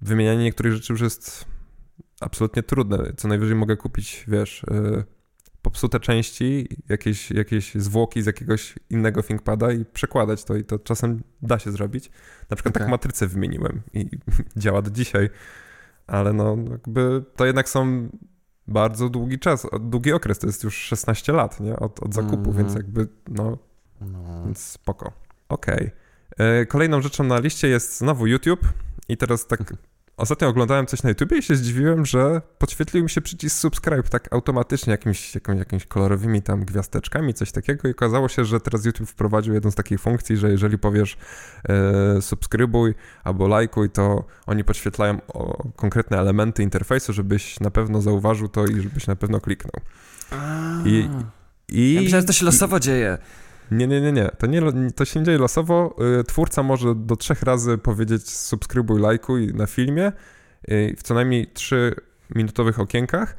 wymienianie 0.00 0.44
niektórych 0.44 0.72
rzeczy 0.72 0.92
już 0.92 1.02
jest 1.02 1.44
absolutnie 2.20 2.62
trudne. 2.62 3.12
Co 3.16 3.28
najwyżej 3.28 3.56
mogę 3.56 3.76
kupić, 3.76 4.24
wiesz, 4.28 4.64
yy, 4.70 5.04
popsute 5.62 6.00
części, 6.00 6.68
jakieś, 6.88 7.30
jakieś 7.30 7.74
zwłoki 7.74 8.22
z 8.22 8.26
jakiegoś 8.26 8.74
innego 8.90 9.22
ThinkPada 9.22 9.72
i 9.72 9.84
przekładać 9.84 10.44
to 10.44 10.56
i 10.56 10.64
to 10.64 10.78
czasem 10.78 11.22
da 11.42 11.58
się 11.58 11.72
zrobić. 11.72 12.10
Na 12.50 12.56
przykład 12.56 12.76
okay. 12.76 12.80
tak 12.82 12.90
matrycę 12.90 13.26
wymieniłem 13.26 13.82
i 13.92 14.08
działa 14.56 14.82
do 14.82 14.90
dzisiaj, 14.90 15.30
ale 16.06 16.32
no 16.32 16.56
jakby 16.70 17.24
to 17.36 17.46
jednak 17.46 17.68
są 17.68 18.08
bardzo 18.68 19.08
długi 19.08 19.38
czas, 19.38 19.66
długi 19.80 20.12
okres, 20.12 20.38
to 20.38 20.46
jest 20.46 20.64
już 20.64 20.76
16 20.76 21.32
lat, 21.32 21.60
nie, 21.60 21.76
od, 21.76 22.02
od 22.02 22.14
zakupu, 22.14 22.36
mm 22.36 22.52
-hmm. 22.52 22.56
więc 22.56 22.74
jakby 22.74 23.08
no 23.28 23.58
no. 24.00 24.44
Więc 24.44 24.58
spoko. 24.58 25.12
Okej. 25.48 25.76
Okay. 25.76 26.46
E, 26.46 26.66
kolejną 26.66 27.02
rzeczą 27.02 27.24
na 27.24 27.38
liście 27.38 27.68
jest 27.68 27.98
znowu 27.98 28.26
YouTube. 28.26 28.68
I 29.08 29.16
teraz 29.16 29.46
tak 29.46 29.72
ostatnio 30.16 30.48
oglądałem 30.48 30.86
coś 30.86 31.02
na 31.02 31.08
YouTubie 31.08 31.38
i 31.38 31.42
się 31.42 31.56
zdziwiłem, 31.56 32.06
że 32.06 32.42
podświetlił 32.58 33.02
mi 33.02 33.10
się 33.10 33.20
przycisk 33.20 33.56
subscribe 33.56 34.02
tak 34.02 34.32
automatycznie 34.32 34.90
jakimiś, 34.90 35.34
jakimiś, 35.34 35.58
jakimiś 35.58 35.86
kolorowymi 35.86 36.42
tam 36.42 36.64
gwiazdeczkami, 36.64 37.34
coś 37.34 37.52
takiego 37.52 37.88
i 37.88 37.90
okazało 37.90 38.28
się, 38.28 38.44
że 38.44 38.60
teraz 38.60 38.84
YouTube 38.84 39.08
wprowadził 39.08 39.54
jedną 39.54 39.70
z 39.70 39.74
takich 39.74 40.00
funkcji, 40.00 40.36
że 40.36 40.50
jeżeli 40.50 40.78
powiesz 40.78 41.16
e, 41.68 42.22
subskrybuj 42.22 42.94
albo 43.24 43.48
lajkuj, 43.48 43.90
to 43.90 44.24
oni 44.46 44.64
podświetlają 44.64 45.20
o, 45.28 45.68
konkretne 45.76 46.18
elementy 46.18 46.62
interfejsu, 46.62 47.12
żebyś 47.12 47.60
na 47.60 47.70
pewno 47.70 48.02
zauważył 48.02 48.48
to 48.48 48.66
i 48.66 48.80
żebyś 48.80 49.06
na 49.06 49.16
pewno 49.16 49.40
kliknął. 49.40 49.82
I, 50.84 51.08
i, 51.68 51.94
ja 51.94 52.00
myślałem, 52.00 52.22
że 52.22 52.26
to 52.26 52.32
się 52.32 52.44
losowo 52.44 52.76
i, 52.76 52.80
dzieje. 52.80 53.18
Nie, 53.70 53.86
nie, 53.86 54.00
nie, 54.00 54.12
nie. 54.12 54.30
To, 54.38 54.46
nie. 54.46 54.62
to 54.94 55.04
się 55.04 55.20
nie 55.20 55.26
dzieje 55.26 55.38
losowo. 55.38 55.96
Y, 56.20 56.24
twórca 56.24 56.62
może 56.62 56.94
do 56.94 57.16
trzech 57.16 57.42
razy 57.42 57.78
powiedzieć 57.78 58.30
subskrybuj, 58.30 59.00
lajkuj 59.00 59.54
na 59.54 59.66
filmie 59.66 60.12
y, 60.70 60.94
w 60.98 61.02
co 61.02 61.14
najmniej 61.14 61.46
trzy 61.46 61.94
minutowych 62.34 62.80
okienkach. 62.80 63.36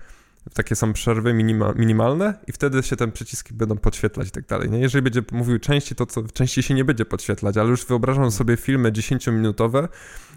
Takie 0.53 0.75
są 0.75 0.93
przerwy 0.93 1.33
minima, 1.33 1.73
minimalne 1.75 2.33
i 2.47 2.51
wtedy 2.51 2.83
się 2.83 2.95
te 2.95 3.07
przyciski 3.07 3.53
będą 3.53 3.77
podświetlać 3.77 4.27
i 4.27 4.31
tak 4.31 4.45
dalej. 4.45 4.69
Nie? 4.69 4.79
Jeżeli 4.79 5.01
będzie 5.01 5.21
mówił 5.31 5.59
częściej, 5.59 5.95
to 5.95 6.05
co, 6.05 6.23
częściej 6.23 6.63
się 6.63 6.73
nie 6.73 6.85
będzie 6.85 7.05
podświetlać, 7.05 7.57
ale 7.57 7.69
już 7.69 7.85
wyobrażam 7.85 8.31
sobie 8.31 8.57
filmy 8.57 8.91
10-minutowe, 8.91 9.87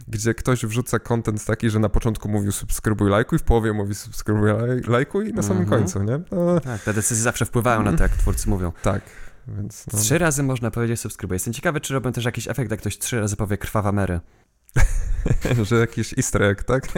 gdzie 0.09 0.34
ktoś 0.34 0.66
wrzuca 0.66 0.99
kontent 0.99 1.45
taki, 1.45 1.70
że 1.70 1.78
na 1.78 1.88
początku 1.88 2.28
mówił 2.28 2.53
subskrybuj, 2.53 3.11
lajkuj, 3.11 3.38
w 3.38 3.43
połowie 3.43 3.72
mówi 3.72 3.95
subskrybuj, 3.95 4.51
lajkuj 4.86 5.28
i 5.28 5.32
na 5.32 5.43
samym 5.43 5.64
-hmm. 5.64 5.68
końcu, 5.68 6.03
nie? 6.03 6.20
No. 6.30 6.61
Tak, 6.61 6.82
te 6.82 6.95
decyzje 6.95 7.22
zawsze 7.22 7.47
wpływają 7.47 7.82
na 7.82 7.93
to, 7.93 8.03
jak 8.03 8.12
twórcy 8.12 8.51
mówią. 8.51 8.72
Tak, 8.82 9.03
więc, 9.57 9.86
no. 9.92 9.98
Trzy 9.98 10.18
razy 10.18 10.42
można 10.42 10.70
powiedzieć 10.70 11.01
subskrybuj. 11.01 11.34
Jestem 11.34 11.53
ciekawy, 11.53 11.80
czy 11.80 11.94
robią 11.94 12.12
też 12.12 12.24
jakiś 12.24 12.48
efekt, 12.48 12.70
jak 12.70 12.80
ktoś 12.80 12.98
trzy 12.98 13.20
razy 13.20 13.36
powie 13.36 13.59
krwawa 13.59 13.92
Mary. 13.92 14.20
że 15.68 15.76
jakiś 15.76 16.18
easter 16.18 16.42
egg, 16.42 16.62
tak? 16.62 16.94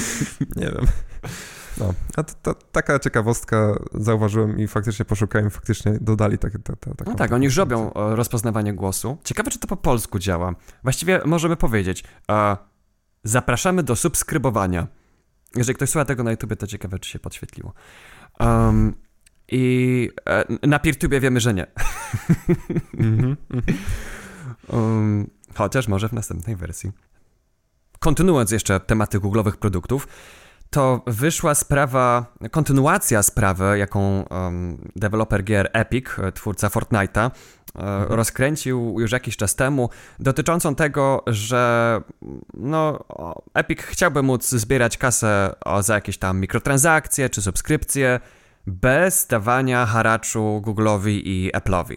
nie 0.56 0.66
wiem. 0.66 0.86
No, 1.80 1.94
a 2.16 2.22
to, 2.22 2.34
to, 2.42 2.54
taka 2.54 2.98
ciekawostka 2.98 3.78
zauważyłem 3.94 4.58
i 4.58 4.66
faktycznie 4.66 5.04
poszukałem, 5.04 5.50
faktycznie 5.50 5.98
dodali 6.00 6.38
takie. 6.38 6.58
Ta, 6.58 6.76
ta, 6.76 6.90
no 7.06 7.14
tak, 7.14 7.32
oni 7.32 7.44
już 7.44 7.56
robią 7.56 7.92
e, 7.92 8.16
rozpoznawanie 8.16 8.74
głosu. 8.74 9.18
Ciekawe, 9.24 9.50
czy 9.50 9.58
to 9.58 9.66
po 9.66 9.76
polsku 9.76 10.18
działa. 10.18 10.54
Właściwie 10.82 11.20
możemy 11.24 11.56
powiedzieć, 11.56 12.04
a, 12.28 12.56
zapraszamy 13.24 13.82
do 13.82 13.96
subskrybowania. 13.96 14.86
Jeżeli 15.56 15.76
ktoś 15.76 15.90
słucha 15.90 16.04
tego 16.04 16.22
na 16.22 16.30
YouTube, 16.30 16.56
to 16.58 16.66
ciekawe, 16.66 16.98
czy 16.98 17.10
się 17.10 17.18
podświetliło. 17.18 17.72
Um, 18.40 18.94
i 19.48 20.10
e, 20.28 20.44
na 20.66 20.78
PeerTube 20.78 21.20
wiemy, 21.20 21.40
że 21.40 21.54
nie. 21.54 21.66
Mm-hmm. 22.98 23.36
um, 24.72 25.30
chociaż 25.54 25.88
może 25.88 26.08
w 26.08 26.12
następnej 26.12 26.56
wersji. 26.56 26.92
Kontynuując 27.98 28.50
jeszcze 28.50 28.80
tematy 28.80 29.20
googlowych 29.20 29.56
produktów, 29.56 30.08
to 30.70 31.02
wyszła 31.06 31.54
sprawa, 31.54 32.26
kontynuacja 32.50 33.22
sprawy, 33.22 33.78
jaką 33.78 34.24
um, 34.30 34.90
deweloper 34.96 35.44
gier 35.44 35.70
Epic, 35.72 36.06
twórca 36.34 36.68
Fortnite'a, 36.68 37.20
e, 37.20 37.30
mhm. 37.74 38.12
rozkręcił 38.12 39.00
już 39.00 39.12
jakiś 39.12 39.36
czas 39.36 39.54
temu, 39.54 39.90
dotyczącą 40.18 40.74
tego, 40.74 41.22
że 41.26 42.00
no, 42.54 43.04
Epic 43.54 43.80
chciałby 43.80 44.22
móc 44.22 44.48
zbierać 44.48 44.98
kasę 44.98 45.54
za 45.80 45.94
jakieś 45.94 46.18
tam 46.18 46.40
mikrotransakcje 46.40 47.30
czy 47.30 47.42
subskrypcje, 47.42 48.20
bez 48.66 49.26
dawania 49.26 49.86
haraczu 49.86 50.60
Google'owi 50.64 51.22
i 51.24 51.50
Apple'owi. 51.52 51.96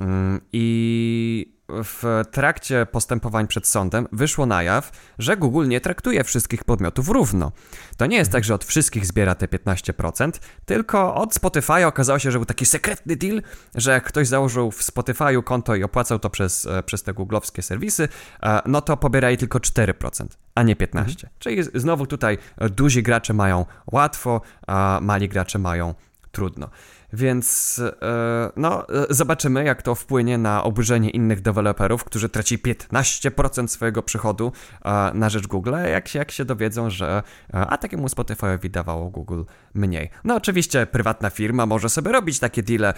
Mm, 0.00 0.40
I 0.52 1.55
w 1.68 2.22
trakcie 2.30 2.86
postępowań 2.86 3.46
przed 3.46 3.66
sądem 3.66 4.08
wyszło 4.12 4.46
na 4.46 4.62
jaw, 4.62 4.90
że 5.18 5.36
Google 5.36 5.68
nie 5.68 5.80
traktuje 5.80 6.24
wszystkich 6.24 6.64
podmiotów 6.64 7.08
równo. 7.08 7.52
To 7.96 8.06
nie 8.06 8.16
jest 8.16 8.32
tak, 8.32 8.44
że 8.44 8.54
od 8.54 8.64
wszystkich 8.64 9.06
zbiera 9.06 9.34
te 9.34 9.46
15%, 9.46 10.30
tylko 10.64 11.14
od 11.14 11.34
Spotify 11.34 11.86
okazało 11.86 12.18
się, 12.18 12.30
że 12.30 12.38
był 12.38 12.46
taki 12.46 12.66
sekretny 12.66 13.16
deal, 13.16 13.42
że 13.74 13.90
jak 13.90 14.04
ktoś 14.04 14.28
założył 14.28 14.70
w 14.70 14.82
Spotify'u 14.82 15.44
konto 15.44 15.74
i 15.74 15.82
opłacał 15.82 16.18
to 16.18 16.30
przez, 16.30 16.66
e, 16.66 16.82
przez 16.82 17.02
te 17.02 17.14
googlowskie 17.14 17.62
serwisy, 17.62 18.08
e, 18.42 18.60
no 18.66 18.80
to 18.80 18.96
pobierali 18.96 19.36
tylko 19.36 19.60
4%, 19.60 20.38
a 20.54 20.62
nie 20.62 20.76
15%. 20.76 21.24
Mhm. 21.24 21.32
Czyli 21.38 21.62
znowu 21.74 22.06
tutaj 22.06 22.38
duzi 22.58 23.02
gracze 23.02 23.34
mają 23.34 23.66
łatwo, 23.92 24.40
a 24.66 24.98
mali 25.02 25.28
gracze 25.28 25.58
mają 25.58 25.94
trudno. 26.32 26.70
Więc 27.12 27.78
e, 28.02 28.50
no, 28.56 28.88
e, 28.88 29.06
zobaczymy, 29.10 29.64
jak 29.64 29.82
to 29.82 29.94
wpłynie 29.94 30.38
na 30.38 30.64
oburzenie 30.64 31.10
innych 31.10 31.40
deweloperów, 31.40 32.04
którzy 32.04 32.28
traci 32.28 32.58
15% 32.58 33.68
swojego 33.68 34.02
przychodu 34.02 34.52
e, 34.84 35.10
na 35.14 35.28
rzecz 35.28 35.46
Google, 35.46 35.74
jak 35.90 36.08
się, 36.08 36.18
jak 36.18 36.30
się 36.30 36.44
dowiedzą, 36.44 36.90
że 36.90 37.22
a 37.52 37.78
takiemu 37.78 38.06
Spotify'owi 38.06 38.70
dawało 38.70 39.10
Google 39.10 39.42
mniej. 39.74 40.10
No 40.24 40.36
oczywiście 40.36 40.86
prywatna 40.86 41.30
firma 41.30 41.66
może 41.66 41.88
sobie 41.88 42.12
robić 42.12 42.38
takie 42.38 42.62
deale 42.62 42.94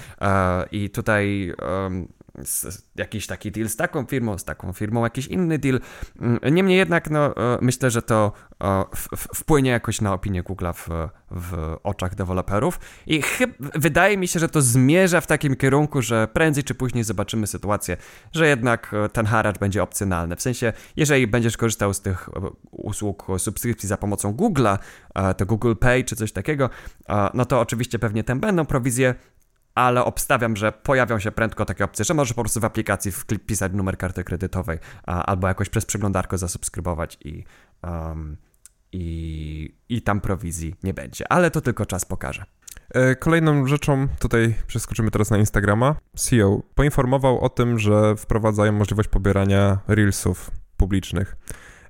i 0.73 0.91
tutaj 0.91 1.55
jakiś 2.97 3.27
taki 3.27 3.51
deal 3.51 3.69
z 3.69 3.77
taką 3.77 4.07
firmą, 4.07 4.39
z 4.39 4.45
taką 4.45 4.73
firmą, 4.73 5.05
jakiś 5.05 5.27
inny 5.27 5.59
deal. 5.59 5.81
Mm, 6.21 6.39
niemniej 6.55 6.79
jednak, 6.79 7.11
no, 7.11 7.37
e, 7.37 7.59
myślę, 7.61 7.91
że 7.91 8.03
to 8.03 8.33
e, 8.63 8.85
wpłynie 9.17 9.71
jakoś 9.71 10.01
na 10.01 10.13
opinię 10.13 10.43
Google'a 10.43 10.75
w, 10.75 10.89
w 11.31 11.77
oczach 11.83 12.15
deweloperów 12.15 12.81
i 13.07 13.23
wydaje 13.75 14.17
mi 14.17 14.29
się, 14.29 14.41
że 14.41 14.49
to 14.49 14.63
zmierza 14.63 15.21
w 15.21 15.27
takim 15.27 15.57
kierunku, 15.57 16.03
że 16.03 16.29
prędzej 16.33 16.65
czy 16.65 16.75
później 16.75 17.05
zobaczymy 17.05 17.47
sytuację, 17.47 17.97
że 18.33 18.49
jednak 18.49 18.95
e, 18.95 19.09
ten 19.09 19.27
haracz 19.27 19.59
będzie 19.59 19.83
opcjonalny. 19.83 20.37
W 20.37 20.43
sensie, 20.43 20.73
jeżeli 20.97 21.27
będziesz 21.27 21.57
korzystał 21.57 21.95
z 21.95 22.01
tych 22.01 22.29
usług 22.71 23.27
subskrypcji 23.39 23.89
za 23.89 23.97
pomocą 23.97 24.33
Google'a, 24.33 24.79
to 25.37 25.47
Google 25.47 25.75
Pay 25.75 26.05
czy 26.05 26.17
coś 26.17 26.33
takiego, 26.33 26.71
no 27.35 27.45
to 27.45 27.61
oczywiście 27.61 27.99
pewnie 27.99 28.25
tam 28.25 28.41
będą 28.41 28.67
prowizje, 28.67 29.15
ale 29.79 30.05
obstawiam, 30.05 30.57
że 30.57 30.73
pojawią 30.73 31.19
się 31.19 31.31
prędko 31.33 31.65
takie 31.65 31.85
opcje, 31.85 32.05
że 32.05 32.15
możesz 32.15 32.35
po 32.35 32.43
prostu 32.43 32.61
w 32.61 32.65
aplikacji 32.65 33.13
wpisać 33.13 33.73
numer 33.73 33.99
karty 33.99 34.25
kredytowej 34.25 34.79
a, 35.07 35.25
albo 35.25 35.49
jakoś 35.49 35.69
przez 35.69 35.87
przeglądarkę 35.87 36.39
zasubskrybować 36.39 37.19
i, 37.25 37.45
um, 37.83 38.37
i, 38.93 39.75
i 39.89 40.03
tam 40.03 40.21
prowizji 40.21 40.75
nie 40.83 40.95
będzie. 40.95 41.33
Ale 41.33 41.51
to 41.51 41.61
tylko 41.61 41.87
czas 41.87 42.05
pokaże. 42.05 42.45
E, 42.95 43.17
kolejną 43.17 43.67
rzeczą, 43.67 44.09
tutaj 44.19 44.55
przeskoczymy 44.67 45.11
teraz 45.11 45.31
na 45.31 45.39
Instagrama, 45.39 45.97
CEO 46.17 46.63
poinformował 46.75 47.41
o 47.41 47.49
tym, 47.49 47.79
że 47.79 48.17
wprowadzają 48.17 48.73
możliwość 48.73 49.09
pobierania 49.09 49.79
reelsów 49.89 50.51
publicznych 50.77 51.37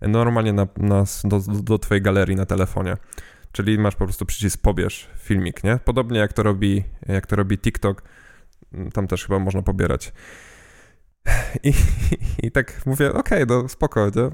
normalnie 0.00 0.52
na, 0.52 0.66
na, 0.76 1.04
do, 1.24 1.40
do 1.62 1.78
twojej 1.78 2.02
galerii 2.02 2.36
na 2.36 2.46
telefonie. 2.46 2.96
Czyli 3.52 3.78
masz 3.78 3.96
po 3.96 4.04
prostu 4.04 4.26
przycisk 4.26 4.62
pobierz 4.62 5.10
filmik, 5.18 5.64
nie? 5.64 5.78
Podobnie 5.84 6.18
jak 6.18 6.32
to 6.32 6.42
robi, 6.42 6.84
jak 7.06 7.26
to 7.26 7.36
robi 7.36 7.58
TikTok, 7.58 8.02
mm, 8.72 8.90
tam 8.90 9.06
też 9.06 9.26
chyba 9.26 9.38
można 9.38 9.62
pobierać. 9.62 10.12
I, 11.64 11.72
i 12.42 12.50
tak 12.50 12.86
mówię, 12.86 13.12
okej, 13.12 13.42
okay, 13.42 13.56
no 13.56 13.68
spoko, 13.68 14.06
nie? 14.06 14.30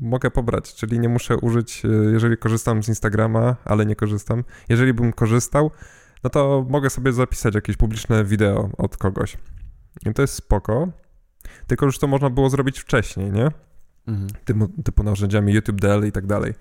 mogę 0.00 0.30
pobrać, 0.30 0.74
czyli 0.74 0.98
nie 0.98 1.08
muszę 1.08 1.36
użyć, 1.36 1.84
e, 1.84 1.88
jeżeli 1.88 2.36
korzystam 2.36 2.82
z 2.82 2.88
Instagrama, 2.88 3.56
ale 3.64 3.86
nie 3.86 3.96
korzystam. 3.96 4.44
Jeżeli 4.68 4.94
bym 4.94 5.12
korzystał, 5.12 5.70
no 6.24 6.30
to 6.30 6.66
mogę 6.70 6.90
sobie 6.90 7.12
zapisać 7.12 7.54
jakieś 7.54 7.76
publiczne 7.76 8.24
wideo 8.24 8.70
od 8.78 8.96
kogoś. 8.96 9.36
I 10.06 10.14
to 10.14 10.22
jest 10.22 10.34
spoko, 10.34 10.88
tylko 11.66 11.86
już 11.86 11.98
to 11.98 12.06
można 12.06 12.30
było 12.30 12.50
zrobić 12.50 12.78
wcześniej, 12.78 13.32
nie? 13.32 13.50
Mhm. 14.06 14.28
Typu, 14.44 14.68
typu 14.82 15.02
narzędziami 15.02 15.52
YouTube 15.52 15.80
DL 15.80 16.06
i 16.06 16.12
tak 16.12 16.26
dalej. 16.26 16.54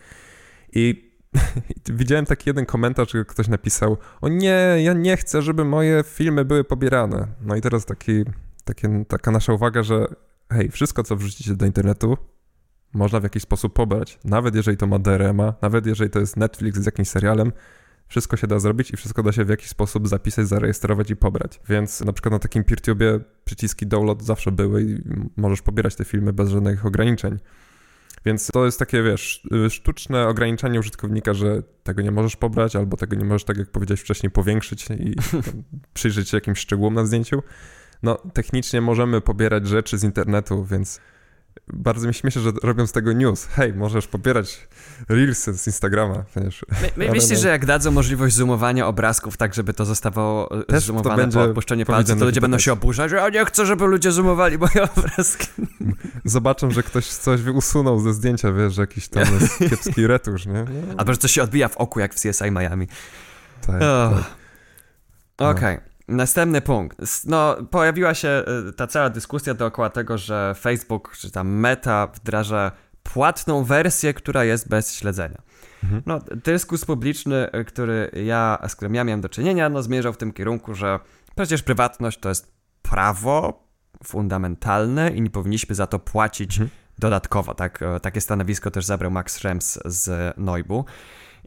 I 0.73 1.14
widziałem 1.89 2.25
taki 2.25 2.49
jeden 2.49 2.65
komentarz, 2.65 3.11
że 3.11 3.25
ktoś 3.25 3.47
napisał: 3.47 3.97
O 4.21 4.27
nie, 4.27 4.77
ja 4.83 4.93
nie 4.93 5.17
chcę, 5.17 5.41
żeby 5.41 5.65
moje 5.65 6.03
filmy 6.03 6.45
były 6.45 6.63
pobierane. 6.63 7.27
No 7.41 7.55
i 7.55 7.61
teraz 7.61 7.85
taki, 7.85 8.23
takie, 8.63 9.05
taka 9.07 9.31
nasza 9.31 9.53
uwaga, 9.53 9.83
że 9.83 10.05
hej, 10.53 10.71
wszystko 10.71 11.03
co 11.03 11.15
wrzucicie 11.15 11.55
do 11.55 11.65
internetu, 11.65 12.17
można 12.93 13.19
w 13.19 13.23
jakiś 13.23 13.43
sposób 13.43 13.73
pobrać. 13.73 14.19
Nawet 14.23 14.55
jeżeli 14.55 14.77
to 14.77 14.87
ma 14.87 14.99
DRM-a, 14.99 15.53
nawet 15.61 15.85
jeżeli 15.85 16.09
to 16.09 16.19
jest 16.19 16.37
Netflix 16.37 16.79
z 16.79 16.85
jakimś 16.85 17.07
serialem, 17.07 17.51
wszystko 18.07 18.37
się 18.37 18.47
da 18.47 18.59
zrobić 18.59 18.91
i 18.91 18.97
wszystko 18.97 19.23
da 19.23 19.31
się 19.31 19.45
w 19.45 19.49
jakiś 19.49 19.69
sposób 19.69 20.07
zapisać, 20.07 20.47
zarejestrować 20.47 21.11
i 21.11 21.15
pobrać. 21.15 21.59
Więc 21.69 22.01
na 22.01 22.13
przykład 22.13 22.31
na 22.31 22.39
takim 22.39 22.63
PeerTube 22.63 23.19
przyciski 23.45 23.87
download 23.87 24.23
zawsze 24.23 24.51
były 24.51 24.83
i 24.83 24.97
możesz 25.37 25.61
pobierać 25.61 25.95
te 25.95 26.05
filmy 26.05 26.33
bez 26.33 26.49
żadnych 26.49 26.85
ograniczeń. 26.85 27.39
Więc 28.25 28.47
to 28.47 28.65
jest 28.65 28.79
takie, 28.79 29.03
wiesz, 29.03 29.47
y, 29.65 29.69
sztuczne 29.69 30.27
ograniczenie 30.27 30.79
użytkownika, 30.79 31.33
że 31.33 31.63
tego 31.83 32.01
nie 32.01 32.11
możesz 32.11 32.35
pobrać, 32.35 32.75
albo 32.75 32.97
tego 32.97 33.15
nie 33.15 33.25
możesz, 33.25 33.43
tak 33.43 33.57
jak 33.57 33.71
powiedziałeś 33.71 34.01
wcześniej, 34.01 34.31
powiększyć 34.31 34.87
i 34.89 35.15
przyjrzeć 35.93 36.29
się 36.29 36.37
jakimś 36.37 36.59
szczegółom 36.59 36.93
na 36.93 37.05
zdjęciu. 37.05 37.43
No, 38.03 38.17
technicznie 38.33 38.81
możemy 38.81 39.21
pobierać 39.21 39.67
rzeczy 39.67 39.97
z 39.97 40.03
internetu, 40.03 40.65
więc 40.65 40.99
bardzo 41.73 42.07
mi 42.07 42.13
śmieszy, 42.13 42.39
że 42.39 42.51
robią 42.63 42.87
z 42.87 42.91
tego 42.91 43.13
news. 43.13 43.45
Hej, 43.45 43.73
możesz 43.73 44.07
pobierać 44.07 44.67
reelsy 45.09 45.53
z 45.57 45.67
Instagrama. 45.67 46.23
My, 46.35 46.91
my, 46.95 47.11
myślisz, 47.11 47.31
no. 47.31 47.37
że 47.37 47.49
jak 47.49 47.65
dadzą 47.65 47.91
możliwość 47.91 48.35
zoomowania 48.35 48.87
obrazków, 48.87 49.37
tak 49.37 49.53
żeby 49.53 49.73
to 49.73 49.85
zostało 49.85 50.59
e, 50.59 50.63
Też 50.63 50.83
zoomowane 50.83 51.27
to 51.27 51.31
po 51.31 51.43
opuszczeniu 51.43 51.85
palca, 51.85 52.15
to 52.15 52.25
ludzie 52.25 52.41
będą 52.41 52.59
się 52.59 52.73
oburzać, 52.73 53.11
ja 53.11 53.29
nie 53.29 53.45
chcę, 53.45 53.65
żeby 53.65 53.85
ludzie 53.85 54.11
zoomowali 54.11 54.57
moje 54.57 54.91
obrazki. 54.95 55.47
zobaczą, 56.25 56.71
że 56.71 56.83
ktoś 56.83 57.07
coś 57.07 57.41
usunął 57.53 57.99
ze 57.99 58.13
zdjęcia, 58.13 58.51
wiesz, 58.51 58.73
że 58.73 58.81
jakiś 58.81 59.07
tam 59.07 59.23
kiepski 59.69 60.07
retusz, 60.07 60.45
nie? 60.45 60.53
No. 60.87 60.93
Albo 60.97 61.13
że 61.13 61.17
coś 61.17 61.31
się 61.31 61.43
odbija 61.43 61.67
w 61.67 61.77
oku, 61.77 61.99
jak 61.99 62.13
w 62.13 62.21
CSI 62.21 62.51
Miami. 62.51 62.87
Tak, 63.67 63.79
tak. 63.79 64.23
Okej. 65.37 65.75
Okay. 65.75 65.94
Następny 66.07 66.61
punkt. 66.61 66.97
No, 67.25 67.55
pojawiła 67.71 68.13
się 68.13 68.43
y, 68.69 68.73
ta 68.73 68.87
cała 68.87 69.09
dyskusja 69.09 69.53
dookoła 69.53 69.89
tego, 69.89 70.17
że 70.17 70.55
Facebook, 70.59 71.17
czy 71.17 71.31
tam 71.31 71.47
Meta 71.47 72.07
wdraża 72.07 72.71
płatną 73.03 73.63
wersję, 73.63 74.13
która 74.13 74.43
jest 74.43 74.69
bez 74.69 74.93
śledzenia. 74.93 75.41
Mhm. 75.83 76.01
No, 76.05 76.19
dyskus 76.43 76.85
publiczny, 76.85 77.49
y, 77.55 77.65
który 77.65 78.11
ja, 78.25 78.57
z 78.67 78.75
którym 78.75 78.95
ja 78.95 79.03
miałem 79.03 79.21
do 79.21 79.29
czynienia, 79.29 79.69
no, 79.69 79.83
zmierzał 79.83 80.13
w 80.13 80.17
tym 80.17 80.33
kierunku, 80.33 80.73
że 80.73 80.99
przecież 81.35 81.63
prywatność 81.63 82.19
to 82.19 82.29
jest 82.29 82.55
prawo 82.81 83.65
fundamentalne 84.03 85.09
i 85.09 85.21
nie 85.21 85.29
powinniśmy 85.29 85.75
za 85.75 85.87
to 85.87 85.99
płacić 85.99 86.51
mhm. 86.51 86.69
dodatkowo. 86.99 87.53
Tak, 87.53 87.81
y, 87.81 87.99
takie 87.99 88.21
stanowisko 88.21 88.71
też 88.71 88.85
zabrał 88.85 89.11
Max 89.11 89.33
Schrems 89.33 89.79
z 89.85 90.33
Noibu. 90.37 90.85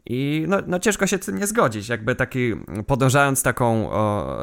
I 0.05 0.45
no, 0.47 0.57
no, 0.67 0.79
ciężko 0.79 1.07
się 1.07 1.17
z 1.17 1.25
tym 1.25 1.37
nie 1.37 1.47
zgodzić. 1.47 1.89
Jakby 1.89 2.15
taki, 2.15 2.53
podążając 2.87 3.43
taką 3.43 3.91
o, 3.91 4.37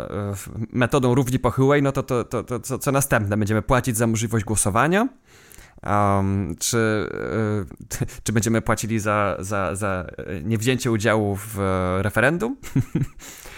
metodą 0.73 1.15
równi 1.15 1.39
pochyłej, 1.39 1.83
no 1.83 1.93
to, 1.93 2.03
to, 2.03 2.25
to, 2.25 2.45
to 2.45 2.61
co, 2.61 2.79
co 2.79 2.93
następne? 2.93 3.37
Będziemy 3.37 3.63
płacić 3.63 3.97
za 3.97 4.07
możliwość 4.07 4.45
głosowania? 4.45 5.09
Um, 5.87 6.57
czy, 6.59 7.09
y, 7.99 8.07
czy 8.25 8.33
będziemy 8.33 8.63
płacili 8.63 8.99
za, 8.99 9.37
za, 9.39 9.75
za 9.75 10.07
niewzięcie 10.43 10.91
udziału 10.91 11.37
w 11.37 11.59
referendum? 12.03 12.57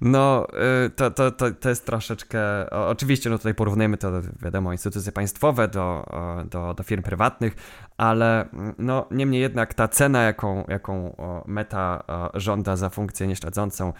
No, 0.00 0.46
y, 0.86 0.90
to, 0.90 1.10
to, 1.10 1.30
to, 1.30 1.50
to 1.50 1.68
jest 1.68 1.86
troszeczkę. 1.86 2.70
Oczywiście, 2.70 3.30
no 3.30 3.38
tutaj 3.38 3.54
porównujemy 3.54 3.96
to, 3.96 4.12
wiadomo, 4.42 4.72
instytucje 4.72 5.12
państwowe 5.12 5.68
do, 5.68 6.06
do, 6.50 6.74
do 6.74 6.82
firm 6.82 7.02
prywatnych, 7.02 7.56
ale 7.96 8.48
no, 8.78 9.06
niemniej 9.10 9.40
jednak 9.40 9.74
ta 9.74 9.88
cena, 9.88 10.22
jaką, 10.22 10.64
jaką 10.68 11.16
meta 11.46 12.04
żąda 12.34 12.76
za 12.76 12.90
funkcję 12.90 13.26
nieśledzącą, 13.26 13.92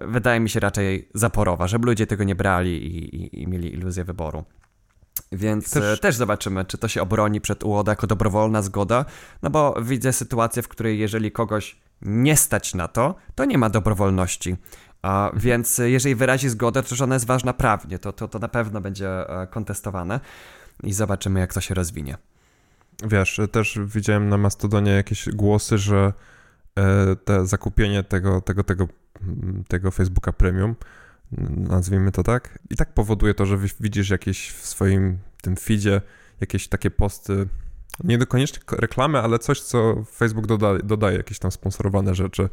wydaje 0.00 0.40
mi 0.40 0.50
się 0.50 0.60
raczej 0.60 1.08
zaporowa, 1.14 1.66
żeby 1.66 1.86
ludzie 1.86 2.06
tego 2.06 2.24
nie 2.24 2.34
brali 2.34 2.86
i, 2.86 3.16
i, 3.16 3.42
i 3.42 3.48
mieli 3.48 3.74
iluzję 3.74 4.04
wyboru. 4.04 4.44
Więc 5.32 5.70
też... 5.70 5.98
E, 5.98 6.00
też... 6.00 6.16
zobaczymy, 6.16 6.64
czy 6.64 6.78
to 6.78 6.88
się 6.88 7.02
obroni 7.02 7.40
przed 7.40 7.64
UOD 7.64 7.88
jako 7.88 8.06
dobrowolna 8.06 8.62
zgoda, 8.62 9.04
no 9.42 9.50
bo 9.50 9.74
widzę 9.82 10.12
sytuację, 10.12 10.62
w 10.62 10.68
której 10.68 10.98
jeżeli 10.98 11.32
kogoś 11.32 11.78
nie 12.02 12.36
stać 12.36 12.74
na 12.74 12.88
to, 12.88 13.14
to 13.34 13.44
nie 13.44 13.58
ma 13.58 13.70
dobrowolności. 13.70 14.56
A, 15.02 15.30
więc 15.36 15.78
jeżeli 15.78 16.14
wyrazi 16.14 16.48
zgodę, 16.48 16.82
to 16.82 16.96
że 16.96 17.04
ona 17.04 17.14
jest 17.14 17.26
ważna 17.26 17.52
prawnie, 17.52 17.98
to, 17.98 18.12
to, 18.12 18.28
to 18.28 18.38
na 18.38 18.48
pewno 18.48 18.80
będzie 18.80 19.08
e, 19.08 19.46
kontestowane 19.46 20.20
i 20.82 20.92
zobaczymy, 20.92 21.40
jak 21.40 21.54
to 21.54 21.60
się 21.60 21.74
rozwinie. 21.74 22.16
Wiesz, 23.02 23.40
też 23.52 23.78
widziałem 23.84 24.28
na 24.28 24.38
Mastodonie 24.38 24.92
jakieś 24.92 25.28
głosy, 25.28 25.78
że 25.78 26.12
e, 26.78 27.16
te 27.16 27.46
zakupienie 27.46 28.02
tego, 28.02 28.40
tego, 28.40 28.64
tego, 28.64 28.88
tego 29.68 29.90
Facebooka 29.90 30.32
Premium, 30.32 30.76
nazwijmy 31.56 32.12
to 32.12 32.22
tak, 32.22 32.58
i 32.70 32.76
tak 32.76 32.94
powoduje 32.94 33.34
to, 33.34 33.46
że 33.46 33.58
widzisz 33.80 34.10
jakieś 34.10 34.50
w 34.50 34.66
swoim 34.66 35.18
tym 35.42 35.56
feedzie 35.56 36.00
jakieś 36.40 36.68
takie 36.68 36.90
posty, 36.90 37.48
nie 38.04 38.18
koniecznie 38.18 38.58
reklamy, 38.72 39.18
ale 39.18 39.38
coś, 39.38 39.60
co 39.60 40.04
Facebook 40.04 40.46
dodaje, 40.46 40.78
dodaje 40.78 41.16
jakieś 41.16 41.38
tam 41.38 41.50
sponsorowane 41.50 42.14
rzeczy. 42.14 42.48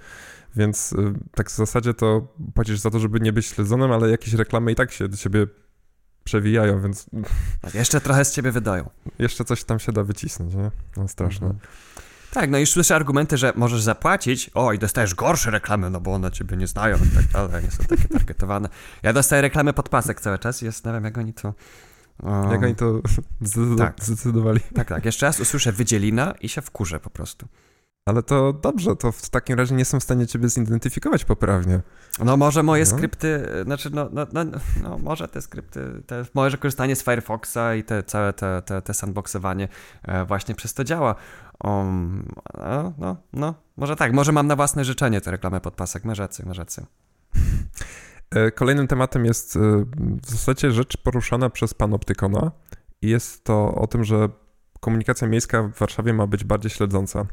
Więc 0.55 0.93
y, 0.93 1.13
tak 1.35 1.49
w 1.49 1.55
zasadzie 1.55 1.93
to 1.93 2.27
płacisz 2.53 2.79
za 2.79 2.91
to, 2.91 2.99
żeby 2.99 3.19
nie 3.19 3.33
być 3.33 3.45
śledzonym, 3.45 3.91
ale 3.91 4.09
jakieś 4.09 4.33
reklamy 4.33 4.71
i 4.71 4.75
tak 4.75 4.91
się 4.91 5.07
do 5.07 5.17
ciebie 5.17 5.47
przewijają, 6.23 6.81
więc... 6.81 7.05
Tak, 7.61 7.73
jeszcze 7.73 8.01
trochę 8.01 8.25
z 8.25 8.31
ciebie 8.31 8.51
wydają. 8.51 8.89
Jeszcze 9.19 9.45
coś 9.45 9.63
tam 9.63 9.79
się 9.79 9.91
da 9.91 10.03
wycisnąć, 10.03 10.53
nie? 10.53 10.71
No 10.97 11.07
straszne. 11.07 11.47
Mhm. 11.47 11.67
Tak, 12.35 12.49
no 12.49 12.57
i 12.57 12.65
słyszę 12.65 12.95
argumenty, 12.95 13.37
że 13.37 13.53
możesz 13.55 13.81
zapłacić, 13.81 14.49
o 14.53 14.73
i 14.73 14.79
dostajesz 14.79 15.15
gorsze 15.15 15.51
reklamy, 15.51 15.89
no 15.89 16.01
bo 16.01 16.13
one 16.13 16.31
ciebie 16.31 16.57
nie 16.57 16.67
znają 16.67 16.97
i 16.97 17.15
tak 17.15 17.25
dalej, 17.25 17.63
nie 17.63 17.71
są 17.71 17.83
takie 17.83 18.07
targetowane. 18.07 18.69
Ja 19.03 19.13
dostaję 19.13 19.41
reklamy 19.41 19.73
pod 19.73 19.89
pasek 19.89 20.21
cały 20.21 20.39
czas 20.39 20.63
i 20.63 20.65
zastanawiam, 20.65 21.03
jak 21.03 21.17
oni 21.17 21.33
to... 21.33 21.53
Um... 22.23 22.51
Jak 22.51 22.63
oni 22.63 22.75
to 22.75 23.01
tak. 23.77 23.95
zdecydowali. 24.01 24.59
Tak, 24.73 24.87
tak. 24.87 25.05
Jeszcze 25.05 25.25
raz 25.25 25.39
usłyszę 25.39 25.71
wydzielina 25.71 26.33
i 26.41 26.49
się 26.49 26.61
wkurzę 26.61 26.99
po 26.99 27.09
prostu. 27.09 27.47
Ale 28.05 28.23
to 28.23 28.53
dobrze, 28.53 28.95
to 28.95 29.11
w 29.11 29.29
takim 29.29 29.57
razie 29.57 29.75
nie 29.75 29.81
jestem 29.81 29.99
w 29.99 30.03
stanie 30.03 30.27
ciebie 30.27 30.49
zidentyfikować 30.49 31.25
poprawnie. 31.25 31.79
No 32.23 32.37
może 32.37 32.63
moje 32.63 32.83
no. 32.83 32.89
skrypty, 32.89 33.47
znaczy 33.63 33.89
no, 33.89 34.09
no, 34.11 34.27
no, 34.33 34.43
no, 34.83 34.97
może 34.97 35.27
te 35.27 35.41
skrypty, 35.41 36.03
te, 36.07 36.25
może 36.33 36.57
korzystanie 36.57 36.95
z 36.95 37.03
Firefoxa 37.03 37.75
i 37.77 37.83
te 37.83 38.03
całe 38.03 38.33
te, 38.33 38.61
te, 38.61 38.81
te 38.81 38.93
sandboxowanie 38.93 39.67
e, 40.03 40.25
właśnie 40.25 40.55
przez 40.55 40.73
to 40.73 40.83
działa. 40.83 41.15
Um, 41.63 42.29
no, 42.57 42.93
no, 42.97 43.17
no, 43.33 43.53
może 43.77 43.95
tak, 43.95 44.13
może 44.13 44.31
mam 44.31 44.47
na 44.47 44.55
własne 44.55 44.85
życzenie 44.85 45.21
tę 45.21 45.31
reklamę 45.31 45.61
pod 45.61 45.73
pasek, 45.73 46.05
masz 46.05 46.19
rację, 46.19 46.45
masz 46.45 46.57
rację. 46.57 46.85
E, 48.31 48.51
kolejnym 48.51 48.87
tematem 48.87 49.25
jest 49.25 49.55
e, 49.55 49.59
w 50.23 50.29
zasadzie 50.29 50.71
rzecz 50.71 50.97
poruszana 50.97 51.49
przez 51.49 51.73
Panoptykona 51.73 52.51
i 53.01 53.09
jest 53.09 53.43
to 53.43 53.75
o 53.75 53.87
tym, 53.87 54.03
że 54.03 54.29
komunikacja 54.79 55.27
miejska 55.27 55.63
w 55.63 55.79
Warszawie 55.79 56.13
ma 56.13 56.27
być 56.27 56.43
bardziej 56.43 56.71
śledząca 56.71 57.25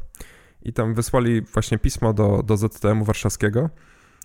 i 0.62 0.72
tam 0.72 0.94
wysłali 0.94 1.42
właśnie 1.42 1.78
pismo 1.78 2.12
do, 2.12 2.42
do 2.42 2.56
ZTM-u 2.56 3.04
warszawskiego, 3.04 3.70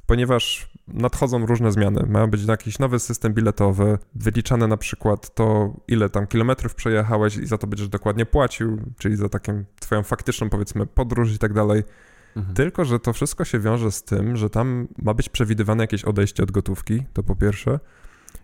ponieważ 0.06 0.70
nadchodzą 0.88 1.46
różne 1.46 1.72
zmiany. 1.72 2.06
Ma 2.10 2.28
być 2.28 2.46
jakiś 2.46 2.80
nowy 2.80 3.00
system 3.00 3.34
biletowy, 3.34 3.98
wyliczane 4.16 4.68
na 4.68 4.78
przykład 4.78 5.36
to, 5.36 5.74
ile 5.88 6.10
tam 6.10 6.28
kilometrów 6.28 6.76
przejechałeś 6.76 7.38
i 7.38 7.46
za 7.46 7.58
to 7.58 7.68
będziesz 7.68 7.90
dokładnie 7.90 8.26
płacił, 8.26 8.78
czyli 8.98 9.16
za 9.16 9.30
taką 9.30 9.64
twoją 9.80 10.04
faktyczną, 10.04 10.50
powiedzmy, 10.50 10.86
podróż 10.86 11.34
i 11.34 11.38
tak 11.38 11.54
dalej. 11.54 11.84
Mhm. 12.38 12.56
Tylko, 12.56 12.86
że 12.86 13.00
to 13.00 13.14
wszystko 13.14 13.46
się 13.46 13.60
wiąże 13.60 13.92
z 13.92 14.04
tym, 14.04 14.36
że 14.36 14.50
tam 14.50 14.88
ma 14.98 15.14
być 15.14 15.30
przewidywane 15.30 15.84
jakieś 15.84 16.06
odejście 16.06 16.44
od 16.44 16.52
gotówki, 16.52 17.04
to 17.14 17.24
po 17.24 17.36
pierwsze, 17.36 17.80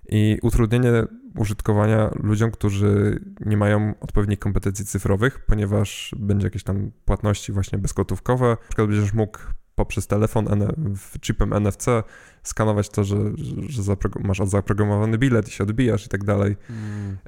i 0.10 0.38
utrudnienie 0.41 0.91
użytkowania 1.38 2.10
ludziom, 2.24 2.52
którzy 2.52 3.20
nie 3.46 3.58
mają 3.58 3.94
odpowiednich 4.00 4.39
kompetencji 4.39 4.86
cyfrowych, 4.86 5.46
ponieważ 5.46 6.16
będzie 6.20 6.48
jakieś 6.48 6.64
tam 6.64 6.91
płatności 7.06 7.52
właśnie 7.52 7.78
bezgotówkowe. 7.78 8.50
Na 8.50 8.56
przykład 8.68 8.88
będziesz 8.88 9.14
mógł 9.14 9.39
poprzez 9.76 10.08
telefon 10.08 10.48
chipem 11.22 11.54
NFC 11.54 11.86
skanować 12.44 12.90
to, 12.90 13.04
że, 13.04 13.18
że 13.68 13.82
masz 14.20 14.38
zaprogramowany 14.44 15.18
bilet 15.18 15.48
i 15.48 15.52
się 15.52 15.64
odbijasz 15.64 16.06
i 16.06 16.10
tak 16.10 16.24
dalej. 16.24 16.56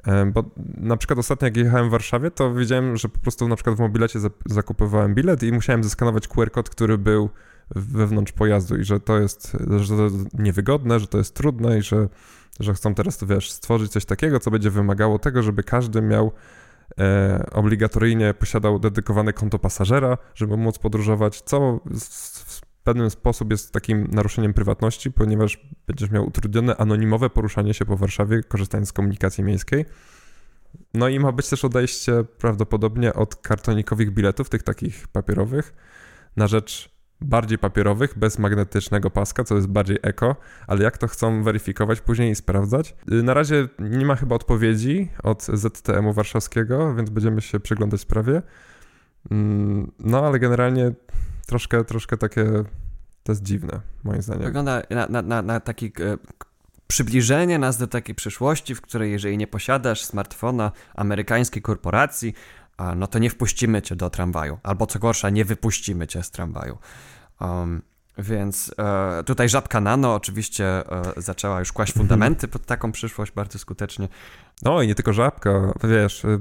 Mm. 0.06 0.32
Bo 0.32 0.44
na 0.76 0.96
przykład 0.96 1.18
ostatnio 1.18 1.46
jak 1.46 1.56
jechałem 1.56 1.88
w 1.88 1.90
Warszawie, 1.90 2.30
to 2.30 2.54
wiedziałem, 2.54 2.96
że 2.96 3.08
po 3.08 3.18
prostu 3.18 3.48
na 3.48 3.56
przykład 3.56 3.76
w 3.76 3.80
mobilecie 3.80 4.18
zakupowałem 4.46 5.14
bilet 5.14 5.42
i 5.42 5.52
musiałem 5.52 5.84
zeskanować 5.84 6.28
QR 6.28 6.50
kod, 6.50 6.70
który 6.70 6.98
był 6.98 7.30
wewnątrz 7.74 8.32
pojazdu 8.32 8.76
i 8.76 8.84
że 8.84 9.00
to 9.00 9.20
jest, 9.20 9.56
że 9.80 9.96
to 9.96 10.04
jest 10.04 10.38
niewygodne, 10.38 11.00
że 11.00 11.06
to 11.06 11.18
jest 11.18 11.34
trudne 11.34 11.78
i 11.78 11.82
że 11.82 12.08
że 12.60 12.74
chcą 12.74 12.94
teraz, 12.94 13.24
wiesz, 13.24 13.50
stworzyć 13.50 13.92
coś 13.92 14.04
takiego, 14.04 14.40
co 14.40 14.50
będzie 14.50 14.70
wymagało 14.70 15.18
tego, 15.18 15.42
żeby 15.42 15.62
każdy 15.62 16.02
miał 16.02 16.32
e, 17.00 17.46
obligatoryjnie 17.52 18.34
posiadał 18.34 18.78
dedykowane 18.78 19.32
konto 19.32 19.58
pasażera, 19.58 20.18
żeby 20.34 20.56
móc 20.56 20.78
podróżować, 20.78 21.40
co 21.40 21.80
w 22.46 22.60
pewien 22.84 23.10
sposób 23.10 23.50
jest 23.50 23.72
takim 23.72 24.08
naruszeniem 24.12 24.54
prywatności, 24.54 25.12
ponieważ 25.12 25.68
będziesz 25.86 26.10
miał 26.10 26.26
utrudnione 26.26 26.76
anonimowe 26.76 27.30
poruszanie 27.30 27.74
się 27.74 27.84
po 27.84 27.96
Warszawie, 27.96 28.42
korzystając 28.42 28.88
z 28.88 28.92
komunikacji 28.92 29.44
miejskiej. 29.44 29.84
No 30.94 31.08
i 31.08 31.20
ma 31.20 31.32
być 31.32 31.48
też 31.48 31.64
odejście 31.64 32.24
prawdopodobnie 32.38 33.14
od 33.14 33.36
kartonikowych 33.36 34.10
biletów, 34.14 34.48
tych 34.48 34.62
takich 34.62 35.08
papierowych, 35.08 35.74
na 36.36 36.46
rzecz 36.46 36.95
bardziej 37.20 37.58
papierowych, 37.58 38.18
bez 38.18 38.38
magnetycznego 38.38 39.10
paska, 39.10 39.44
co 39.44 39.54
jest 39.54 39.66
bardziej 39.66 39.98
eko, 40.02 40.36
ale 40.66 40.84
jak 40.84 40.98
to 40.98 41.08
chcą 41.08 41.42
weryfikować 41.42 42.00
później 42.00 42.30
i 42.30 42.34
sprawdzać? 42.34 42.94
Y, 43.12 43.22
na 43.22 43.34
razie 43.34 43.68
nie 43.78 44.06
ma 44.06 44.16
chyba 44.16 44.36
odpowiedzi 44.36 45.08
od 45.22 45.42
ZTM-u 45.42 46.12
warszawskiego, 46.12 46.94
więc 46.94 47.10
będziemy 47.10 47.40
się 47.40 47.60
przyglądać 47.60 48.00
sprawie. 48.00 48.42
Mm, 49.30 49.92
no, 49.98 50.26
ale 50.26 50.38
generalnie 50.38 50.92
troszkę, 51.46 51.84
troszkę 51.84 52.16
takie 52.16 52.44
to 53.22 53.32
jest 53.32 53.42
dziwne, 53.42 53.80
moim 54.04 54.22
zdaniem. 54.22 54.44
Wygląda 54.44 54.82
na, 54.90 55.06
na, 55.08 55.22
na, 55.22 55.42
na 55.42 55.60
taki 55.60 55.86
e, 55.86 56.16
przybliżenie 56.86 57.58
nas 57.58 57.78
do 57.78 57.86
takiej 57.86 58.14
przyszłości, 58.14 58.74
w 58.74 58.80
której 58.80 59.12
jeżeli 59.12 59.38
nie 59.38 59.46
posiadasz 59.46 60.04
smartfona 60.04 60.72
amerykańskiej 60.94 61.62
korporacji, 61.62 62.34
no 62.96 63.06
to 63.06 63.18
nie 63.18 63.30
wpuścimy 63.30 63.82
cię 63.82 63.96
do 63.96 64.10
tramwaju. 64.10 64.58
Albo 64.62 64.86
co 64.86 64.98
gorsza, 64.98 65.30
nie 65.30 65.44
wypuścimy 65.44 66.06
cię 66.06 66.22
z 66.22 66.30
tramwaju. 66.30 66.78
Um, 67.40 67.82
więc 68.18 68.74
e, 68.78 69.22
tutaj 69.24 69.48
Żabka 69.48 69.80
Nano 69.80 70.14
oczywiście 70.14 70.66
e, 70.66 71.12
zaczęła 71.16 71.58
już 71.58 71.72
kłaść 71.72 71.92
fundamenty 71.92 72.48
pod 72.48 72.66
taką 72.66 72.92
przyszłość 72.92 73.32
bardzo 73.32 73.58
skutecznie. 73.58 74.08
No 74.62 74.82
i 74.82 74.86
nie 74.86 74.94
tylko 74.94 75.12
Żabka, 75.12 75.72
wiesz, 75.84 76.24
e, 76.24 76.38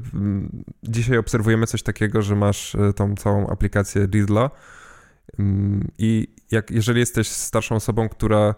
dzisiaj 0.83 1.17
obserwujemy 1.17 1.67
coś 1.67 1.83
takiego, 1.83 2.21
że 2.21 2.36
masz 2.36 2.75
e, 2.75 2.93
tą 2.93 3.15
całą 3.15 3.47
aplikację 3.47 4.07
Lidla 4.13 4.49
i 5.97 6.36
jak, 6.51 6.71
jeżeli 6.71 6.99
jesteś 6.99 7.27
starszą 7.27 7.75
osobą, 7.75 8.09
która 8.09 8.55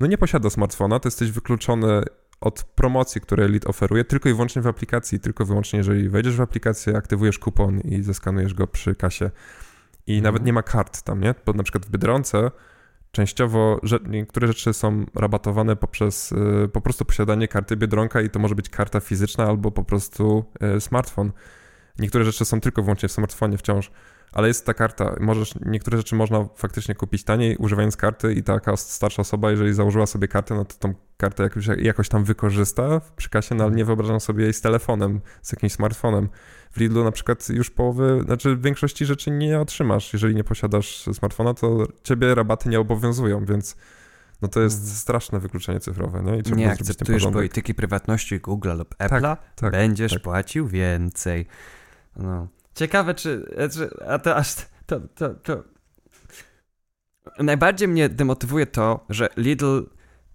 no 0.00 0.06
nie 0.06 0.18
posiada 0.18 0.50
smartfona, 0.50 1.00
to 1.00 1.06
jesteś 1.06 1.30
wykluczony 1.30 2.02
od 2.40 2.64
promocji, 2.64 3.20
które 3.20 3.48
Lead 3.48 3.66
oferuje, 3.66 4.04
tylko 4.04 4.28
i 4.28 4.32
wyłącznie 4.32 4.62
w 4.62 4.66
aplikacji, 4.66 5.20
tylko 5.20 5.44
i 5.44 5.46
wyłącznie 5.46 5.76
jeżeli 5.76 6.08
wejdziesz 6.08 6.36
w 6.36 6.40
aplikację, 6.40 6.96
aktywujesz 6.96 7.38
kupon 7.38 7.80
i 7.80 8.02
zeskanujesz 8.02 8.54
go 8.54 8.66
przy 8.66 8.94
kasie. 8.94 9.30
I 10.06 10.12
mhm. 10.12 10.24
nawet 10.24 10.46
nie 10.46 10.52
ma 10.52 10.62
kart 10.62 11.02
tam, 11.02 11.20
nie? 11.20 11.34
Bo 11.46 11.52
na 11.52 11.62
przykład 11.62 11.86
w 11.86 11.90
Biedronce 11.90 12.50
częściowo 13.12 13.80
że, 13.82 13.98
niektóre 14.08 14.46
rzeczy 14.46 14.72
są 14.72 15.06
rabatowane 15.14 15.76
poprzez 15.76 16.32
y, 16.32 16.68
po 16.72 16.80
prostu 16.80 17.04
posiadanie 17.04 17.48
karty 17.48 17.76
Biedronka 17.76 18.20
i 18.20 18.30
to 18.30 18.38
może 18.38 18.54
być 18.54 18.68
karta 18.68 19.00
fizyczna 19.00 19.44
albo 19.46 19.70
po 19.70 19.84
prostu 19.84 20.44
y, 20.76 20.80
smartfon. 20.80 21.32
Niektóre 21.98 22.24
rzeczy 22.24 22.44
są 22.44 22.60
tylko 22.60 22.82
wyłącznie 22.82 23.08
w 23.08 23.12
smartfonie 23.12 23.58
wciąż 23.58 23.90
ale 24.36 24.48
jest 24.48 24.66
ta 24.66 24.74
karta. 24.74 25.16
Możesz, 25.20 25.54
niektóre 25.66 25.96
rzeczy 25.96 26.14
można 26.14 26.48
faktycznie 26.56 26.94
kupić 26.94 27.24
taniej, 27.24 27.56
używając 27.56 27.96
karty 27.96 28.32
i 28.32 28.42
taka 28.42 28.76
starsza 28.76 29.22
osoba, 29.22 29.50
jeżeli 29.50 29.74
założyła 29.74 30.06
sobie 30.06 30.28
kartę, 30.28 30.54
no 30.54 30.64
to 30.64 30.74
tą 30.78 30.94
kartę 31.16 31.42
jakoś, 31.42 31.66
jakoś 31.78 32.08
tam 32.08 32.24
wykorzysta 32.24 33.00
przy 33.16 33.30
kasie, 33.30 33.54
no 33.54 33.64
ale 33.64 33.74
nie 33.74 33.84
wyobrażam 33.84 34.20
sobie 34.20 34.44
jej 34.44 34.52
z 34.52 34.60
telefonem, 34.60 35.20
z 35.42 35.52
jakimś 35.52 35.72
smartfonem. 35.72 36.28
W 36.72 36.80
Lidlu 36.80 37.04
na 37.04 37.12
przykład 37.12 37.48
już 37.48 37.70
połowy, 37.70 38.20
znaczy 38.24 38.56
większości 38.56 39.06
rzeczy 39.06 39.30
nie 39.30 39.60
otrzymasz. 39.60 40.12
Jeżeli 40.12 40.34
nie 40.34 40.44
posiadasz 40.44 41.04
smartfona, 41.12 41.54
to 41.54 41.86
ciebie 42.02 42.34
rabaty 42.34 42.68
nie 42.68 42.80
obowiązują, 42.80 43.44
więc 43.44 43.76
no 44.42 44.48
to 44.48 44.60
jest 44.60 44.78
mhm. 44.78 44.96
straszne 44.96 45.40
wykluczenie 45.40 45.80
cyfrowe, 45.80 46.22
nie? 46.22 46.38
I 46.38 46.42
trzeba 46.42 46.56
nie 46.56 46.70
akceptujesz 46.70 47.26
polityki 47.26 47.74
prywatności 47.74 48.40
Google 48.40 48.76
lub 48.76 48.94
tak, 48.94 49.12
Apple'a, 49.12 49.36
tak, 49.36 49.54
tak, 49.54 49.72
będziesz 49.72 50.12
tak. 50.12 50.22
płacił 50.22 50.68
więcej. 50.68 51.46
No. 52.16 52.48
Ciekawe, 52.74 53.14
czy. 53.14 53.54
A 54.08 54.18
to 54.18 54.36
aż. 54.36 54.54
To, 54.86 55.00
to, 55.00 55.34
to. 55.34 55.64
Najbardziej 57.38 57.88
mnie 57.88 58.08
demotywuje 58.08 58.66
to, 58.66 59.04
że 59.08 59.28
Lidl 59.36 59.82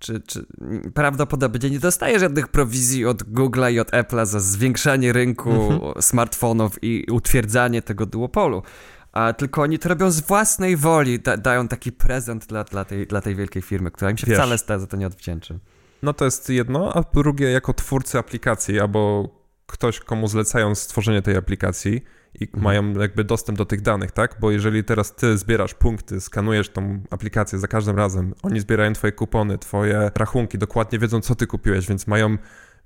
czy, 0.01 0.21
czy 0.21 0.45
prawdopodobnie 0.93 1.69
nie 1.69 1.79
dostaje 1.79 2.19
żadnych 2.19 2.47
prowizji 2.47 3.05
od 3.05 3.23
Google'a 3.23 3.71
i 3.71 3.79
od 3.79 3.91
Apple'a 3.91 4.25
za 4.25 4.39
zwiększanie 4.39 5.13
rynku 5.13 5.51
mhm. 5.51 6.01
smartfonów 6.01 6.83
i 6.83 7.05
utwierdzanie 7.11 7.81
tego 7.81 8.05
duopolu. 8.05 8.63
A 9.11 9.33
tylko 9.33 9.61
oni 9.61 9.79
to 9.79 9.89
robią 9.89 10.11
z 10.11 10.21
własnej 10.21 10.77
woli, 10.77 11.19
da, 11.19 11.37
dają 11.37 11.67
taki 11.67 11.91
prezent 11.91 12.45
dla, 12.45 12.63
dla, 12.63 12.85
tej, 12.85 13.07
dla 13.07 13.21
tej 13.21 13.35
wielkiej 13.35 13.61
firmy, 13.61 13.91
która 13.91 14.11
im 14.11 14.17
się 14.17 14.27
Wiesz, 14.27 14.37
wcale 14.37 14.57
za 14.57 14.87
to 14.87 14.97
nie 14.97 15.07
odwdzięczy. 15.07 15.59
No 16.03 16.13
to 16.13 16.25
jest 16.25 16.49
jedno, 16.49 16.93
a 16.93 17.03
drugie 17.13 17.51
jako 17.51 17.73
twórcy 17.73 18.17
aplikacji 18.17 18.79
albo 18.79 19.29
ktoś, 19.67 19.99
komu 19.99 20.27
zlecają 20.27 20.75
stworzenie 20.75 21.21
tej 21.21 21.37
aplikacji, 21.37 22.01
i 22.39 22.43
mhm. 22.43 22.63
mają 22.63 22.93
jakby 22.93 23.23
dostęp 23.23 23.57
do 23.57 23.65
tych 23.65 23.81
danych, 23.81 24.11
tak? 24.11 24.37
Bo 24.39 24.51
jeżeli 24.51 24.83
teraz 24.83 25.15
ty 25.15 25.37
zbierasz 25.37 25.73
punkty, 25.73 26.21
skanujesz 26.21 26.69
tą 26.69 27.03
aplikację 27.09 27.59
za 27.59 27.67
każdym 27.67 27.97
razem, 27.97 28.33
oni 28.43 28.59
zbierają 28.59 28.93
twoje 28.93 29.13
kupony, 29.13 29.57
twoje 29.57 30.11
rachunki, 30.15 30.57
dokładnie 30.57 30.99
wiedzą, 30.99 31.21
co 31.21 31.35
ty 31.35 31.47
kupiłeś, 31.47 31.87
więc 31.87 32.07
mają, 32.07 32.37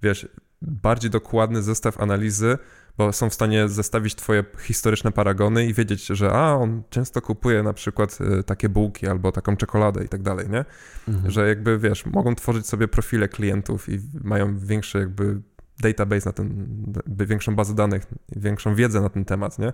wiesz, 0.04 0.28
bardziej 0.62 1.12
dokładny 1.12 1.62
zestaw 1.62 2.00
analizy, 2.00 2.58
bo 2.98 3.14
są 3.14 3.30
w 3.30 3.34
stanie 3.34 3.70
zestawić 3.70 4.16
twoje 4.16 4.44
historyczne 4.60 5.12
paragony 5.12 5.66
i 5.66 5.74
wiedzieć, 5.74 6.06
że 6.06 6.32
a, 6.32 6.56
on 6.56 6.84
często 6.90 7.22
kupuje 7.22 7.64
na 7.64 7.74
przykład 7.74 8.18
y, 8.40 8.44
takie 8.44 8.70
bułki 8.70 9.08
albo 9.08 9.32
taką 9.32 9.58
czekoladę 9.58 10.04
i 10.04 10.10
tak 10.10 10.22
dalej, 10.22 10.50
nie? 10.50 10.66
Mhm. 11.08 11.32
Że 11.32 11.48
jakby, 11.48 11.78
wiesz, 11.78 12.06
mogą 12.06 12.36
tworzyć 12.36 12.68
sobie 12.68 12.88
profile 12.88 13.28
klientów 13.28 13.90
i 13.90 14.00
mają 14.24 14.60
większe 14.60 15.00
jakby 15.00 15.42
database 15.80 16.30
na 16.30 16.34
ten, 16.34 16.94
większą 17.08 17.56
bazę 17.56 17.76
danych, 17.76 18.06
większą 18.36 18.76
wiedzę 18.76 19.02
na 19.02 19.10
ten 19.10 19.26
temat, 19.26 19.60
nie? 19.60 19.74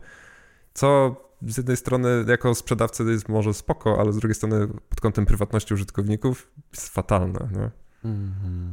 Co 0.74 1.16
z 1.48 1.58
jednej 1.58 1.78
strony 1.78 2.26
jako 2.28 2.56
sprzedawcy 2.56 3.04
jest 3.04 3.30
może 3.30 3.54
spoko, 3.54 4.00
ale 4.00 4.14
z 4.14 4.18
drugiej 4.18 4.36
strony 4.36 4.68
pod 4.90 5.02
kątem 5.02 5.26
prywatności 5.26 5.74
użytkowników 5.74 6.52
jest 6.74 6.90
fatalne, 6.90 7.48
nie? 7.52 7.72
Mm-hmm. 8.10 8.72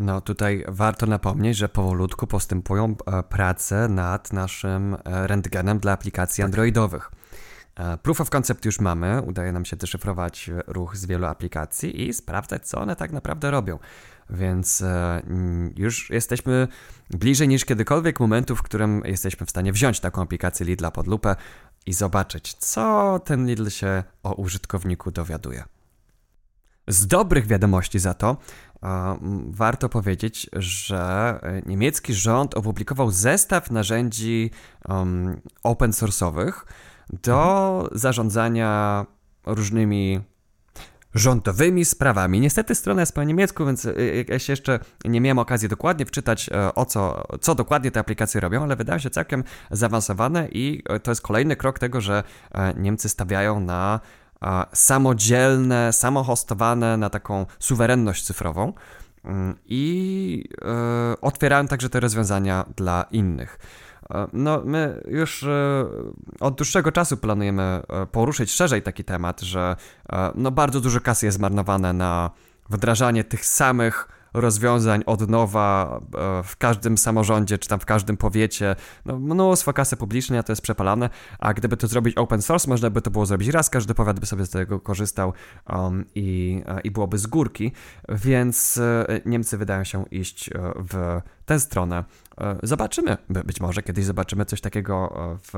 No 0.00 0.20
tutaj 0.20 0.64
warto 0.68 1.06
napomnieć, 1.06 1.56
że 1.56 1.68
powolutku 1.68 2.26
postępują 2.26 2.94
e, 3.06 3.22
prace 3.22 3.88
nad 3.88 4.32
naszym 4.32 4.94
e, 4.94 5.26
rentgenem 5.26 5.78
dla 5.78 5.92
aplikacji 5.92 6.42
tak. 6.42 6.44
androidowych. 6.44 7.10
E, 7.76 7.98
proof 7.98 8.20
of 8.20 8.30
concept 8.30 8.64
już 8.64 8.80
mamy, 8.80 9.22
udaje 9.22 9.52
nam 9.52 9.64
się 9.64 9.76
deszyfrować 9.76 10.50
ruch 10.66 10.96
z 10.96 11.06
wielu 11.06 11.26
aplikacji 11.26 12.08
i 12.08 12.12
sprawdzać, 12.12 12.66
co 12.66 12.80
one 12.80 12.96
tak 12.96 13.12
naprawdę 13.12 13.50
robią. 13.50 13.78
Więc 14.32 14.82
e, 14.82 15.22
już 15.76 16.10
jesteśmy 16.10 16.68
bliżej 17.10 17.48
niż 17.48 17.64
kiedykolwiek 17.64 18.20
momentu, 18.20 18.56
w 18.56 18.62
którym 18.62 19.02
jesteśmy 19.04 19.46
w 19.46 19.50
stanie 19.50 19.72
wziąć 19.72 20.00
taką 20.00 20.22
aplikację 20.22 20.66
Lidla 20.66 20.90
pod 20.90 21.06
lupę 21.06 21.36
i 21.86 21.92
zobaczyć, 21.92 22.54
co 22.54 23.18
ten 23.24 23.46
Lidl 23.46 23.68
się 23.68 24.04
o 24.22 24.34
użytkowniku 24.34 25.10
dowiaduje. 25.10 25.64
Z 26.88 27.06
dobrych 27.06 27.46
wiadomości 27.46 27.98
za 27.98 28.14
to 28.14 28.36
warto 29.46 29.88
powiedzieć, 29.88 30.50
że 30.52 31.40
niemiecki 31.66 32.14
rząd 32.14 32.54
opublikował 32.54 33.10
zestaw 33.10 33.70
narzędzi 33.70 34.50
um, 34.88 35.40
open 35.62 35.90
source'owych 35.90 36.52
do 37.22 37.70
mhm. 37.80 37.98
zarządzania 37.98 39.06
różnymi 39.46 40.20
rządowymi 41.14 41.84
sprawami. 41.84 42.40
Niestety 42.40 42.74
strona 42.74 43.02
jest 43.02 43.14
po 43.14 43.24
niemiecku, 43.24 43.66
więc 43.66 43.84
y, 43.84 43.90
y, 43.98 44.24
ja 44.28 44.38
się 44.38 44.52
jeszcze 44.52 44.80
nie 45.04 45.20
miałem 45.20 45.38
okazji 45.38 45.68
dokładnie 45.68 46.06
wczytać 46.06 46.48
e, 46.48 46.74
o 46.74 46.86
co, 46.86 47.24
co 47.40 47.54
dokładnie 47.54 47.90
te 47.90 48.00
aplikacje 48.00 48.40
robią, 48.40 48.62
ale 48.62 48.76
wydaje 48.76 49.00
się 49.00 49.10
całkiem 49.10 49.44
zaawansowane 49.70 50.48
i 50.48 50.82
e, 50.88 51.00
to 51.00 51.10
jest 51.10 51.22
kolejny 51.22 51.56
krok 51.56 51.78
tego, 51.78 52.00
że 52.00 52.22
e, 52.52 52.74
Niemcy 52.74 53.08
stawiają 53.08 53.60
na 53.60 54.00
samodzielne, 54.72 55.92
samohostowane, 55.92 56.96
na 56.96 57.10
taką 57.10 57.46
suwerenność 57.58 58.24
cyfrową 58.24 58.72
mm, 59.24 59.56
i 59.66 60.44
otwierają 61.20 61.68
także 61.68 61.90
te 61.90 62.00
rozwiązania 62.00 62.64
dla 62.76 63.04
innych. 63.10 63.58
E, 64.10 64.28
no, 64.32 64.62
my 64.64 65.02
już 65.08 65.42
e, 65.42 65.86
od 66.40 66.54
dłuższego 66.54 66.92
czasu 66.92 67.16
planujemy 67.16 67.62
e, 67.62 68.06
poruszyć 68.06 68.52
szerzej 68.52 68.82
taki 68.82 69.04
temat, 69.04 69.40
że 69.40 69.76
no, 70.34 70.50
bardzo 70.50 70.80
dużo 70.80 71.00
kasy 71.00 71.26
jest 71.26 71.38
zmarnowane 71.38 71.92
na 71.92 72.30
wdrażanie 72.70 73.24
tych 73.24 73.46
samych 73.46 74.08
rozwiązań 74.34 75.02
od 75.06 75.28
nowa 75.28 76.00
w 76.44 76.56
każdym 76.58 76.98
samorządzie, 76.98 77.58
czy 77.58 77.68
tam 77.68 77.80
w 77.80 77.86
każdym 77.86 78.16
powiecie. 78.16 78.76
No, 79.04 79.18
mnóstwo 79.18 79.72
kasy 79.72 79.96
publicznej, 79.96 80.38
a 80.38 80.42
to 80.42 80.52
jest 80.52 80.62
przepalane, 80.62 81.10
a 81.38 81.54
gdyby 81.54 81.76
to 81.76 81.86
zrobić 81.86 82.16
open 82.16 82.42
source, 82.42 82.70
można 82.70 82.90
by 82.90 83.02
to 83.02 83.10
było 83.10 83.26
zrobić 83.26 83.48
raz, 83.48 83.70
każdy 83.70 83.94
powiat 83.94 84.20
by 84.20 84.26
sobie 84.26 84.46
z 84.46 84.50
tego 84.50 84.80
korzystał 84.80 85.32
um, 85.68 86.04
i, 86.14 86.62
i 86.84 86.90
byłoby 86.90 87.18
z 87.18 87.26
górki, 87.26 87.72
więc 88.08 88.80
Niemcy 89.24 89.58
wydają 89.58 89.84
się 89.84 90.04
iść 90.10 90.50
w 90.92 91.20
tę 91.46 91.60
stronę. 91.60 92.04
E, 92.40 92.56
zobaczymy. 92.62 93.16
Być 93.28 93.60
może 93.60 93.82
kiedyś 93.82 94.04
zobaczymy 94.04 94.44
coś 94.44 94.60
takiego 94.60 95.16
e, 95.16 95.38
w, 95.42 95.52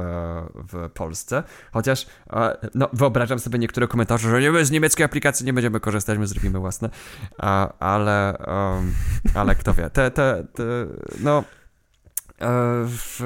w 0.73 0.91
Polsce. 0.91 1.43
Chociaż 1.73 2.07
e, 2.33 2.57
no, 2.75 2.89
wyobrażam 2.93 3.39
sobie 3.39 3.59
niektóre 3.59 3.89
komentarze, 3.89 4.31
że 4.31 4.53
nie, 4.53 4.65
z 4.65 4.71
niemieckiej 4.71 5.05
aplikacji 5.05 5.47
nie 5.47 5.53
będziemy 5.53 5.81
korzystać, 5.81 6.19
my 6.19 6.27
zrobimy 6.27 6.59
własne. 6.59 6.91
Ale, 7.79 8.39
ale 9.35 9.55
kto 9.55 9.75
wie. 9.75 9.91
Te, 9.91 10.11
te, 10.11 10.47
te 10.53 10.63
no, 11.21 11.45
w, 12.87 13.21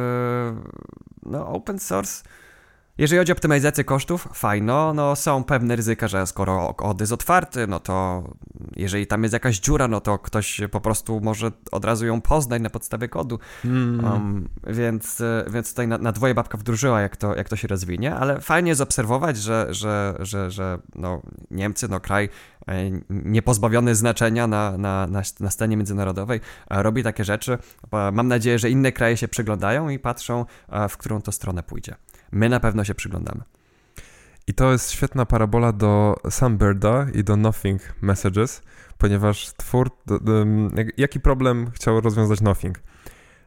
no, 1.23 1.49
open 1.49 1.79
source 1.79 2.23
jeżeli 2.99 3.19
chodzi 3.19 3.33
o 3.33 3.35
optymalizację 3.35 3.85
kosztów, 3.85 4.29
fajno, 4.35 4.95
no 4.95 5.17
są 5.17 5.45
pewne 5.45 5.77
ryzyka, 5.77 6.09
że 6.09 6.27
skoro 6.27 6.75
kod 6.75 7.01
jest 7.01 7.13
otwarty, 7.13 7.67
no 7.67 7.81
to 7.81 8.25
jeżeli 8.77 9.07
tam 9.07 9.23
jest 9.23 9.33
jakaś 9.33 9.59
dziura, 9.59 9.89
no 9.89 10.01
to 10.01 10.19
ktoś 10.19 10.61
po 10.71 10.81
prostu 10.81 11.21
może 11.21 11.51
od 11.73 11.85
razu 11.85 12.07
ją 12.07 12.21
poznać 12.21 12.63
na 12.63 12.71
podstawie 12.71 13.09
kodu. 13.09 13.39
Mm. 13.65 14.05
Um, 14.05 14.49
więc, 14.67 15.23
więc 15.51 15.69
tutaj 15.71 15.89
na, 15.89 15.99
na, 15.99 16.13
dwoje 16.13 16.35
babka 16.35 16.59
wdrożyła, 16.59 17.01
jak 17.01 17.17
to, 17.17 17.37
jak 17.37 17.49
to 17.49 17.57
się 17.57 17.69
rozwinie, 17.69 18.15
ale 18.15 18.41
fajnie 18.41 18.69
jest 18.69 18.81
obserwować, 18.81 19.37
że, 19.37 19.67
że, 19.71 20.17
że, 20.21 20.51
że 20.51 20.79
no, 20.95 21.23
Niemcy, 21.51 21.89
no 21.89 22.01
kraj 22.01 22.29
e, 22.69 22.75
niepozbawiony 23.11 23.95
znaczenia 23.95 24.47
na, 24.47 24.79
na, 24.79 25.07
na, 25.07 25.23
na 25.41 25.51
scenie 25.51 25.77
międzynarodowej, 25.77 26.41
robi 26.71 27.03
takie 27.03 27.25
rzeczy. 27.25 27.59
Mam 28.13 28.29
nadzieję, 28.29 28.59
że 28.59 28.71
inne 28.71 28.93
kraje 28.93 29.17
się 29.17 29.29
przyglądają 29.29 29.89
i 29.89 29.99
patrzą, 29.99 30.45
w 30.89 30.97
którą 30.97 31.23
to 31.23 31.33
stronę 31.33 31.63
pójdzie 31.63 31.97
my 32.33 32.49
na 32.49 32.61
pewno 32.61 32.85
się 32.85 32.95
przyglądamy. 32.95 33.41
I 34.47 34.55
to 34.55 34.73
jest 34.73 34.91
świetna 34.91 35.27
parabola 35.27 35.73
do 35.73 36.17
Sunbirda 36.31 37.07
i 37.15 37.25
do 37.25 37.37
Nothing 37.37 37.83
Messages, 38.03 38.63
ponieważ 38.99 39.53
twór, 39.57 39.91
jaki 40.97 41.21
problem 41.21 41.71
chciał 41.71 42.01
rozwiązać 42.01 42.41
Nothing? 42.41 42.79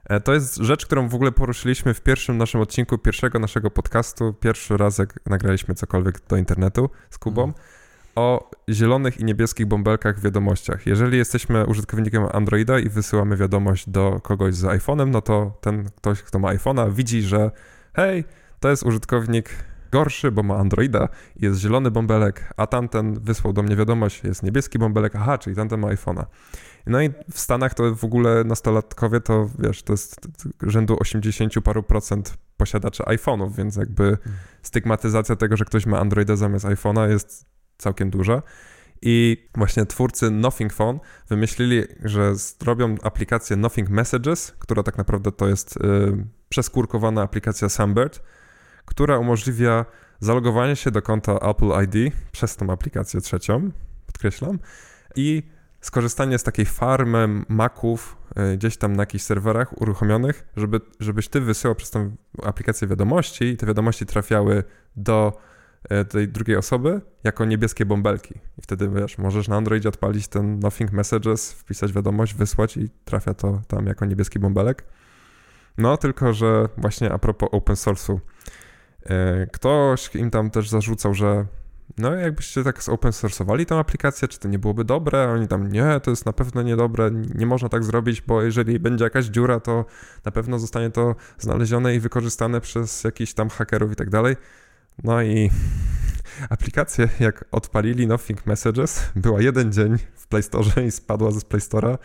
E, 0.06 0.20
to 0.20 0.34
jest 0.34 0.56
rzecz, 0.56 0.86
którą 0.86 1.10
w 1.10 1.16
ogóle 1.16 1.32
poruszyliśmy 1.32 1.94
w 1.94 2.02
pierwszym 2.02 2.38
naszym 2.38 2.62
odcinku 2.62 2.98
pierwszego 2.98 3.40
naszego 3.40 3.72
podcastu, 3.72 4.34
pierwszy 4.34 4.78
raz 4.78 4.98
jak 4.98 5.20
nagraliśmy 5.26 5.76
cokolwiek 5.76 6.28
do 6.28 6.38
internetu 6.38 6.90
z 7.10 7.18
Kubą, 7.18 7.44
mm. 7.44 7.56
o 8.16 8.52
zielonych 8.70 9.20
i 9.20 9.24
niebieskich 9.24 9.66
bąbelkach 9.66 10.20
w 10.20 10.24
wiadomościach. 10.24 10.88
Jeżeli 10.88 11.18
jesteśmy 11.18 11.66
użytkownikiem 11.66 12.26
Androida 12.32 12.80
i 12.80 12.90
wysyłamy 12.90 13.38
wiadomość 13.38 13.90
do 13.90 14.20
kogoś 14.24 14.56
z 14.56 14.64
iPhone'em, 14.64 15.08
no 15.08 15.22
to 15.22 15.58
ten 15.62 15.84
ktoś, 15.84 16.22
kto 16.22 16.40
ma 16.40 16.56
iPhone'a 16.56 16.94
widzi, 16.94 17.22
że 17.22 17.52
hej, 17.94 18.24
to 18.60 18.70
jest 18.70 18.84
użytkownik 18.84 19.50
gorszy, 19.92 20.32
bo 20.32 20.44
ma 20.44 20.56
Androida, 20.56 21.10
jest 21.36 21.60
zielony 21.60 21.92
bąbelek, 21.92 22.54
a 22.58 22.68
tamten 22.68 23.20
wysłał 23.20 23.54
do 23.54 23.64
mnie 23.64 23.76
wiadomość, 23.76 24.24
jest 24.24 24.44
niebieski 24.44 24.80
bąbelek, 24.80 25.16
aha, 25.16 25.38
czyli 25.38 25.56
tamten 25.56 25.80
ma 25.80 25.88
iPhone'a. 25.88 26.26
No 26.88 27.02
i 27.02 27.10
w 27.32 27.40
Stanach 27.40 27.74
to 27.74 27.96
w 27.96 28.04
ogóle 28.04 28.44
nastolatkowie 28.44 29.22
to, 29.22 29.50
wiesz, 29.60 29.84
to 29.84 29.94
jest 29.94 30.28
rzędu 30.64 30.98
80 31.00 31.54
paru 31.64 31.84
procent 31.84 32.38
posiadaczy 32.58 33.04
iPhone'ów, 33.04 33.56
więc 33.56 33.76
jakby 33.76 34.18
stygmatyzacja 34.62 35.36
tego, 35.36 35.58
że 35.58 35.66
ktoś 35.66 35.86
ma 35.86 36.00
Androida 36.00 36.36
zamiast 36.36 36.66
iPhone'a 36.66 37.10
jest 37.10 37.46
całkiem 37.78 38.10
duża. 38.10 38.42
I 39.02 39.48
właśnie 39.56 39.86
twórcy 39.86 40.32
Nothing 40.32 40.74
Phone 40.74 41.00
wymyślili, 41.30 41.84
że 42.04 42.36
zrobią 42.36 42.96
aplikację 43.04 43.56
Nothing 43.56 43.90
Messages, 43.90 44.54
która 44.60 44.84
tak 44.84 44.98
naprawdę 44.98 45.32
to 45.32 45.48
jest 45.48 45.78
y, 45.78 45.80
przeskórkowana 46.50 47.22
aplikacja 47.22 47.70
Sunbird, 47.70 48.22
która 48.86 49.18
umożliwia 49.18 49.86
zalogowanie 50.20 50.76
się 50.76 50.92
do 50.92 51.02
konta 51.02 51.34
Apple 51.34 51.72
ID 51.84 52.14
przez 52.32 52.56
tą 52.56 52.70
aplikację 52.70 53.22
trzecią, 53.22 53.72
podkreślam, 54.06 54.60
i 55.16 55.44
skorzystanie 55.82 56.38
z 56.38 56.44
takiej 56.44 56.66
farmy 56.66 57.44
maków 57.50 58.18
y, 58.54 58.58
gdzieś 58.58 58.78
tam 58.78 58.96
na 58.96 59.02
jakichś 59.02 59.24
serwerach 59.24 59.82
uruchomionych, 59.82 60.48
żeby, 60.56 60.82
żebyś 61.00 61.28
ty 61.28 61.42
wysyłał 61.42 61.76
przez 61.76 61.92
tą 61.92 62.16
aplikację 62.44 62.88
wiadomości 62.88 63.44
i 63.44 63.58
te 63.58 63.66
wiadomości 63.66 64.06
trafiały 64.06 64.64
do 64.96 65.50
E, 65.84 66.06
tej 66.06 66.28
drugiej 66.28 66.58
osoby 66.58 67.02
jako 67.24 67.46
niebieskie 67.46 67.86
bąbelki. 67.86 68.34
I 68.58 68.62
wtedy, 68.62 68.90
wiesz, 68.90 69.18
możesz 69.18 69.48
na 69.48 69.56
Androidzie 69.56 69.90
odpalić 69.90 70.28
ten 70.28 70.60
Nothing 70.60 70.92
Messages, 70.92 71.54
wpisać 71.54 71.94
wiadomość, 71.94 72.34
wysłać 72.34 72.78
i 72.78 72.90
trafia 73.06 73.34
to 73.34 73.62
tam 73.68 73.86
jako 73.86 74.06
niebieski 74.06 74.40
bąbelek. 74.40 74.84
No, 75.78 75.98
tylko 75.98 76.34
że 76.34 76.70
właśnie 76.78 77.12
a 77.12 77.18
propos 77.18 77.50
open 77.52 77.76
source'u, 77.76 78.14
e, 78.14 78.20
ktoś 79.52 80.16
im 80.16 80.32
tam 80.32 80.50
też 80.50 80.70
zarzucał, 80.70 81.14
że 81.14 81.46
no 81.98 82.14
jakbyście 82.14 82.64
tak 82.64 82.82
open 82.90 83.12
source'owali 83.12 83.66
tę 83.66 83.76
aplikację, 83.76 84.28
czy 84.28 84.40
to 84.40 84.48
nie 84.48 84.60
byłoby 84.60 84.84
dobre? 84.84 85.30
Oni 85.30 85.48
tam, 85.48 85.72
nie, 85.72 86.00
to 86.04 86.12
jest 86.12 86.26
na 86.26 86.34
pewno 86.34 86.62
niedobre, 86.62 87.12
nie 87.36 87.46
można 87.46 87.70
tak 87.70 87.84
zrobić, 87.84 88.22
bo 88.22 88.42
jeżeli 88.42 88.80
będzie 88.80 89.04
jakaś 89.04 89.26
dziura, 89.26 89.60
to 89.60 89.86
na 90.26 90.32
pewno 90.32 90.60
zostanie 90.60 90.90
to 90.90 91.16
znalezione 91.38 91.96
i 91.96 92.00
wykorzystane 92.00 92.62
przez 92.62 93.04
jakichś 93.04 93.34
tam 93.34 93.50
hakerów 93.50 93.92
i 93.92 93.96
tak 93.96 94.10
dalej. 94.10 94.36
No 95.04 95.22
i 95.22 95.50
aplikację, 96.50 97.10
jak 97.20 97.46
odpalili 97.52 98.08
Nothing 98.08 98.46
Messages, 98.46 99.12
była 99.16 99.42
jeden 99.42 99.72
dzień 99.72 99.98
w 100.16 100.28
Play 100.28 100.44
Store 100.44 100.86
i 100.88 100.92
spadła 100.92 101.32
ze 101.32 101.42
Play 101.42 101.62
Store'a. 101.62 101.98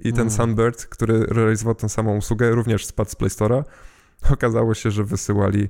I 0.00 0.12
ten 0.12 0.20
mm. 0.20 0.30
Sunbird, 0.30 0.86
który 0.86 1.26
realizował 1.26 1.74
tę 1.74 1.88
samą 1.88 2.16
usługę, 2.16 2.50
również 2.50 2.86
spadł 2.86 3.10
z 3.10 3.14
Play 3.14 3.30
Store'a. 3.30 3.64
Okazało 4.30 4.74
się, 4.74 4.90
że 4.90 5.04
wysyłali 5.04 5.68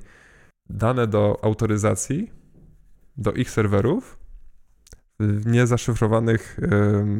dane 0.69 1.07
do 1.07 1.39
autoryzacji 1.41 2.31
do 3.17 3.31
ich 3.31 3.51
serwerów 3.51 4.19
w 5.19 5.45
niezaszyfrowanych 5.45 6.59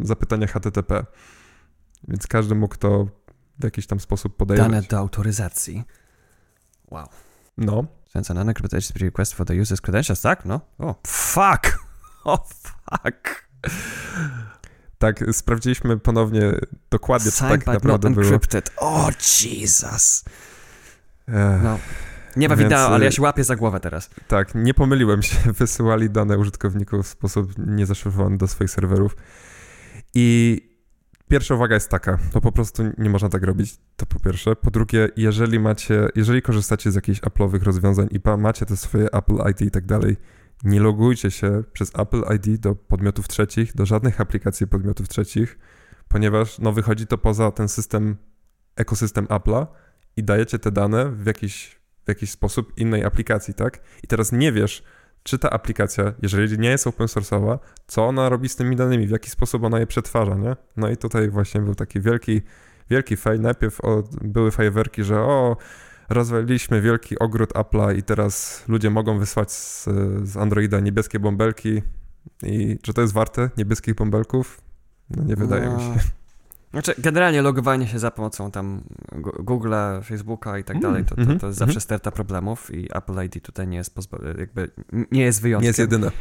zapytaniach 0.02 0.52
HTTP. 0.52 1.06
Więc 2.08 2.28
każdy 2.28 2.56
mógł 2.56 2.76
to 2.76 3.08
w 3.60 3.64
jakiś 3.64 3.88
tam 3.88 4.00
sposób 4.00 4.38
podejrzeć. 4.38 4.68
Dane 4.68 4.82
do 4.82 4.98
autoryzacji. 4.98 5.84
Wow. 6.92 7.08
No. 7.58 7.86
Sends 8.08 8.32
an 8.32 8.38
unencrypted 8.38 8.84
HTTP 8.84 9.06
request 9.06 9.34
for 9.34 9.46
the 9.46 9.54
user's 9.54 9.82
credentials, 9.82 10.22
tak? 10.22 10.46
No. 10.46 10.62
O, 10.78 10.96
fuck! 11.08 11.62
O, 12.24 12.38
fuck! 12.64 13.48
Tak, 14.98 15.24
sprawdziliśmy 15.32 16.00
ponownie 16.00 16.54
dokładnie, 16.89 17.32
co 17.32 17.50
tak 17.50 17.66
naprawdę 17.66 18.10
było. 18.10 18.26
encrypted. 18.26 18.72
O, 18.78 19.10
Jesus! 19.44 20.24
No. 21.64 21.80
Nie 22.36 22.50
ma 22.50 22.56
wideo, 22.56 22.88
ale 22.88 23.06
ja 23.06 23.10
y, 23.10 23.14
się 23.14 23.22
łapię 23.22 23.44
za 23.44 23.56
głowę 23.56 23.80
teraz. 23.80 24.10
Tak, 24.28 24.56
nie 24.56 24.74
pomyliłem 24.74 25.22
się. 25.22 25.38
Wysyłali 25.60 26.10
dane 26.10 26.38
użytkowników 26.38 27.06
w 27.06 27.10
sposób 27.10 27.54
niezaszyfrowany 27.58 28.38
do 28.38 28.48
swoich 28.48 28.70
serwerów. 28.70 29.16
I 30.14 30.72
Pierwsza 31.32 31.56
uwaga 31.56 31.76
jest 31.76 31.90
taka, 31.90 32.20
to 32.32 32.42
po 32.42 32.52
prostu 32.52 32.84
nie 32.98 33.10
można 33.10 33.30
tak 33.30 33.44
robić, 33.44 33.78
to 33.96 34.06
po 34.06 34.20
pierwsze. 34.20 34.56
Po 34.56 34.72
drugie, 34.72 35.10
jeżeli 35.18 35.60
macie, 35.60 36.08
jeżeli 36.16 36.42
korzystacie 36.42 36.92
z 36.92 36.96
jakichś 36.96 37.22
Apple'owych 37.22 37.64
rozwiązań 37.64 38.08
i 38.12 38.20
macie 38.38 38.66
te 38.66 38.78
swoje 38.78 39.12
Apple 39.12 39.38
ID 39.52 39.62
i 39.62 39.72
tak 39.72 39.86
dalej, 39.86 40.18
nie 40.64 40.80
logujcie 40.80 41.32
się 41.32 41.64
przez 41.74 41.92
Apple 42.00 42.24
ID 42.36 42.60
do 42.60 42.76
podmiotów 42.76 43.28
trzecich, 43.28 43.76
do 43.76 43.86
żadnych 43.86 44.22
aplikacji 44.22 44.68
podmiotów 44.68 45.10
trzecich, 45.10 45.60
ponieważ 46.08 46.60
no, 46.60 46.72
wychodzi 46.72 47.08
to 47.08 47.18
poza 47.18 47.52
ten 47.52 47.68
system, 47.68 48.18
ekosystem 48.76 49.26
Apple'a 49.26 49.68
i 50.18 50.24
dajecie 50.24 50.60
te 50.60 50.72
dane 50.72 51.12
w 51.12 51.26
jakiś, 51.26 51.81
w 52.06 52.08
jakiś 52.08 52.32
sposób 52.32 52.78
innej 52.78 53.04
aplikacji, 53.04 53.54
tak? 53.54 53.82
I 54.04 54.08
teraz 54.08 54.32
nie 54.32 54.52
wiesz, 54.52 54.84
czy 55.24 55.39
ta 55.39 55.49
aplikacja, 55.49 56.14
jeżeli 56.22 56.60
nie 56.60 56.70
jest 56.70 56.88
open 56.88 57.08
source'owa, 57.08 57.60
co 57.88 58.08
ona 58.08 58.30
robi 58.30 58.49
z 58.49 58.56
tymi 58.56 58.76
danymi, 58.76 59.08
w 59.08 59.12
jaki 59.12 59.30
sposób 59.30 59.64
ona 59.64 59.80
je 59.80 59.88
przetwarza, 59.88 60.36
nie? 60.36 60.56
No 60.78 60.89
i 60.89 60.97
tutaj 60.97 61.30
właśnie 61.30 61.62
był 61.62 61.76
taki 61.76 62.02
wielki, 62.02 62.41
wielki 62.89 63.18
fail. 63.18 63.41
Najpierw 63.41 63.82
o, 63.82 64.04
były 64.22 64.52
fajerwerki, 64.52 65.04
że 65.04 65.20
o, 65.20 65.58
rozwaliliśmy 66.10 66.82
wielki 66.82 67.20
ogród 67.20 67.54
Apple'a 67.54 67.97
i 67.97 68.04
teraz 68.04 68.64
ludzie 68.68 68.89
mogą 68.89 69.20
wysłać 69.20 69.52
z, 69.52 69.84
z 70.24 70.38
Androida 70.38 70.80
niebieskie 70.80 71.20
bąbelki 71.20 71.82
i 72.43 72.78
czy 72.82 72.93
to 72.93 73.02
jest 73.02 73.14
warte 73.14 73.49
niebieskich 73.58 73.95
bąbelków? 73.95 74.62
No 75.10 75.24
nie 75.24 75.36
wydaje 75.36 75.66
no. 75.66 75.78
mi 75.78 75.84
się. 75.84 76.21
Znaczy, 76.72 76.94
generalnie 76.98 77.42
logowanie 77.42 77.88
się 77.88 78.00
za 78.00 78.12
pomocą 78.12 78.52
tam 78.52 78.84
Google'a, 79.40 80.04
Facebooka 80.04 80.58
i 80.58 80.64
tak 80.64 80.76
mm, 80.76 80.82
dalej, 80.82 81.06
to, 81.06 81.16
to, 81.16 81.26
to 81.26 81.32
jest 81.32 81.42
mm, 81.42 81.54
zawsze 81.54 81.74
mm. 81.74 81.82
sterta 81.82 82.12
problemów 82.12 82.74
i 82.74 82.90
Apple 82.94 83.24
ID 83.26 83.44
tutaj 83.44 83.68
nie 83.68 83.78
jest 83.78 83.96
jakby 84.38 84.72
nie 85.12 85.22
jest 85.22 85.42
wyjątkiem. 85.42 85.64
Nie 85.64 85.68
jest 85.68 85.80
jedyne. 85.80 86.12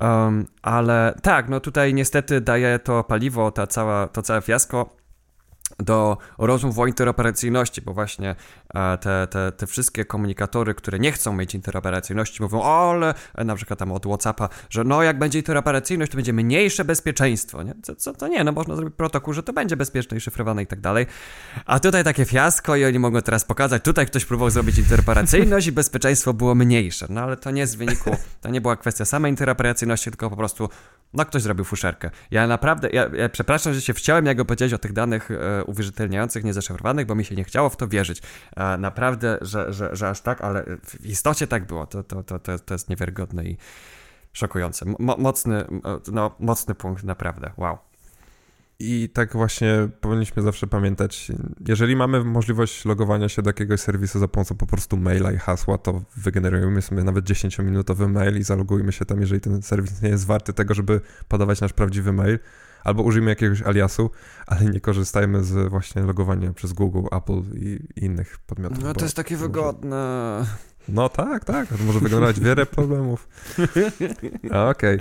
Um, 0.00 0.46
ale 0.62 1.18
tak, 1.22 1.48
no 1.48 1.60
tutaj 1.60 1.94
niestety 1.94 2.40
daje 2.40 2.78
to 2.78 3.04
paliwo, 3.04 3.50
ta 3.50 3.66
cała, 3.66 4.08
to 4.08 4.22
całe 4.22 4.42
fiasko 4.42 4.96
do 5.78 6.18
rozmów 6.38 6.78
o 6.78 6.86
interoperacyjności, 6.86 7.82
bo 7.82 7.94
właśnie 7.94 8.36
te, 9.00 9.26
te, 9.30 9.52
te 9.52 9.66
wszystkie 9.66 10.04
komunikatory, 10.04 10.74
które 10.74 10.98
nie 10.98 11.12
chcą 11.12 11.32
mieć 11.32 11.54
interoperacyjności, 11.54 12.42
mówią, 12.42 12.60
o, 12.62 12.84
ale 13.34 13.44
na 13.44 13.56
przykład 13.56 13.78
tam 13.78 13.92
od 13.92 14.06
Whatsappa, 14.06 14.48
że 14.70 14.84
no 14.84 15.02
jak 15.02 15.18
będzie 15.18 15.38
interoperacyjność, 15.38 16.12
to 16.12 16.16
będzie 16.16 16.32
mniejsze 16.32 16.84
bezpieczeństwo, 16.84 17.62
nie? 17.62 17.74
Co, 17.82 17.96
co 17.96 18.12
to 18.12 18.28
nie, 18.28 18.44
no 18.44 18.52
można 18.52 18.76
zrobić 18.76 18.94
protokół, 18.94 19.34
że 19.34 19.42
to 19.42 19.52
będzie 19.52 19.76
bezpieczne 19.76 20.16
i 20.16 20.20
szyfrowane 20.20 20.62
i 20.62 20.66
tak 20.66 20.80
dalej. 20.80 21.06
A 21.66 21.80
tutaj 21.80 22.04
takie 22.04 22.24
fiasko 22.24 22.76
i 22.76 22.84
oni 22.84 22.98
mogą 22.98 23.22
teraz 23.22 23.44
pokazać, 23.44 23.82
tutaj 23.82 24.06
ktoś 24.06 24.24
próbował 24.24 24.50
zrobić 24.50 24.78
interoperacyjność 24.78 25.66
i 25.66 25.72
bezpieczeństwo 25.72 26.34
było 26.34 26.54
mniejsze, 26.54 27.06
no 27.10 27.20
ale 27.20 27.36
to 27.36 27.50
nie 27.50 27.66
z 27.66 27.74
wyniku, 27.74 28.16
to 28.40 28.48
nie 28.48 28.60
była 28.60 28.76
kwestia 28.76 29.04
samej 29.04 29.32
interoperacyjności, 29.32 30.10
tylko 30.10 30.30
po 30.30 30.36
prostu, 30.36 30.68
no 31.14 31.24
ktoś 31.24 31.42
zrobił 31.42 31.64
fuszerkę. 31.64 32.10
Ja 32.30 32.46
naprawdę, 32.46 32.90
ja, 32.90 33.10
ja 33.16 33.28
przepraszam, 33.28 33.74
że 33.74 33.80
się 33.80 33.94
wciąłem, 33.94 34.26
jak 34.26 34.36
go 34.36 34.44
powiedzieć 34.44 34.72
o 34.72 34.78
tych 34.78 34.92
danych 34.92 35.30
e, 35.30 35.64
uwierzytelniających, 35.64 36.44
niezaszyfrowanych, 36.44 37.06
bo 37.06 37.14
mi 37.14 37.24
się 37.24 37.34
nie 37.34 37.44
chciało 37.44 37.68
w 37.68 37.76
to 37.76 37.88
wierzyć. 37.88 38.22
E, 38.56 38.63
naprawdę, 38.78 39.38
że, 39.40 39.72
że, 39.72 39.96
że 39.96 40.08
aż 40.08 40.20
tak, 40.20 40.40
ale 40.40 40.64
w 40.84 41.06
istocie 41.06 41.46
tak 41.46 41.66
było. 41.66 41.86
To, 41.86 42.02
to, 42.02 42.22
to, 42.22 42.38
to 42.38 42.74
jest 42.74 42.88
niewiarygodne 42.88 43.44
i 43.44 43.56
szokujące. 44.32 44.84
Mo 44.98 45.16
mocny, 45.18 45.64
no, 46.12 46.36
mocny 46.38 46.74
punkt, 46.74 47.04
naprawdę. 47.04 47.50
Wow. 47.56 47.78
I 48.78 49.08
tak 49.08 49.32
właśnie 49.32 49.88
powinniśmy 50.00 50.42
zawsze 50.42 50.66
pamiętać, 50.66 51.32
jeżeli 51.68 51.96
mamy 51.96 52.24
możliwość 52.24 52.84
logowania 52.84 53.28
się 53.28 53.42
do 53.42 53.50
jakiegoś 53.50 53.80
serwisu 53.80 54.18
za 54.18 54.28
pomocą 54.28 54.54
po 54.54 54.66
prostu 54.66 54.96
maila 54.96 55.32
i 55.32 55.36
hasła, 55.36 55.78
to 55.78 56.02
wygenerujemy 56.16 56.82
sobie 56.82 57.04
nawet 57.04 57.24
10-minutowy 57.24 58.08
mail 58.08 58.38
i 58.38 58.42
zalogujmy 58.42 58.92
się 58.92 59.04
tam, 59.04 59.20
jeżeli 59.20 59.40
ten 59.40 59.62
serwis 59.62 60.02
nie 60.02 60.08
jest 60.08 60.26
warty 60.26 60.52
tego, 60.52 60.74
żeby 60.74 61.00
podawać 61.28 61.60
nasz 61.60 61.72
prawdziwy 61.72 62.12
mail 62.12 62.38
albo 62.84 63.02
użyjmy 63.02 63.30
jakiegoś 63.30 63.62
aliasu, 63.62 64.10
ale 64.46 64.64
nie 64.64 64.80
korzystajmy 64.80 65.44
z 65.44 65.68
właśnie 65.68 66.02
logowania 66.02 66.52
przez 66.52 66.72
Google, 66.72 67.06
Apple 67.12 67.42
i, 67.54 67.78
innych 67.96 68.38
podmiotów. 68.46 68.78
No 68.82 68.94
to 68.94 69.04
jest 69.04 69.16
takie 69.16 69.34
może... 69.34 69.46
wygodne. 69.46 70.44
No 70.88 71.08
tak, 71.08 71.44
tak, 71.44 71.68
to 71.68 71.84
może 71.84 72.00
wyglądać 72.00 72.40
wiele 72.40 72.66
problemów. 72.76 73.28
Okej. 74.44 74.96
Okay. 74.96 74.98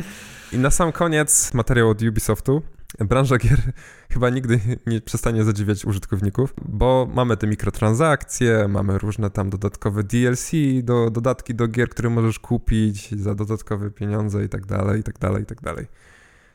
I 0.51 0.57
na 0.57 0.71
sam 0.71 0.91
koniec 0.91 1.53
materiał 1.53 1.89
od 1.89 2.01
Ubisoftu. 2.01 2.61
Branża 2.99 3.37
gier 3.37 3.59
chyba 4.13 4.29
nigdy 4.29 4.59
nie 4.87 5.01
przestanie 5.01 5.43
zadziwiać 5.43 5.85
użytkowników, 5.85 6.53
bo 6.65 7.07
mamy 7.13 7.37
te 7.37 7.47
mikrotransakcje, 7.47 8.67
mamy 8.67 8.97
różne 8.97 9.29
tam 9.29 9.49
dodatkowe 9.49 10.03
DLC, 10.03 10.51
do, 10.83 11.09
dodatki 11.09 11.55
do 11.55 11.67
gier, 11.67 11.89
które 11.89 12.09
możesz 12.09 12.39
kupić 12.39 13.21
za 13.21 13.35
dodatkowe 13.35 13.91
pieniądze 13.91 14.45
i 14.45 14.49
tak 14.49 14.65
dalej, 14.65 14.99
i 14.99 15.03
tak 15.03 15.19
dalej, 15.19 15.43
i 15.43 15.45
tak 15.45 15.61
dalej. 15.61 15.87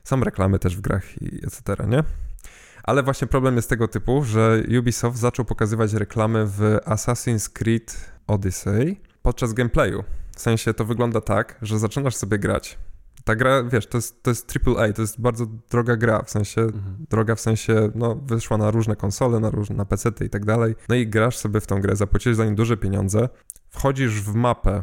Są 0.09 0.21
reklamy 0.21 0.59
też 0.59 0.77
w 0.77 0.81
grach 0.81 1.23
i 1.23 1.37
etc., 1.45 1.87
nie? 1.89 2.05
Ale 2.83 3.03
właśnie 3.03 3.27
problem 3.27 3.57
jest 3.57 3.69
tego 3.69 3.89
typu, 3.89 4.25
że 4.25 4.63
Ubisoft 4.79 5.19
zaczął 5.19 5.45
pokazywać 5.45 5.93
reklamy 5.93 6.47
w 6.47 6.61
Assassin's 6.85 7.53
Creed 7.53 8.13
Odyssey 8.27 9.01
podczas 9.23 9.53
gameplayu. 9.53 10.05
W 10.37 10.41
sensie 10.41 10.75
to 10.75 10.85
wygląda 10.85 11.21
tak, 11.21 11.59
że 11.63 11.79
zaczynasz 11.79 12.17
sobie 12.17 12.39
grać. 12.39 12.79
Ta 13.25 13.37
gra, 13.37 13.65
wiesz, 13.65 13.87
to 13.87 13.99
jest, 13.99 14.23
to 14.23 14.31
jest 14.31 14.55
AAA, 14.67 14.93
to 14.93 15.03
jest 15.03 15.21
bardzo 15.21 15.47
droga 15.47 15.97
gra, 15.97 16.23
w 16.23 16.31
sensie, 16.31 16.61
mhm. 16.61 17.07
droga 17.11 17.35
w 17.35 17.41
sensie, 17.41 17.91
no, 17.95 18.15
wyszła 18.15 18.59
na 18.59 18.71
różne 18.71 18.97
konsole, 18.97 19.41
na 19.41 19.51
różne, 19.51 19.77
na 19.77 19.85
pecety 19.85 20.25
i 20.25 20.31
tak 20.31 20.45
dalej. 20.45 20.75
No 20.89 20.95
i 20.95 21.07
grasz 21.07 21.37
sobie 21.37 21.61
w 21.61 21.67
tą 21.67 21.81
grę, 21.81 21.97
zapłacisz 21.97 22.37
za 22.37 22.45
nią 22.45 22.55
duże 22.55 22.77
pieniądze, 22.77 23.29
wchodzisz 23.71 24.21
w 24.23 24.35
mapę 24.35 24.83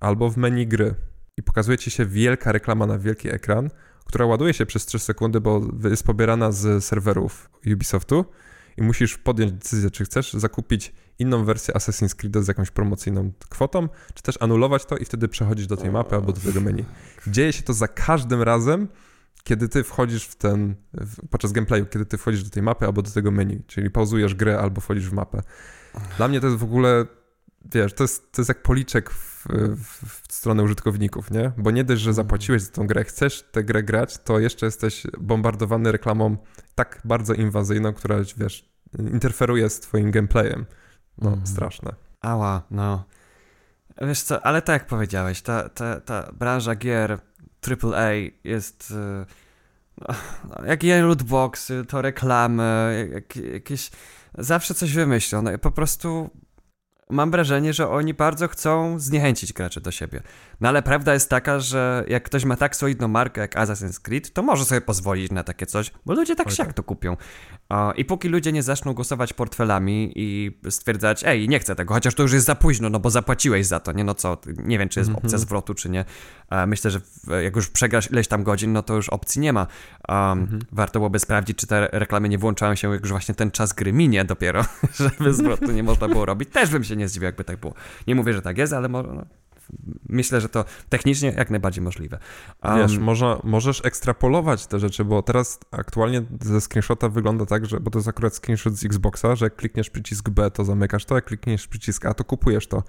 albo 0.00 0.30
w 0.30 0.36
menu 0.36 0.66
gry 0.66 0.94
i 1.36 1.42
pokazuje 1.42 1.78
ci 1.78 1.90
się 1.90 2.06
wielka 2.06 2.52
reklama 2.52 2.86
na 2.86 2.98
wielki 2.98 3.28
ekran, 3.28 3.70
która 4.06 4.26
ładuje 4.26 4.54
się 4.54 4.66
przez 4.66 4.86
3 4.86 4.98
sekundy, 4.98 5.40
bo 5.40 5.60
jest 5.90 6.02
pobierana 6.02 6.52
z 6.52 6.84
serwerów 6.84 7.50
Ubisoftu 7.72 8.24
i 8.76 8.82
musisz 8.82 9.18
podjąć 9.18 9.52
decyzję, 9.52 9.90
czy 9.90 10.04
chcesz 10.04 10.32
zakupić 10.32 10.92
inną 11.18 11.44
wersję 11.44 11.74
Assassin's 11.74 12.14
Creed 12.14 12.44
z 12.44 12.48
jakąś 12.48 12.70
promocyjną 12.70 13.32
kwotą, 13.48 13.88
czy 14.14 14.22
też 14.22 14.42
anulować 14.42 14.84
to 14.84 14.96
i 14.96 15.04
wtedy 15.04 15.28
przechodzić 15.28 15.66
do 15.66 15.76
tej 15.76 15.90
mapy 15.90 16.14
albo 16.14 16.32
do 16.32 16.40
tego 16.40 16.60
menu. 16.60 16.84
Dzieje 17.26 17.52
się 17.52 17.62
to 17.62 17.72
za 17.72 17.88
każdym 17.88 18.42
razem, 18.42 18.88
kiedy 19.44 19.68
ty 19.68 19.84
wchodzisz 19.84 20.24
w 20.24 20.34
ten, 20.34 20.74
podczas 21.30 21.52
gameplayu, 21.52 21.86
kiedy 21.86 22.06
ty 22.06 22.18
wchodzisz 22.18 22.44
do 22.44 22.50
tej 22.50 22.62
mapy 22.62 22.86
albo 22.86 23.02
do 23.02 23.10
tego 23.10 23.30
menu, 23.30 23.62
czyli 23.66 23.90
pauzujesz 23.90 24.34
grę 24.34 24.58
albo 24.58 24.80
wchodzisz 24.80 25.08
w 25.08 25.12
mapę. 25.12 25.42
Dla 26.16 26.28
mnie 26.28 26.40
to 26.40 26.46
jest 26.46 26.58
w 26.58 26.64
ogóle, 26.64 27.06
wiesz, 27.74 27.94
to 27.94 28.04
jest, 28.04 28.32
to 28.32 28.42
jest 28.42 28.48
jak 28.48 28.62
policzek 28.62 29.10
w, 29.10 29.35
w, 29.76 30.22
w 30.28 30.32
stronę 30.32 30.62
użytkowników, 30.62 31.30
nie? 31.30 31.52
Bo 31.56 31.70
nie 31.70 31.84
dość, 31.84 32.02
że 32.02 32.10
mhm. 32.10 32.26
zapłaciłeś 32.26 32.62
za 32.62 32.72
tą 32.72 32.86
grę, 32.86 33.04
chcesz 33.04 33.42
tę 33.42 33.64
grę 33.64 33.82
grać, 33.82 34.18
to 34.18 34.38
jeszcze 34.38 34.66
jesteś 34.66 35.06
bombardowany 35.20 35.92
reklamą 35.92 36.36
tak 36.74 37.00
bardzo 37.04 37.34
inwazyjną, 37.34 37.92
która, 37.92 38.16
wiesz, 38.36 38.70
interferuje 38.98 39.70
z 39.70 39.80
twoim 39.80 40.10
gameplayem. 40.10 40.66
No, 41.18 41.32
mm. 41.32 41.46
straszne. 41.46 41.94
Ała, 42.20 42.62
no. 42.70 43.04
Wiesz 44.00 44.22
co, 44.22 44.46
ale 44.46 44.62
tak 44.62 44.82
jak 44.82 44.88
powiedziałeś, 44.88 45.42
ta, 45.42 45.68
ta, 45.68 46.00
ta 46.00 46.32
branża 46.32 46.74
gier 46.74 47.18
AAA 47.68 48.10
jest... 48.44 48.90
Y, 48.90 49.26
no, 50.00 50.14
no, 50.48 50.66
jak 50.66 50.82
je 50.82 51.02
lootboxy, 51.02 51.84
to 51.88 52.02
reklamy, 52.02 53.08
jak, 53.12 53.36
jakieś... 53.36 53.90
Zawsze 54.38 54.74
coś 54.74 54.92
wymyślą. 54.92 55.42
No, 55.42 55.58
po 55.58 55.70
prostu 55.70 56.30
mam 57.10 57.30
wrażenie, 57.30 57.72
że 57.72 57.88
oni 57.88 58.14
bardzo 58.14 58.48
chcą 58.48 58.98
zniechęcić 58.98 59.52
graczy 59.52 59.80
do 59.80 59.90
siebie. 59.90 60.22
No 60.60 60.68
ale 60.68 60.82
prawda 60.82 61.14
jest 61.14 61.30
taka, 61.30 61.60
że 61.60 62.04
jak 62.08 62.22
ktoś 62.22 62.44
ma 62.44 62.56
tak 62.56 62.76
solidną 62.76 63.08
markę 63.08 63.40
jak 63.40 63.56
Assassin's 63.56 64.00
Creed, 64.00 64.32
to 64.32 64.42
może 64.42 64.64
sobie 64.64 64.80
pozwolić 64.80 65.32
na 65.32 65.42
takie 65.44 65.66
coś, 65.66 65.90
bo 66.06 66.14
ludzie 66.14 66.36
tak 66.36 66.50
siak 66.50 66.72
to 66.72 66.82
kupią. 66.82 67.16
I 67.96 68.04
póki 68.04 68.28
ludzie 68.28 68.52
nie 68.52 68.62
zaczną 68.62 68.94
głosować 68.94 69.32
portfelami 69.32 70.12
i 70.16 70.58
stwierdzać, 70.70 71.24
ej, 71.24 71.48
nie 71.48 71.58
chcę 71.58 71.76
tego, 71.76 71.94
chociaż 71.94 72.14
to 72.14 72.22
już 72.22 72.32
jest 72.32 72.46
za 72.46 72.54
późno, 72.54 72.90
no 72.90 73.00
bo 73.00 73.10
zapłaciłeś 73.10 73.66
za 73.66 73.80
to, 73.80 73.92
nie? 73.92 74.04
No 74.04 74.14
co, 74.14 74.38
nie 74.64 74.78
wiem, 74.78 74.88
czy 74.88 75.00
jest 75.00 75.08
mm 75.08 75.20
-hmm. 75.20 75.24
opcja 75.24 75.38
zwrotu, 75.38 75.74
czy 75.74 75.90
nie. 75.90 76.04
Myślę, 76.66 76.90
że 76.90 77.00
jak 77.42 77.56
już 77.56 77.68
przegrasz 77.70 78.10
ileś 78.10 78.28
tam 78.28 78.42
godzin, 78.42 78.72
no 78.72 78.82
to 78.82 78.94
już 78.94 79.08
opcji 79.08 79.40
nie 79.40 79.52
ma. 79.52 79.66
Um, 80.08 80.18
mm 80.18 80.46
-hmm. 80.46 80.60
Warto 80.72 80.98
byłoby 80.98 81.18
sprawdzić, 81.18 81.58
czy 81.58 81.66
te 81.66 81.88
reklamy 81.92 82.28
nie 82.28 82.38
włączają 82.38 82.74
się, 82.74 82.92
jak 82.92 83.00
już 83.00 83.10
właśnie 83.10 83.34
ten 83.34 83.50
czas 83.50 83.72
gry 83.72 83.92
minie 83.92 84.24
dopiero, 84.24 84.64
żeby 85.18 85.32
zwrotu 85.32 85.72
nie 85.72 85.82
można 85.82 86.08
było 86.08 86.26
robić. 86.26 86.48
Też 86.50 86.70
bym 86.70 86.84
się 86.84 86.96
nie 86.96 87.08
zdziwił, 87.08 87.26
jakby 87.26 87.44
tak 87.44 87.56
było. 87.56 87.74
Nie 88.06 88.14
mówię, 88.14 88.32
że 88.32 88.42
tak 88.42 88.58
jest, 88.58 88.72
ale 88.72 88.88
może, 88.88 89.12
no, 89.12 89.26
myślę, 90.08 90.40
że 90.40 90.48
to 90.48 90.64
technicznie 90.88 91.34
jak 91.36 91.50
najbardziej 91.50 91.84
możliwe. 91.84 92.18
Um, 92.64 92.78
Wiesz, 92.78 92.98
można, 92.98 93.40
możesz 93.44 93.84
ekstrapolować 93.84 94.66
te 94.66 94.78
rzeczy, 94.78 95.04
bo 95.04 95.22
teraz 95.22 95.60
aktualnie 95.70 96.22
ze 96.40 96.60
screenshota 96.60 97.08
wygląda 97.08 97.46
tak, 97.46 97.66
że, 97.66 97.80
bo 97.80 97.90
to 97.90 97.98
jest 97.98 98.08
akurat 98.08 98.34
screenshot 98.34 98.74
z 98.74 98.84
Xboxa, 98.84 99.36
że 99.36 99.46
jak 99.46 99.56
klikniesz 99.56 99.90
przycisk 99.90 100.28
B, 100.28 100.50
to 100.50 100.64
zamykasz 100.64 101.04
to, 101.04 101.14
jak 101.14 101.24
klikniesz 101.24 101.68
przycisk 101.68 102.06
A, 102.06 102.14
to 102.14 102.24
kupujesz 102.24 102.66
to. 102.66 102.82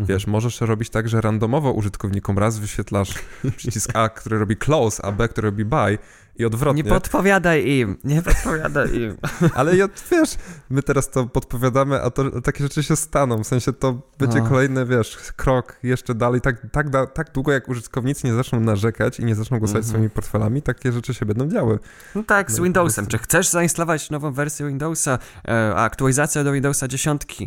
Mhm. 0.00 0.06
Wiesz, 0.06 0.26
możesz 0.26 0.60
robić 0.60 0.90
tak, 0.90 1.08
że 1.08 1.20
randomowo 1.20 1.72
użytkownikom 1.72 2.38
raz 2.38 2.58
wyświetlasz 2.58 3.14
przycisk 3.56 3.90
A, 3.94 4.08
który 4.08 4.38
robi 4.38 4.56
close, 4.56 5.04
a 5.04 5.12
B, 5.12 5.28
który 5.28 5.48
robi 5.48 5.64
buy 5.64 5.98
i 6.38 6.44
odwrotnie. 6.44 6.82
Nie 6.82 6.88
podpowiadaj 6.88 7.68
im, 7.68 7.96
nie 8.04 8.22
podpowiadaj 8.22 8.94
im. 8.94 9.16
Ale 9.54 9.76
ja, 9.76 9.88
wiesz, 10.10 10.30
my 10.70 10.82
teraz 10.82 11.10
to 11.10 11.26
podpowiadamy, 11.26 12.02
a 12.02 12.10
to 12.10 12.40
takie 12.40 12.64
rzeczy 12.64 12.82
się 12.82 12.96
staną, 12.96 13.44
w 13.44 13.46
sensie 13.46 13.72
to 13.72 14.00
będzie 14.18 14.38
no. 14.38 14.48
kolejny, 14.48 14.86
wiesz, 14.86 15.18
krok 15.36 15.76
jeszcze 15.82 16.14
dalej, 16.14 16.40
tak, 16.40 16.66
tak, 16.72 16.90
da, 16.90 17.06
tak 17.06 17.32
długo 17.32 17.52
jak 17.52 17.68
użytkownicy 17.68 18.26
nie 18.26 18.34
zaczną 18.34 18.60
narzekać 18.60 19.20
i 19.20 19.24
nie 19.24 19.34
zaczną 19.34 19.58
głosować 19.58 19.82
mm 19.82 19.88
-hmm. 19.88 19.92
swoimi 19.92 20.10
portfelami, 20.10 20.62
takie 20.62 20.92
rzeczy 20.92 21.14
się 21.14 21.26
będą 21.26 21.48
działy. 21.48 21.78
No 22.14 22.22
tak, 22.22 22.50
z 22.50 22.58
no, 22.58 22.64
Windowsem. 22.64 23.06
Czy 23.06 23.18
chcesz 23.18 23.48
zainstalować 23.48 24.10
nową 24.10 24.32
wersję 24.32 24.66
Windowsa, 24.66 25.18
e, 25.48 25.74
aktualizację 25.74 26.44
do 26.44 26.52
Windowsa 26.52 26.88
10 26.88 27.22
e, 27.22 27.46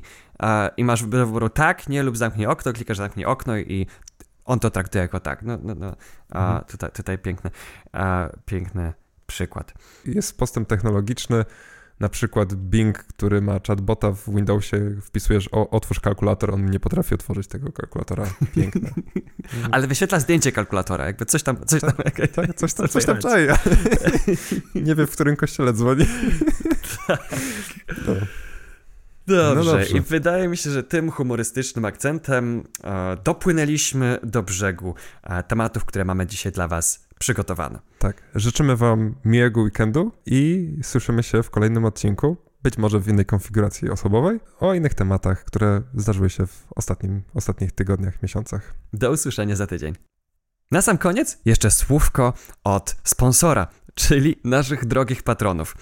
i 0.77 0.83
masz 0.83 1.03
wybór 1.03 1.53
tak, 1.53 1.89
nie 1.89 2.03
lub 2.03 2.17
zamknij 2.17 2.45
okno, 2.47 2.73
klikasz 2.73 2.97
zamknij 2.97 3.25
okno 3.25 3.57
i 3.57 3.87
on 4.45 4.59
to 4.59 4.69
traktuje 4.69 5.01
jako 5.01 5.19
tak. 5.19 5.41
No, 5.41 5.57
no, 5.63 5.75
no. 5.75 5.95
A 6.29 6.47
mhm. 6.47 6.65
tutaj, 6.65 6.91
tutaj 6.91 7.17
piękny, 7.17 7.51
a, 7.91 8.29
piękny 8.45 8.93
przykład. 9.27 9.73
Jest 10.05 10.37
postęp 10.37 10.67
technologiczny. 10.69 11.45
Na 11.99 12.09
przykład 12.09 12.53
Bing, 12.53 12.97
który 12.97 13.41
ma 13.41 13.59
chatbota 13.67 14.11
w 14.11 14.35
Windowsie, 14.35 14.77
wpisujesz 15.01 15.49
o, 15.51 15.69
otwórz 15.69 15.99
kalkulator, 15.99 16.53
on 16.53 16.65
nie 16.65 16.79
potrafi 16.79 17.15
otworzyć 17.15 17.47
tego 17.47 17.71
kalkulatora. 17.71 18.25
Piękne. 18.55 18.89
Ale 19.71 19.87
wyświetla 19.87 20.19
zdjęcie 20.19 20.51
kalkulatora, 20.51 21.05
jakby 21.05 21.25
coś 21.25 21.43
tam... 21.43 21.65
Coś 21.65 21.81
tam, 21.81 21.91
tak, 21.91 22.15
tak, 22.35 22.55
coś, 22.55 22.73
tam, 22.73 22.87
coś 22.87 23.05
tam 23.05 23.17
czai. 23.17 23.47
nie 24.87 24.95
wiem, 24.95 25.07
w 25.07 25.11
którym 25.11 25.35
kościele 25.35 25.73
dzwoni. 25.73 26.05
no. 28.07 28.13
Dobrze. 29.29 29.55
No 29.55 29.63
dobrze. 29.63 29.97
I 29.97 30.01
wydaje 30.01 30.47
mi 30.47 30.57
się, 30.57 30.69
że 30.69 30.83
tym 30.83 31.11
humorystycznym 31.11 31.85
akcentem 31.85 32.63
e, 32.83 33.17
dopłynęliśmy 33.23 34.19
do 34.23 34.43
brzegu 34.43 34.95
e, 35.23 35.43
tematów, 35.43 35.85
które 35.85 36.05
mamy 36.05 36.27
dzisiaj 36.27 36.51
dla 36.51 36.67
Was 36.67 37.07
przygotowane. 37.19 37.79
Tak. 37.99 38.21
Życzymy 38.35 38.75
Wam 38.75 39.15
miłego 39.25 39.61
weekendu 39.61 40.11
i 40.25 40.71
słyszymy 40.83 41.23
się 41.23 41.43
w 41.43 41.49
kolejnym 41.49 41.85
odcinku. 41.85 42.37
Być 42.63 42.77
może 42.77 42.99
w 42.99 43.07
innej 43.07 43.25
konfiguracji 43.25 43.89
osobowej, 43.89 44.39
o 44.59 44.73
innych 44.73 44.93
tematach, 44.93 45.43
które 45.43 45.81
zdarzyły 45.93 46.29
się 46.29 46.47
w 46.47 46.65
ostatnim, 46.75 47.21
ostatnich 47.33 47.71
tygodniach, 47.71 48.23
miesiącach. 48.23 48.73
Do 48.93 49.11
usłyszenia 49.11 49.55
za 49.55 49.67
tydzień. 49.67 49.95
Na 50.71 50.81
sam 50.81 50.97
koniec 50.97 51.37
jeszcze 51.45 51.71
słówko 51.71 52.33
od 52.63 52.95
sponsora 53.03 53.67
czyli 53.99 54.35
naszych 54.43 54.85
drogich 54.85 55.23
patronów. 55.23 55.75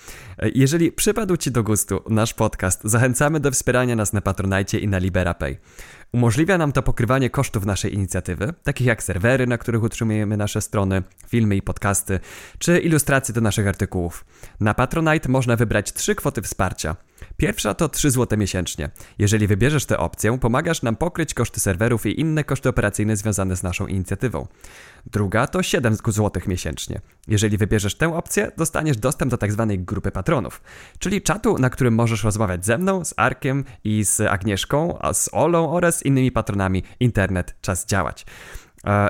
Jeżeli 0.56 0.92
przypadł 0.92 1.38
Ci 1.38 1.52
do 1.52 1.64
gustu 1.64 2.04
nasz 2.10 2.34
podcast, 2.34 2.82
zachęcamy 2.84 3.40
do 3.40 3.52
wspierania 3.52 3.96
nas 3.96 4.14
na 4.14 4.22
Patronite 4.22 4.78
i 4.78 4.88
na 4.88 4.98
LiberaPay. 4.98 5.58
Umożliwia 6.14 6.58
nam 6.58 6.72
to 6.72 6.84
pokrywanie 6.84 7.30
kosztów 7.30 7.66
naszej 7.66 7.94
inicjatywy, 7.94 8.54
takich 8.64 8.88
jak 8.88 9.04
serwery, 9.04 9.48
na 9.48 9.58
których 9.58 9.84
utrzymujemy 9.84 10.38
nasze 10.38 10.62
strony, 10.62 11.04
filmy 11.28 11.56
i 11.56 11.62
podcasty, 11.62 12.20
czy 12.60 12.80
ilustracje 12.80 13.34
do 13.34 13.42
naszych 13.42 13.68
artykułów. 13.68 14.26
Na 14.60 14.74
Patronite 14.74 15.30
można 15.30 15.56
wybrać 15.56 15.94
trzy 15.94 16.16
kwoty 16.16 16.42
wsparcia. 16.42 16.96
Pierwsza 17.38 17.74
to 17.74 17.90
3 17.90 18.12
zł 18.12 18.40
miesięcznie. 18.40 18.90
Jeżeli 19.20 19.48
wybierzesz 19.48 19.86
tę 19.86 19.98
opcję, 19.98 20.38
pomagasz 20.40 20.82
nam 20.82 20.96
pokryć 20.96 21.34
koszty 21.34 21.60
serwerów 21.60 22.06
i 22.06 22.20
inne 22.20 22.44
koszty 22.44 22.70
operacyjne 22.70 23.16
związane 23.16 23.56
z 23.56 23.64
naszą 23.64 23.88
inicjatywą. 23.88 24.48
Druga 25.06 25.48
to 25.48 25.64
7 25.64 25.96
zł 25.96 26.42
miesięcznie. 26.48 27.02
Jeżeli 27.28 27.58
wybierzesz 27.58 27.96
tę 27.96 28.16
opcję, 28.16 28.52
dostaniesz 28.58 28.98
dostęp 28.98 29.32
do 29.32 29.38
tzw. 29.38 29.66
Tak 29.70 29.86
grupy 29.86 30.12
patronów, 30.12 30.62
czyli 31.00 31.22
czatu, 31.22 31.58
na 31.58 31.70
którym 31.70 31.94
możesz 31.94 32.24
rozmawiać 32.24 32.66
ze 32.66 32.78
mną, 32.78 33.06
z 33.06 33.14
Arkiem 33.18 33.66
i 33.84 34.06
z 34.06 34.22
Agnieszką, 34.22 34.98
a 35.00 35.14
z 35.14 35.30
Olą 35.32 35.72
oraz 35.72 36.04
innymi 36.04 36.32
patronami 36.32 36.84
Internet 37.00 37.56
Czas 37.62 37.86
Działać. 37.86 38.26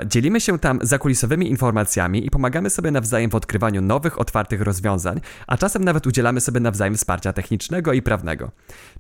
Dzielimy 0.06 0.42
się 0.42 0.60
tam 0.60 0.80
zakulisowymi 0.82 1.50
informacjami 1.50 2.26
i 2.26 2.30
pomagamy 2.30 2.70
sobie 2.70 2.92
nawzajem 2.92 3.32
w 3.32 3.36
odkrywaniu 3.36 3.82
nowych, 3.82 4.20
otwartych 4.20 4.62
rozwiązań, 4.62 5.22
a 5.48 5.58
czasem 5.58 5.84
nawet 5.84 6.08
udzielamy 6.08 6.42
sobie 6.42 6.60
nawzajem 6.60 6.96
wsparcia 6.96 7.34
technicznego 7.34 7.94
i 7.94 8.02
prawnego. 8.02 8.52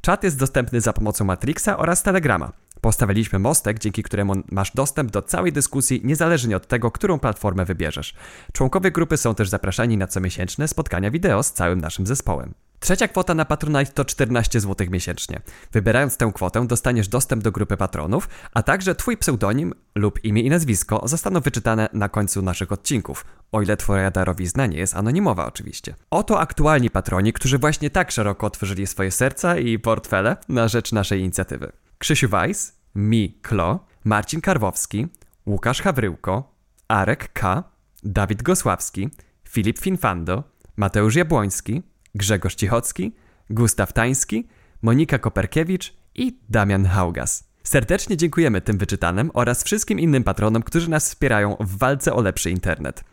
Czat 0.01 0.23
jest 0.23 0.39
dostępny 0.39 0.81
za 0.81 0.93
pomocą 0.93 1.25
Matrixa 1.25 1.77
oraz 1.77 2.03
Telegrama. 2.03 2.51
Postawiliśmy 2.87 3.39
mostek, 3.39 3.79
dzięki 3.79 4.03
któremu 4.03 4.33
masz 4.51 4.71
dostęp 4.71 5.11
do 5.11 5.21
całej 5.21 5.53
dyskusji, 5.53 6.01
niezależnie 6.03 6.57
od 6.57 6.67
tego, 6.67 6.91
którą 6.91 7.19
platformę 7.19 7.65
wybierzesz. 7.65 8.13
Członkowie 8.53 8.91
grupy 8.91 9.17
są 9.17 9.35
też 9.35 9.49
zapraszani 9.49 9.97
na 9.97 10.07
comiesięczne 10.07 10.67
spotkania 10.67 11.11
wideo 11.11 11.43
z 11.43 11.51
całym 11.51 11.81
naszym 11.81 12.07
zespołem. 12.07 12.53
Trzecia 12.79 13.07
kwota 13.07 13.33
na 13.33 13.45
Patronite 13.45 13.91
to 13.91 14.05
14 14.05 14.59
zł 14.59 14.87
miesięcznie. 14.89 15.41
Wybierając 15.71 16.17
tę 16.17 16.31
kwotę 16.35 16.67
dostaniesz 16.67 17.07
dostęp 17.07 17.43
do 17.43 17.51
grupy 17.51 17.77
patronów, 17.77 18.29
a 18.53 18.63
także 18.63 18.95
Twój 18.95 19.17
pseudonim 19.17 19.73
lub 19.95 20.23
imię 20.23 20.41
i 20.41 20.49
nazwisko 20.49 21.01
zostaną 21.07 21.39
wyczytane 21.39 21.89
na 21.93 22.09
końcu 22.09 22.41
naszych 22.41 22.71
odcinków, 22.71 23.25
o 23.51 23.61
ile 23.61 23.77
Twoja 23.77 24.11
darowizna 24.11 24.65
nie 24.65 24.77
jest 24.77 24.95
anonimowa 24.95 25.45
oczywiście. 25.45 25.95
Oto 26.09 26.39
aktualni 26.39 26.89
patroni, 26.89 27.33
którzy 27.33 27.57
właśnie 27.57 27.89
tak 27.89 28.11
szeroko 28.11 28.47
otworzyli 28.47 28.87
swoje 28.87 29.11
serca 29.11 29.57
i 29.57 29.79
portfele 29.79 30.37
na 30.49 30.67
rzecz 30.67 30.91
naszej 30.91 31.19
inicjatywy. 31.19 31.71
Krzysiu 31.97 32.29
Weiss, 32.29 32.76
Mi 32.97 33.39
Klo, 33.41 33.85
Marcin 34.03 34.41
Karwowski, 34.41 35.07
Łukasz 35.45 35.81
Hawryłko, 35.81 36.53
Arek 36.87 37.33
K., 37.33 37.63
Dawid 38.03 38.43
Gosławski, 38.43 39.09
Filip 39.49 39.79
Finfando, 39.79 40.43
Mateusz 40.77 41.15
Jabłoński, 41.15 41.81
Grzegorz 42.15 42.55
Cichocki, 42.55 43.15
Gustaw 43.49 43.93
Tański, 43.93 44.47
Monika 44.81 45.19
Koperkiewicz 45.19 45.93
i 46.15 46.39
Damian 46.49 46.85
Haugas. 46.85 47.47
Serdecznie 47.63 48.17
dziękujemy 48.17 48.61
tym 48.61 48.77
wyczytanym 48.77 49.31
oraz 49.33 49.63
wszystkim 49.63 49.99
innym 49.99 50.23
patronom, 50.23 50.63
którzy 50.63 50.89
nas 50.89 51.05
wspierają 51.05 51.57
w 51.59 51.77
walce 51.77 52.13
o 52.13 52.21
lepszy 52.21 52.51
internet. 52.51 53.03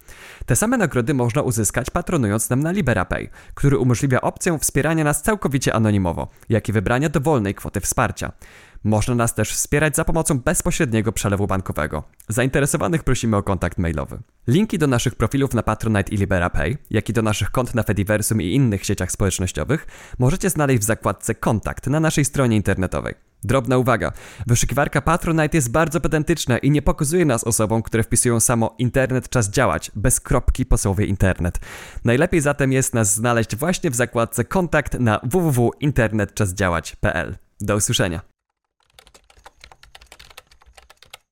Te 0.46 0.56
same 0.56 0.76
nagrody 0.76 1.14
można 1.14 1.42
uzyskać 1.42 1.90
patronując 1.90 2.50
nam 2.50 2.60
na 2.60 2.72
LiberaPay, 2.72 3.28
który 3.54 3.78
umożliwia 3.78 4.20
opcję 4.20 4.58
wspierania 4.58 5.04
nas 5.04 5.22
całkowicie 5.22 5.74
anonimowo, 5.74 6.28
jak 6.48 6.68
i 6.68 6.72
wybrania 6.72 7.08
dowolnej 7.08 7.54
kwoty 7.54 7.80
wsparcia. 7.80 8.32
Można 8.84 9.14
nas 9.14 9.34
też 9.34 9.52
wspierać 9.52 9.96
za 9.96 10.04
pomocą 10.04 10.38
bezpośredniego 10.38 11.12
przelewu 11.12 11.46
bankowego. 11.46 12.04
Zainteresowanych 12.28 13.04
prosimy 13.04 13.36
o 13.36 13.42
kontakt 13.42 13.78
mailowy. 13.78 14.18
Linki 14.46 14.78
do 14.78 14.86
naszych 14.86 15.14
profilów 15.14 15.54
na 15.54 15.62
Patronite 15.62 16.14
i 16.14 16.16
LiberaPay, 16.16 16.78
jak 16.90 17.08
i 17.08 17.12
do 17.12 17.22
naszych 17.22 17.50
kont 17.50 17.74
na 17.74 17.82
Fediversum 17.82 18.42
i 18.42 18.54
innych 18.54 18.84
sieciach 18.84 19.12
społecznościowych 19.12 19.86
możecie 20.18 20.50
znaleźć 20.50 20.80
w 20.80 20.84
zakładce 20.84 21.34
Kontakt 21.34 21.86
na 21.86 22.00
naszej 22.00 22.24
stronie 22.24 22.56
internetowej. 22.56 23.14
Drobna 23.44 23.78
uwaga. 23.78 24.12
Wyszukiwarka 24.46 25.02
Patronite 25.02 25.58
jest 25.58 25.70
bardzo 25.70 26.00
pedantyczna 26.00 26.58
i 26.58 26.70
nie 26.70 26.82
pokazuje 26.82 27.24
nas 27.24 27.44
osobom, 27.44 27.82
które 27.82 28.02
wpisują 28.02 28.40
samo 28.40 28.74
internet 28.78 29.28
czas 29.28 29.50
działać, 29.50 29.90
bez 29.94 30.20
kropki 30.20 30.66
po 30.66 30.78
słowie 30.78 31.06
internet. 31.06 31.60
Najlepiej 32.04 32.40
zatem 32.40 32.72
jest 32.72 32.94
nas 32.94 33.14
znaleźć 33.14 33.56
właśnie 33.56 33.90
w 33.90 33.94
zakładce 33.94 34.44
Kontakt 34.44 35.00
na 35.00 35.20
www.internetczasdziałać.pl. 35.22 37.36
Do 37.60 37.76
usłyszenia. 37.76 38.33